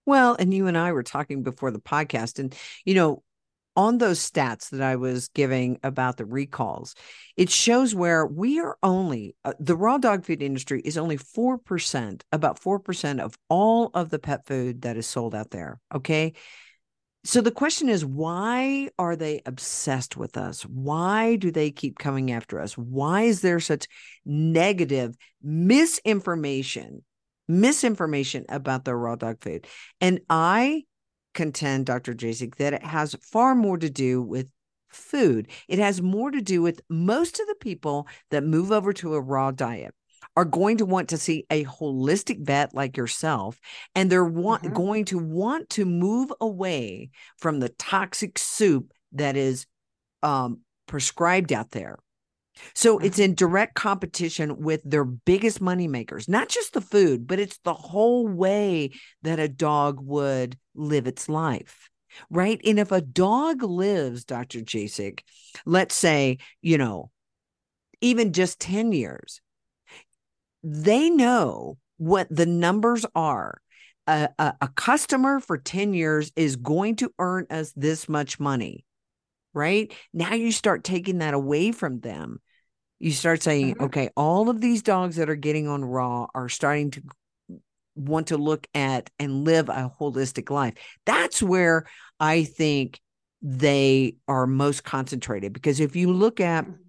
well 0.06 0.36
and 0.38 0.52
you 0.52 0.66
and 0.66 0.78
i 0.78 0.92
were 0.92 1.02
talking 1.02 1.42
before 1.42 1.70
the 1.70 1.80
podcast 1.80 2.38
and 2.38 2.54
you 2.84 2.94
know 2.94 3.22
on 3.76 3.98
those 3.98 4.18
stats 4.18 4.70
that 4.70 4.82
I 4.82 4.96
was 4.96 5.28
giving 5.28 5.78
about 5.82 6.16
the 6.16 6.26
recalls, 6.26 6.94
it 7.36 7.50
shows 7.50 7.94
where 7.94 8.26
we 8.26 8.58
are 8.60 8.76
only, 8.82 9.36
uh, 9.44 9.54
the 9.60 9.76
raw 9.76 9.98
dog 9.98 10.24
food 10.24 10.42
industry 10.42 10.82
is 10.84 10.98
only 10.98 11.16
4%, 11.16 12.22
about 12.32 12.60
4% 12.60 13.20
of 13.20 13.38
all 13.48 13.90
of 13.94 14.10
the 14.10 14.18
pet 14.18 14.46
food 14.46 14.82
that 14.82 14.96
is 14.96 15.06
sold 15.06 15.34
out 15.34 15.50
there. 15.50 15.80
Okay. 15.94 16.34
So 17.22 17.42
the 17.42 17.50
question 17.50 17.90
is, 17.90 18.04
why 18.04 18.88
are 18.98 19.14
they 19.14 19.42
obsessed 19.44 20.16
with 20.16 20.38
us? 20.38 20.62
Why 20.62 21.36
do 21.36 21.50
they 21.50 21.70
keep 21.70 21.98
coming 21.98 22.32
after 22.32 22.58
us? 22.58 22.78
Why 22.78 23.22
is 23.22 23.42
there 23.42 23.60
such 23.60 23.86
negative 24.24 25.16
misinformation, 25.42 27.04
misinformation 27.46 28.46
about 28.48 28.86
the 28.86 28.96
raw 28.96 29.16
dog 29.16 29.42
food? 29.42 29.66
And 30.00 30.20
I 30.30 30.84
contend, 31.34 31.86
Dr. 31.86 32.14
Jasek, 32.14 32.56
that 32.56 32.72
it 32.72 32.82
has 32.82 33.14
far 33.20 33.54
more 33.54 33.76
to 33.76 33.90
do 33.90 34.22
with 34.22 34.50
food. 34.88 35.48
It 35.68 35.78
has 35.78 36.00
more 36.00 36.30
to 36.30 36.40
do 36.40 36.62
with 36.62 36.80
most 36.88 37.38
of 37.38 37.46
the 37.46 37.54
people 37.60 38.08
that 38.30 38.44
move 38.44 38.72
over 38.72 38.94
to 38.94 39.14
a 39.14 39.20
raw 39.20 39.50
diet 39.50 39.94
are 40.36 40.44
going 40.44 40.78
to 40.78 40.86
want 40.86 41.08
to 41.10 41.18
see 41.18 41.44
a 41.50 41.64
holistic 41.64 42.44
vet 42.44 42.74
like 42.74 42.96
yourself 42.96 43.58
and 43.94 44.10
they're 44.10 44.24
want, 44.24 44.62
mm-hmm. 44.62 44.74
going 44.74 45.04
to 45.06 45.18
want 45.18 45.68
to 45.70 45.84
move 45.84 46.32
away 46.40 47.10
from 47.38 47.60
the 47.60 47.68
toxic 47.70 48.38
soup 48.38 48.92
that 49.12 49.36
is 49.36 49.66
um, 50.22 50.60
prescribed 50.86 51.52
out 51.52 51.70
there 51.70 51.98
so 52.74 52.96
mm-hmm. 52.96 53.06
it's 53.06 53.18
in 53.18 53.34
direct 53.34 53.74
competition 53.74 54.60
with 54.60 54.82
their 54.84 55.04
biggest 55.04 55.60
money 55.60 55.88
makers 55.88 56.28
not 56.28 56.48
just 56.48 56.72
the 56.74 56.80
food 56.80 57.26
but 57.26 57.38
it's 57.38 57.58
the 57.64 57.74
whole 57.74 58.26
way 58.26 58.90
that 59.22 59.38
a 59.38 59.48
dog 59.48 60.00
would 60.00 60.56
live 60.74 61.06
its 61.06 61.28
life 61.28 61.88
right 62.28 62.60
and 62.64 62.78
if 62.78 62.92
a 62.92 63.00
dog 63.00 63.62
lives 63.62 64.24
dr 64.24 64.58
jasek 64.60 65.20
let's 65.64 65.94
say 65.94 66.38
you 66.60 66.76
know 66.76 67.10
even 68.00 68.32
just 68.32 68.60
10 68.60 68.92
years 68.92 69.40
they 70.62 71.10
know 71.10 71.78
what 71.98 72.26
the 72.30 72.46
numbers 72.46 73.04
are. 73.14 73.60
A, 74.06 74.28
a, 74.38 74.54
a, 74.62 74.68
customer 74.68 75.38
for 75.40 75.58
10 75.58 75.94
years 75.94 76.32
is 76.34 76.56
going 76.56 76.96
to 76.96 77.12
earn 77.18 77.46
us 77.50 77.72
this 77.76 78.08
much 78.08 78.40
money, 78.40 78.84
right? 79.52 79.92
Now 80.12 80.34
you 80.34 80.50
start 80.50 80.82
taking 80.82 81.18
that 81.18 81.34
away 81.34 81.70
from 81.70 82.00
them. 82.00 82.40
You 82.98 83.12
start 83.12 83.42
saying, 83.42 83.74
mm-hmm. 83.74 83.84
okay, 83.84 84.10
all 84.16 84.48
of 84.48 84.60
these 84.60 84.82
dogs 84.82 85.16
that 85.16 85.30
are 85.30 85.36
getting 85.36 85.68
on 85.68 85.84
raw 85.84 86.26
are 86.34 86.48
starting 86.48 86.90
to 86.92 87.02
want 87.94 88.28
to 88.28 88.38
look 88.38 88.66
at 88.74 89.10
and 89.18 89.44
live 89.44 89.68
a 89.68 89.92
holistic 90.00 90.50
life. 90.50 90.74
That's 91.04 91.42
where 91.42 91.84
I 92.18 92.44
think 92.44 93.00
they 93.42 94.16
are 94.26 94.46
most 94.46 94.82
concentrated 94.82 95.52
because 95.52 95.78
if 95.78 95.94
you 95.94 96.12
look 96.12 96.40
at 96.40 96.64
mm-hmm 96.64 96.82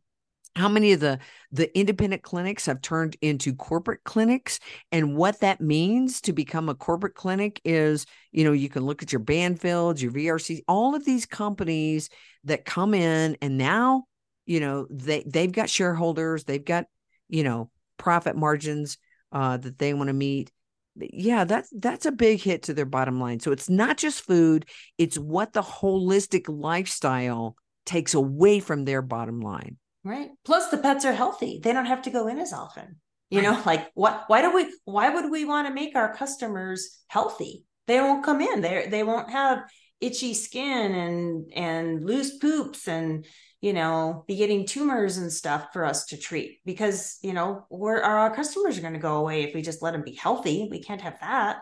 how 0.55 0.67
many 0.67 0.91
of 0.91 0.99
the 0.99 1.19
the 1.51 1.77
independent 1.77 2.23
clinics 2.23 2.65
have 2.65 2.81
turned 2.81 3.15
into 3.21 3.53
corporate 3.53 4.03
clinics 4.03 4.59
and 4.91 5.15
what 5.15 5.39
that 5.39 5.61
means 5.61 6.21
to 6.21 6.33
become 6.33 6.69
a 6.69 6.75
corporate 6.75 7.15
clinic 7.15 7.61
is 7.63 8.05
you 8.31 8.43
know 8.43 8.51
you 8.51 8.69
can 8.69 8.85
look 8.85 9.01
at 9.01 9.11
your 9.11 9.21
banfields 9.21 10.01
your 10.01 10.11
vrc 10.11 10.61
all 10.67 10.93
of 10.93 11.05
these 11.05 11.25
companies 11.25 12.09
that 12.43 12.65
come 12.65 12.93
in 12.93 13.37
and 13.41 13.57
now 13.57 14.03
you 14.45 14.59
know 14.59 14.87
they 14.89 15.23
they've 15.25 15.51
got 15.51 15.69
shareholders 15.69 16.43
they've 16.43 16.65
got 16.65 16.85
you 17.29 17.43
know 17.43 17.69
profit 18.01 18.35
margins 18.35 18.97
uh, 19.31 19.57
that 19.57 19.77
they 19.77 19.93
want 19.93 20.07
to 20.07 20.13
meet. 20.13 20.51
Yeah 20.97 21.45
that's 21.45 21.71
that's 21.77 22.05
a 22.05 22.11
big 22.11 22.41
hit 22.41 22.63
to 22.63 22.73
their 22.73 22.85
bottom 22.85 23.19
line. 23.19 23.39
So 23.39 23.53
it's 23.53 23.69
not 23.69 23.97
just 23.97 24.25
food 24.25 24.65
it's 24.97 25.17
what 25.17 25.53
the 25.53 25.61
holistic 25.61 26.45
lifestyle 26.49 27.55
takes 27.85 28.13
away 28.13 28.59
from 28.59 28.83
their 28.83 29.01
bottom 29.01 29.39
line 29.39 29.77
right? 30.03 30.29
Plus 30.45 30.69
the 30.69 30.77
pets 30.77 31.05
are 31.05 31.13
healthy. 31.13 31.59
They 31.63 31.73
don't 31.73 31.85
have 31.85 32.03
to 32.03 32.09
go 32.09 32.27
in 32.27 32.39
as 32.39 32.53
often. 32.53 32.97
You 33.29 33.41
know 33.41 33.61
like 33.65 33.89
what 33.93 34.25
why 34.27 34.41
do 34.41 34.53
we 34.53 34.73
why 34.85 35.09
would 35.09 35.31
we 35.31 35.45
want 35.45 35.67
to 35.67 35.73
make 35.73 35.95
our 35.95 36.13
customers 36.13 36.99
healthy? 37.07 37.65
They 37.87 37.99
won't 37.99 38.25
come 38.25 38.41
in. 38.41 38.61
They 38.61 38.87
they 38.89 39.03
won't 39.03 39.31
have 39.31 39.59
itchy 39.99 40.33
skin 40.33 40.93
and 40.93 41.51
and 41.53 42.03
loose 42.03 42.37
poops 42.37 42.87
and 42.87 43.25
you 43.61 43.71
know 43.71 44.25
be 44.27 44.35
getting 44.35 44.65
tumors 44.65 45.17
and 45.17 45.31
stuff 45.31 45.67
for 45.71 45.85
us 45.85 46.05
to 46.07 46.17
treat 46.17 46.59
because 46.65 47.19
you 47.21 47.33
know 47.33 47.65
where 47.69 48.03
our 48.03 48.35
customers 48.35 48.77
are 48.77 48.81
going 48.81 48.93
to 48.93 48.99
go 48.99 49.17
away 49.17 49.43
if 49.43 49.53
we 49.55 49.61
just 49.61 49.81
let 49.81 49.91
them 49.91 50.03
be 50.03 50.15
healthy. 50.15 50.67
We 50.69 50.81
can't 50.81 51.01
have 51.01 51.19
that. 51.21 51.59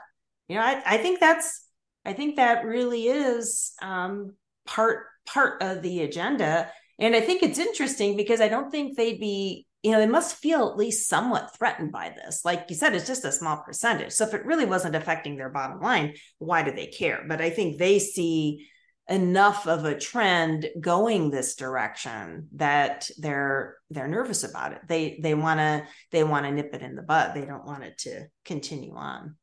You 0.47 0.55
know 0.55 0.61
i, 0.61 0.81
I 0.85 0.97
think 0.97 1.19
that's 1.19 1.67
i 2.05 2.13
think 2.13 2.37
that 2.37 2.65
really 2.65 3.03
is 3.03 3.73
um, 3.81 4.35
part 4.65 5.05
part 5.27 5.61
of 5.61 5.83
the 5.83 6.01
agenda 6.01 6.71
and 6.99 7.15
i 7.15 7.21
think 7.21 7.41
it's 7.41 7.59
interesting 7.59 8.15
because 8.15 8.41
i 8.41 8.47
don't 8.47 8.71
think 8.71 8.95
they'd 8.95 9.19
be 9.19 9.65
you 9.83 9.91
know 9.91 9.99
they 9.99 10.07
must 10.07 10.35
feel 10.35 10.67
at 10.67 10.77
least 10.77 11.07
somewhat 11.07 11.55
threatened 11.57 11.91
by 11.91 12.09
this. 12.09 12.43
Like 12.43 12.65
you 12.69 12.75
said 12.75 12.93
it's 12.93 13.07
just 13.07 13.25
a 13.25 13.31
small 13.31 13.57
percentage. 13.57 14.11
So 14.11 14.25
if 14.25 14.33
it 14.33 14.45
really 14.45 14.65
wasn't 14.65 14.95
affecting 14.95 15.37
their 15.37 15.49
bottom 15.49 15.79
line 15.79 16.15
why 16.37 16.63
do 16.63 16.71
they 16.71 16.87
care? 16.87 17.23
But 17.27 17.41
i 17.41 17.49
think 17.49 17.77
they 17.77 17.99
see 17.99 18.67
enough 19.09 19.67
of 19.67 19.85
a 19.85 19.97
trend 19.97 20.67
going 20.79 21.31
this 21.31 21.55
direction 21.55 22.47
that 22.55 23.09
they're 23.17 23.75
they're 23.89 24.07
nervous 24.07 24.43
about 24.43 24.73
it. 24.73 24.81
They 24.87 25.19
they 25.21 25.33
want 25.33 25.59
to 25.59 25.83
they 26.11 26.23
want 26.23 26.45
to 26.45 26.51
nip 26.51 26.73
it 26.73 26.81
in 26.81 26.95
the 26.95 27.01
bud. 27.01 27.33
They 27.33 27.45
don't 27.45 27.65
want 27.65 27.83
it 27.83 27.97
to 27.99 28.27
continue 28.45 28.95
on. 28.95 29.35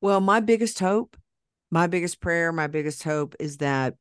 Well 0.00 0.20
my 0.20 0.40
biggest 0.40 0.80
hope 0.80 1.16
my 1.70 1.86
biggest 1.86 2.20
prayer 2.20 2.52
my 2.52 2.66
biggest 2.66 3.02
hope 3.04 3.34
is 3.40 3.58
that 3.58 3.94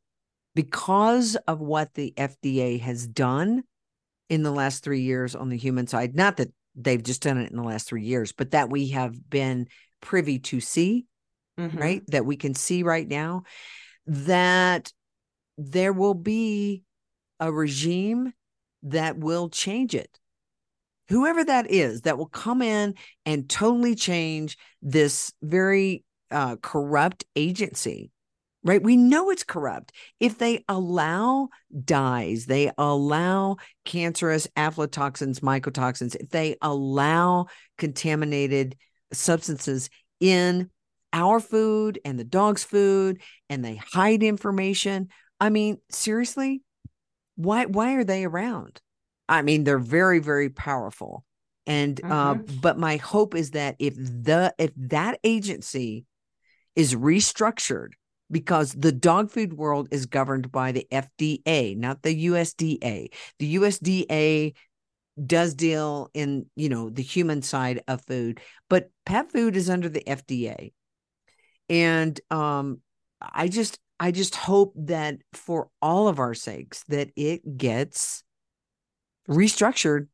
because 0.56 1.36
of 1.48 1.60
what 1.60 1.94
the 1.94 2.14
fda 2.18 2.80
has 2.80 3.08
done 3.08 3.64
in 4.30 4.42
the 4.44 4.52
last 4.52 4.84
3 4.84 5.02
years 5.02 5.36
on 5.36 5.50
the 5.50 5.58
human 5.58 5.88
side 5.88 6.16
not 6.16 6.38
that 6.38 6.52
they've 6.76 7.04
just 7.04 7.22
done 7.22 7.38
it 7.38 7.52
in 7.52 7.58
the 7.58 7.64
last 7.64 7.88
3 7.88 8.02
years 8.04 8.32
but 8.32 8.52
that 8.52 8.70
we 8.70 8.90
have 8.90 9.30
been 9.30 9.68
privy 10.02 10.40
to 10.40 10.60
see 10.60 11.06
mm-hmm. 11.60 11.78
right 11.78 12.04
that 12.08 12.26
we 12.26 12.36
can 12.36 12.54
see 12.54 12.84
right 12.84 13.08
now 13.08 13.44
that 14.08 14.92
there 15.58 15.94
will 15.94 16.14
be 16.14 16.84
a 17.40 17.52
regime 17.52 18.34
that 18.84 19.18
will 19.18 19.50
change 19.50 19.96
it. 19.96 20.20
Whoever 21.10 21.44
that 21.44 21.70
is, 21.70 22.02
that 22.02 22.18
will 22.18 22.28
come 22.28 22.62
in 22.62 22.96
and 23.26 23.48
totally 23.50 23.96
change 23.96 24.58
this 24.82 25.32
very 25.42 26.04
uh, 26.32 26.56
corrupt 26.62 27.26
agency, 27.36 28.12
right? 28.66 28.84
We 28.84 28.98
know 28.98 29.30
it's 29.30 29.44
corrupt. 29.44 29.94
If 30.20 30.38
they 30.38 30.66
allow 30.68 31.50
dyes, 31.84 32.48
they 32.48 32.72
allow 32.78 33.58
cancerous 33.86 34.48
aflatoxins, 34.58 35.40
mycotoxins, 35.40 36.16
if 36.16 36.30
they 36.30 36.58
allow 36.62 37.46
contaminated 37.78 38.76
substances 39.14 39.90
in 40.20 40.70
our 41.14 41.40
food 41.40 42.00
and 42.04 42.20
the 42.20 42.26
dog's 42.26 42.66
food 42.66 43.22
and 43.50 43.64
they 43.64 43.76
hide 43.76 44.24
information 44.24 45.08
I 45.40 45.50
mean, 45.50 45.80
seriously, 45.90 46.62
why 47.36 47.66
why 47.66 47.96
are 47.96 48.04
they 48.04 48.26
around? 48.26 48.82
I 49.28 49.42
mean, 49.42 49.64
they're 49.64 49.80
very 49.80 50.20
very 50.20 50.50
powerful. 50.50 51.26
And 51.68 52.00
uh, 52.04 52.36
mm-hmm. 52.36 52.42
uh, 52.42 52.60
but 52.62 52.78
my 52.78 52.98
hope 52.98 53.36
is 53.36 53.52
that 53.52 53.76
if 53.80 53.96
the 53.96 54.54
if 54.58 54.72
that 54.78 55.20
agency 55.24 56.06
is 56.76 56.96
restructured 56.96 57.90
because 58.32 58.74
the 58.74 58.92
dog 58.92 59.32
food 59.32 59.54
world 59.54 59.88
is 59.92 60.06
governed 60.06 60.52
by 60.52 60.72
the 60.72 60.88
FDA, 60.92 61.78
not 61.78 62.02
the 62.02 62.26
USDA. 62.28 63.08
The 63.40 63.56
USDA 63.56 64.54
does 65.26 65.54
deal 65.54 66.10
in, 66.14 66.48
you 66.56 66.70
know, 66.70 66.90
the 66.90 67.04
human 67.04 67.42
side 67.42 67.82
of 67.88 68.04
food, 68.06 68.42
but 68.70 68.90
pet 69.06 69.32
food 69.32 69.56
is 69.56 69.70
under 69.70 69.90
the 69.90 70.04
FDA. 70.06 70.74
And 71.70 72.20
um 72.32 72.82
I 73.22 73.48
just 73.48 73.80
I 74.00 74.12
just 74.12 74.36
hope 74.36 74.74
that 74.76 75.20
for 75.34 75.70
all 75.82 76.08
of 76.08 76.20
our 76.20 76.34
sakes 76.34 76.84
that 76.90 77.12
it 77.16 77.58
gets 77.58 78.24
restructured 79.30 80.08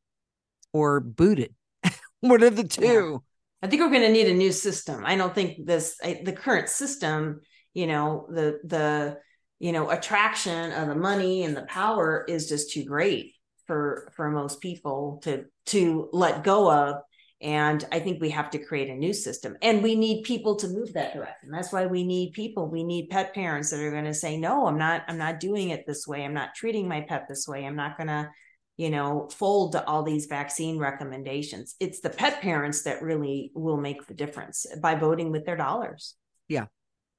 or 0.71 0.99
booted. 0.99 1.55
what 2.19 2.43
of 2.43 2.55
the 2.55 2.63
two. 2.63 2.85
Yeah. 2.85 3.17
I 3.63 3.67
think 3.67 3.81
we're 3.81 3.89
going 3.89 4.01
to 4.01 4.11
need 4.11 4.27
a 4.27 4.33
new 4.33 4.51
system. 4.51 5.03
I 5.05 5.15
don't 5.15 5.35
think 5.35 5.65
this 5.65 5.95
I, 6.03 6.21
the 6.23 6.33
current 6.33 6.67
system, 6.67 7.41
you 7.73 7.87
know, 7.87 8.27
the 8.29 8.59
the 8.63 9.17
you 9.59 9.71
know 9.71 9.89
attraction 9.89 10.71
of 10.71 10.87
the 10.87 10.95
money 10.95 11.43
and 11.43 11.55
the 11.55 11.63
power 11.63 12.25
is 12.27 12.49
just 12.49 12.71
too 12.71 12.83
great 12.83 13.35
for 13.67 14.11
for 14.15 14.29
most 14.29 14.59
people 14.59 15.19
to 15.23 15.45
to 15.67 16.09
let 16.11 16.43
go 16.43 16.71
of 16.71 17.01
and 17.41 17.83
I 17.91 17.99
think 17.99 18.21
we 18.21 18.29
have 18.29 18.51
to 18.51 18.59
create 18.59 18.89
a 18.89 18.95
new 18.95 19.13
system. 19.13 19.57
And 19.63 19.81
we 19.81 19.95
need 19.95 20.23
people 20.23 20.55
to 20.57 20.67
move 20.67 20.93
that 20.93 21.15
direction. 21.15 21.49
That's 21.49 21.73
why 21.73 21.87
we 21.87 22.03
need 22.03 22.33
people. 22.33 22.69
We 22.69 22.83
need 22.83 23.09
pet 23.09 23.33
parents 23.33 23.71
that 23.71 23.79
are 23.79 23.89
going 23.89 24.05
to 24.05 24.13
say, 24.13 24.37
no, 24.37 24.67
I'm 24.67 24.77
not, 24.77 25.03
I'm 25.07 25.17
not 25.17 25.39
doing 25.39 25.71
it 25.71 25.87
this 25.87 26.05
way. 26.05 26.23
I'm 26.23 26.35
not 26.35 26.53
treating 26.53 26.87
my 26.87 27.01
pet 27.01 27.25
this 27.27 27.47
way. 27.47 27.65
I'm 27.65 27.75
not 27.75 27.97
going 27.97 28.09
to, 28.09 28.29
you 28.77 28.91
know, 28.91 29.27
fold 29.31 29.71
to 29.71 29.83
all 29.87 30.03
these 30.03 30.27
vaccine 30.27 30.77
recommendations. 30.77 31.75
It's 31.79 31.99
the 31.99 32.11
pet 32.11 32.41
parents 32.41 32.83
that 32.83 33.01
really 33.01 33.51
will 33.55 33.77
make 33.77 34.05
the 34.05 34.13
difference 34.13 34.67
by 34.79 34.93
voting 34.93 35.31
with 35.31 35.43
their 35.43 35.57
dollars. 35.57 36.13
Yeah. 36.47 36.67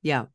Yeah 0.03 0.27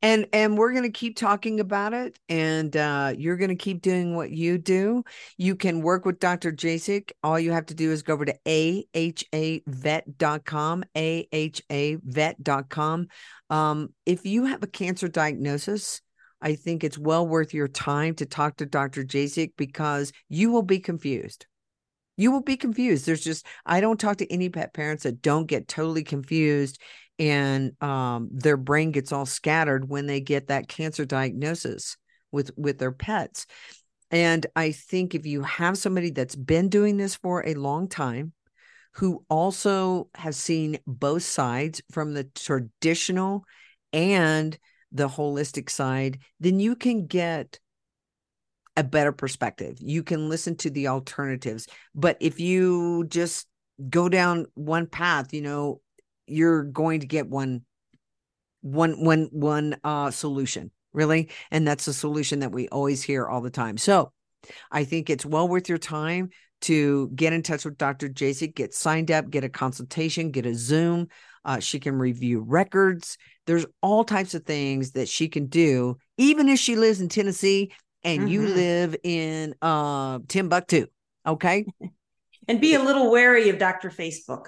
and 0.00 0.26
and 0.32 0.58
we're 0.58 0.72
going 0.72 0.84
to 0.84 0.90
keep 0.90 1.16
talking 1.16 1.60
about 1.60 1.92
it 1.92 2.18
and 2.28 2.76
uh, 2.76 3.12
you're 3.16 3.36
going 3.36 3.50
to 3.50 3.54
keep 3.54 3.82
doing 3.82 4.16
what 4.16 4.30
you 4.30 4.58
do. 4.58 5.04
You 5.36 5.56
can 5.56 5.82
work 5.82 6.04
with 6.04 6.20
dr 6.20 6.52
jasek 6.52 7.10
all 7.22 7.38
you 7.38 7.52
have 7.52 7.66
to 7.66 7.74
do 7.74 7.90
is 7.90 8.02
go 8.02 8.14
over 8.14 8.24
to 8.24 8.34
ahavet.com 8.46 9.64
ahavet.com 10.96 13.06
um, 13.50 13.88
if 14.06 14.26
you 14.26 14.44
have 14.46 14.62
a 14.62 14.68
cancer 14.68 15.08
diagnosis 15.08 16.00
i 16.40 16.54
think 16.54 16.84
it's 16.84 16.98
well 16.98 17.26
worth 17.26 17.54
your 17.54 17.68
time 17.68 18.14
to 18.14 18.26
talk 18.26 18.56
to 18.56 18.66
dr 18.66 19.02
jasek 19.04 19.52
because 19.56 20.12
you 20.28 20.50
will 20.50 20.62
be 20.62 20.78
confused. 20.78 21.46
You 22.18 22.30
will 22.30 22.42
be 22.42 22.58
confused. 22.58 23.06
There's 23.06 23.24
just 23.24 23.46
i 23.64 23.80
don't 23.80 23.98
talk 23.98 24.18
to 24.18 24.32
any 24.32 24.48
pet 24.48 24.74
parents 24.74 25.04
that 25.04 25.22
don't 25.22 25.46
get 25.46 25.68
totally 25.68 26.04
confused 26.04 26.80
and 27.18 27.72
um, 27.82 28.28
their 28.32 28.56
brain 28.56 28.90
gets 28.90 29.12
all 29.12 29.26
scattered 29.26 29.88
when 29.88 30.06
they 30.06 30.20
get 30.20 30.48
that 30.48 30.68
cancer 30.68 31.04
diagnosis 31.04 31.96
with 32.30 32.50
with 32.56 32.78
their 32.78 32.92
pets. 32.92 33.46
And 34.10 34.46
i 34.54 34.72
think 34.72 35.14
if 35.14 35.26
you 35.26 35.42
have 35.42 35.78
somebody 35.78 36.10
that's 36.10 36.36
been 36.36 36.68
doing 36.68 36.96
this 36.96 37.14
for 37.14 37.46
a 37.46 37.54
long 37.54 37.88
time 37.88 38.32
who 38.96 39.24
also 39.30 40.08
has 40.14 40.36
seen 40.36 40.78
both 40.86 41.22
sides 41.22 41.80
from 41.90 42.12
the 42.12 42.24
traditional 42.24 43.44
and 43.92 44.58
the 44.90 45.08
holistic 45.08 45.70
side 45.70 46.18
then 46.40 46.60
you 46.60 46.76
can 46.76 47.06
get 47.06 47.58
a 48.76 48.82
better 48.82 49.12
perspective. 49.12 49.76
You 49.80 50.02
can 50.02 50.30
listen 50.30 50.56
to 50.56 50.70
the 50.70 50.88
alternatives. 50.88 51.66
But 51.94 52.16
if 52.20 52.40
you 52.40 53.04
just 53.08 53.46
go 53.90 54.08
down 54.08 54.46
one 54.54 54.86
path 54.86 55.34
you 55.34 55.42
know 55.42 55.80
you're 56.26 56.64
going 56.64 57.00
to 57.00 57.06
get 57.06 57.28
one 57.28 57.62
one 58.60 59.02
one 59.02 59.28
one 59.32 59.76
uh 59.84 60.10
solution 60.10 60.70
really? 60.92 61.30
And 61.50 61.66
that's 61.66 61.88
a 61.88 61.94
solution 61.94 62.40
that 62.40 62.52
we 62.52 62.68
always 62.68 63.02
hear 63.02 63.26
all 63.26 63.40
the 63.40 63.50
time. 63.50 63.76
So 63.76 64.12
i 64.72 64.82
think 64.82 65.08
it's 65.08 65.24
well 65.24 65.46
worth 65.46 65.68
your 65.68 65.78
time 65.78 66.28
to 66.60 67.08
get 67.14 67.32
in 67.32 67.44
touch 67.44 67.64
with 67.64 67.78
dr 67.78 68.08
jasek 68.08 68.56
get 68.56 68.74
signed 68.74 69.08
up 69.08 69.30
get 69.30 69.44
a 69.44 69.48
consultation 69.48 70.30
get 70.30 70.46
a 70.46 70.54
zoom. 70.54 71.08
Uh, 71.44 71.58
she 71.58 71.80
can 71.80 71.96
review 71.96 72.40
records. 72.40 73.18
There's 73.46 73.66
all 73.80 74.04
types 74.04 74.34
of 74.34 74.44
things 74.44 74.92
that 74.92 75.08
she 75.08 75.28
can 75.28 75.46
do 75.46 75.96
even 76.18 76.48
if 76.48 76.58
she 76.58 76.76
lives 76.76 77.00
in 77.00 77.08
tennessee 77.08 77.72
and 78.04 78.22
mm-hmm. 78.22 78.28
you 78.28 78.48
live 78.48 78.96
in 79.02 79.54
uh 79.62 80.18
timbuktu 80.28 80.86
okay? 81.26 81.66
And 82.48 82.60
be 82.60 82.74
a 82.74 82.82
little 82.82 83.12
wary 83.12 83.48
of 83.50 83.58
dr 83.58 83.88
facebook. 83.90 84.46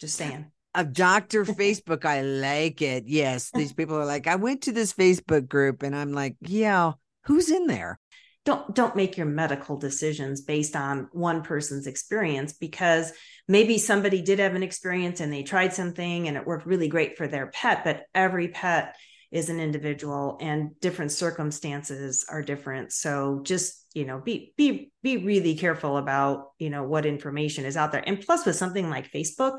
Just 0.00 0.16
saying 0.16 0.50
of 0.74 0.92
Dr. 0.92 1.44
Facebook. 1.44 2.04
I 2.04 2.22
like 2.22 2.82
it. 2.82 3.04
Yes. 3.06 3.50
These 3.52 3.72
people 3.72 3.96
are 3.96 4.06
like, 4.06 4.26
I 4.26 4.36
went 4.36 4.62
to 4.62 4.72
this 4.72 4.92
Facebook 4.92 5.48
group 5.48 5.82
and 5.82 5.94
I'm 5.94 6.12
like, 6.12 6.36
yeah, 6.40 6.92
who's 7.24 7.50
in 7.50 7.66
there? 7.66 7.98
Don't 8.44 8.74
don't 8.74 8.94
make 8.94 9.16
your 9.16 9.26
medical 9.26 9.78
decisions 9.78 10.42
based 10.42 10.76
on 10.76 11.08
one 11.12 11.42
person's 11.42 11.86
experience 11.86 12.52
because 12.52 13.10
maybe 13.48 13.78
somebody 13.78 14.20
did 14.20 14.38
have 14.38 14.54
an 14.54 14.62
experience 14.62 15.20
and 15.20 15.32
they 15.32 15.42
tried 15.42 15.72
something 15.72 16.28
and 16.28 16.36
it 16.36 16.46
worked 16.46 16.66
really 16.66 16.88
great 16.88 17.16
for 17.16 17.26
their 17.26 17.46
pet, 17.46 17.84
but 17.84 18.02
every 18.14 18.48
pet 18.48 18.96
is 19.34 19.48
an 19.48 19.58
individual 19.58 20.38
and 20.40 20.78
different 20.80 21.10
circumstances 21.10 22.24
are 22.28 22.40
different 22.40 22.92
so 22.92 23.40
just 23.42 23.84
you 23.92 24.04
know 24.04 24.20
be 24.20 24.54
be 24.56 24.92
be 25.02 25.16
really 25.16 25.56
careful 25.56 25.96
about 25.96 26.52
you 26.60 26.70
know 26.70 26.84
what 26.84 27.04
information 27.04 27.64
is 27.64 27.76
out 27.76 27.90
there 27.90 28.04
and 28.06 28.20
plus 28.20 28.46
with 28.46 28.54
something 28.54 28.88
like 28.88 29.10
facebook 29.10 29.58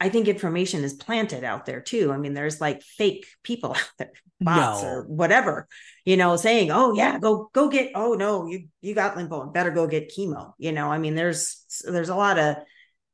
I 0.00 0.08
think 0.08 0.28
information 0.28 0.84
is 0.84 0.94
planted 0.94 1.42
out 1.42 1.66
there 1.66 1.80
too. 1.80 2.12
I 2.12 2.18
mean, 2.18 2.32
there's 2.32 2.60
like 2.60 2.82
fake 2.82 3.26
people 3.42 3.70
out 3.72 3.90
there, 3.98 4.12
bots 4.40 4.82
no. 4.82 4.88
or 4.88 5.02
whatever, 5.06 5.66
you 6.04 6.16
know, 6.16 6.36
saying, 6.36 6.70
"Oh 6.70 6.94
yeah, 6.94 7.18
go 7.18 7.50
go 7.52 7.68
get. 7.68 7.92
Oh 7.94 8.14
no, 8.14 8.46
you 8.46 8.68
you 8.80 8.94
got 8.94 9.16
lymphoma, 9.16 9.52
better 9.52 9.70
go 9.70 9.86
get 9.86 10.12
chemo." 10.16 10.52
You 10.58 10.72
know, 10.72 10.90
I 10.90 10.98
mean, 10.98 11.14
there's 11.14 11.64
there's 11.84 12.10
a 12.10 12.16
lot 12.16 12.38
of 12.38 12.56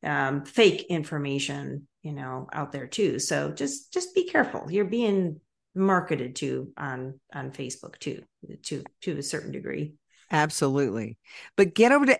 um, 0.03 0.45
fake 0.45 0.87
information, 0.91 1.89
you 2.03 2.12
know, 2.12 2.49
out 2.53 2.72
there 2.72 2.87
too. 2.87 3.18
So 3.18 3.51
just 3.51 3.93
just 3.93 4.14
be 4.14 4.28
careful. 4.28 4.70
You're 4.70 4.85
being 4.85 5.41
marketed 5.74 6.37
to 6.37 6.72
on 6.76 7.18
on 7.32 7.51
Facebook 7.51 7.99
too, 7.99 8.22
to 8.64 8.85
to 9.03 9.18
a 9.18 9.22
certain 9.22 9.53
degree. 9.53 9.95
Absolutely. 10.35 11.16
But 11.57 11.74
get 11.76 11.93
over 11.93 12.07
to 12.07 12.18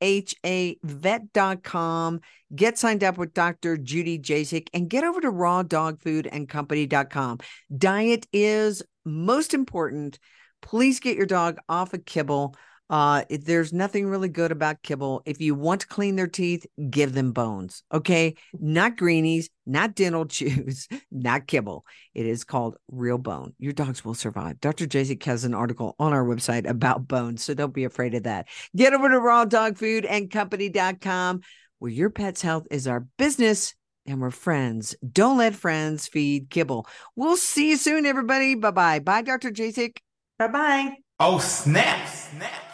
ahavet.com, 0.00 2.20
get 2.54 2.78
signed 2.78 3.02
up 3.02 3.18
with 3.18 3.34
Dr. 3.34 3.76
Judy 3.76 4.20
Jasek, 4.20 4.68
and 4.72 4.88
get 4.88 5.02
over 5.02 5.20
to 5.20 5.32
rawdogfoodandcompany.com. 5.32 7.38
Diet 7.76 8.28
is 8.32 8.84
most 9.04 9.52
important. 9.52 10.20
Please 10.62 11.00
get 11.00 11.16
your 11.16 11.26
dog 11.26 11.58
off 11.68 11.92
of 11.92 12.04
kibble. 12.04 12.54
Uh, 12.90 13.22
there's 13.30 13.72
nothing 13.72 14.06
really 14.06 14.28
good 14.28 14.50
about 14.50 14.82
kibble. 14.82 15.22
If 15.24 15.40
you 15.40 15.54
want 15.54 15.82
to 15.82 15.86
clean 15.86 16.16
their 16.16 16.26
teeth, 16.26 16.66
give 16.90 17.14
them 17.14 17.30
bones. 17.30 17.84
Okay. 17.92 18.34
Not 18.58 18.96
greenies, 18.96 19.48
not 19.64 19.94
dental 19.94 20.26
chews, 20.26 20.88
not 21.10 21.46
kibble. 21.46 21.84
It 22.14 22.26
is 22.26 22.42
called 22.42 22.76
real 22.90 23.18
bone. 23.18 23.54
Your 23.58 23.72
dogs 23.72 24.04
will 24.04 24.14
survive. 24.14 24.60
Dr. 24.60 24.88
Jasek 24.88 25.22
has 25.22 25.44
an 25.44 25.54
article 25.54 25.94
on 26.00 26.12
our 26.12 26.24
website 26.24 26.68
about 26.68 27.06
bones. 27.06 27.44
So 27.44 27.54
don't 27.54 27.72
be 27.72 27.84
afraid 27.84 28.14
of 28.14 28.24
that. 28.24 28.48
Get 28.74 28.92
over 28.92 29.08
to 29.08 29.16
rawdogfoodandcompany.com 29.16 31.40
where 31.78 31.90
your 31.90 32.10
pet's 32.10 32.42
health 32.42 32.66
is 32.70 32.88
our 32.88 33.06
business 33.16 33.74
and 34.06 34.20
we're 34.20 34.30
friends. 34.30 34.96
Don't 35.12 35.38
let 35.38 35.54
friends 35.54 36.08
feed 36.08 36.50
kibble. 36.50 36.86
We'll 37.14 37.36
see 37.36 37.70
you 37.70 37.76
soon, 37.76 38.04
everybody. 38.04 38.56
Bye 38.56 38.72
bye. 38.72 38.98
Bye, 38.98 39.22
Dr. 39.22 39.50
Jasek. 39.50 39.98
Bye 40.38 40.48
bye. 40.48 40.96
Oh, 41.18 41.38
snap. 41.38 42.08
Snap. 42.08 42.69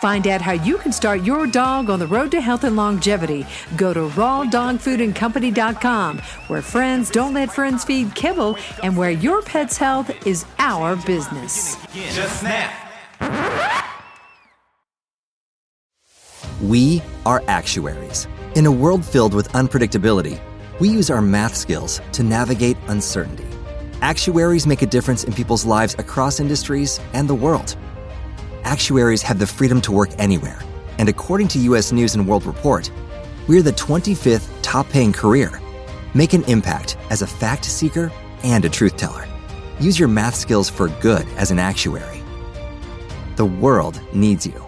Find 0.00 0.26
out 0.26 0.40
how 0.40 0.52
you 0.52 0.78
can 0.78 0.92
start 0.92 1.22
your 1.22 1.46
dog 1.46 1.90
on 1.90 1.98
the 1.98 2.06
road 2.06 2.30
to 2.32 2.40
health 2.40 2.64
and 2.64 2.76
longevity. 2.76 3.46
Go 3.76 3.94
to 3.94 4.00
rawdogfoodandcompany.com, 4.00 6.18
where 6.48 6.62
friends 6.62 7.10
don't 7.10 7.34
let 7.34 7.52
friends 7.52 7.84
feed 7.84 8.14
kibble 8.14 8.56
and 8.82 8.96
where 8.96 9.10
your 9.10 9.42
pet's 9.42 9.76
health 9.76 10.10
is 10.26 10.46
our 10.58 10.96
business. 10.96 11.76
Just 11.92 12.40
snap. 12.40 12.72
We 16.62 17.02
are 17.26 17.42
actuaries. 17.46 18.26
In 18.54 18.64
a 18.66 18.72
world 18.72 19.04
filled 19.04 19.34
with 19.34 19.48
unpredictability, 19.50 20.40
we 20.80 20.88
use 20.88 21.10
our 21.10 21.22
math 21.22 21.54
skills 21.54 22.00
to 22.12 22.22
navigate 22.22 22.76
uncertainty. 22.88 23.46
Actuaries 24.00 24.66
make 24.66 24.82
a 24.82 24.86
difference 24.86 25.24
in 25.24 25.32
people's 25.32 25.64
lives 25.64 25.94
across 25.98 26.40
industries 26.40 27.00
and 27.12 27.28
the 27.28 27.34
world 27.34 27.76
actuaries 28.64 29.22
have 29.22 29.38
the 29.38 29.46
freedom 29.46 29.80
to 29.82 29.92
work 29.92 30.10
anywhere. 30.18 30.60
And 30.98 31.08
according 31.08 31.48
to 31.48 31.58
US 31.70 31.92
News 31.92 32.14
and 32.14 32.26
World 32.26 32.46
Report, 32.46 32.90
we're 33.48 33.62
the 33.62 33.72
25th 33.72 34.48
top 34.62 34.88
paying 34.88 35.12
career. 35.12 35.60
Make 36.14 36.32
an 36.32 36.44
impact 36.44 36.96
as 37.10 37.22
a 37.22 37.26
fact 37.26 37.64
seeker 37.64 38.12
and 38.42 38.64
a 38.64 38.68
truth 38.68 38.96
teller. 38.96 39.26
Use 39.80 39.98
your 39.98 40.08
math 40.08 40.36
skills 40.36 40.70
for 40.70 40.88
good 41.00 41.26
as 41.36 41.50
an 41.50 41.58
actuary. 41.58 42.22
The 43.36 43.44
world 43.44 44.00
needs 44.14 44.46
you. 44.46 44.64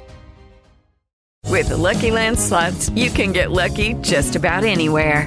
With 1.49 1.69
the 1.69 1.77
Lucky 1.77 2.11
Land 2.11 2.39
slots, 2.39 2.91
you 2.91 3.09
can 3.09 3.33
get 3.33 3.53
lucky 3.53 3.95
just 4.03 4.35
about 4.35 4.65
anywhere. 4.65 5.27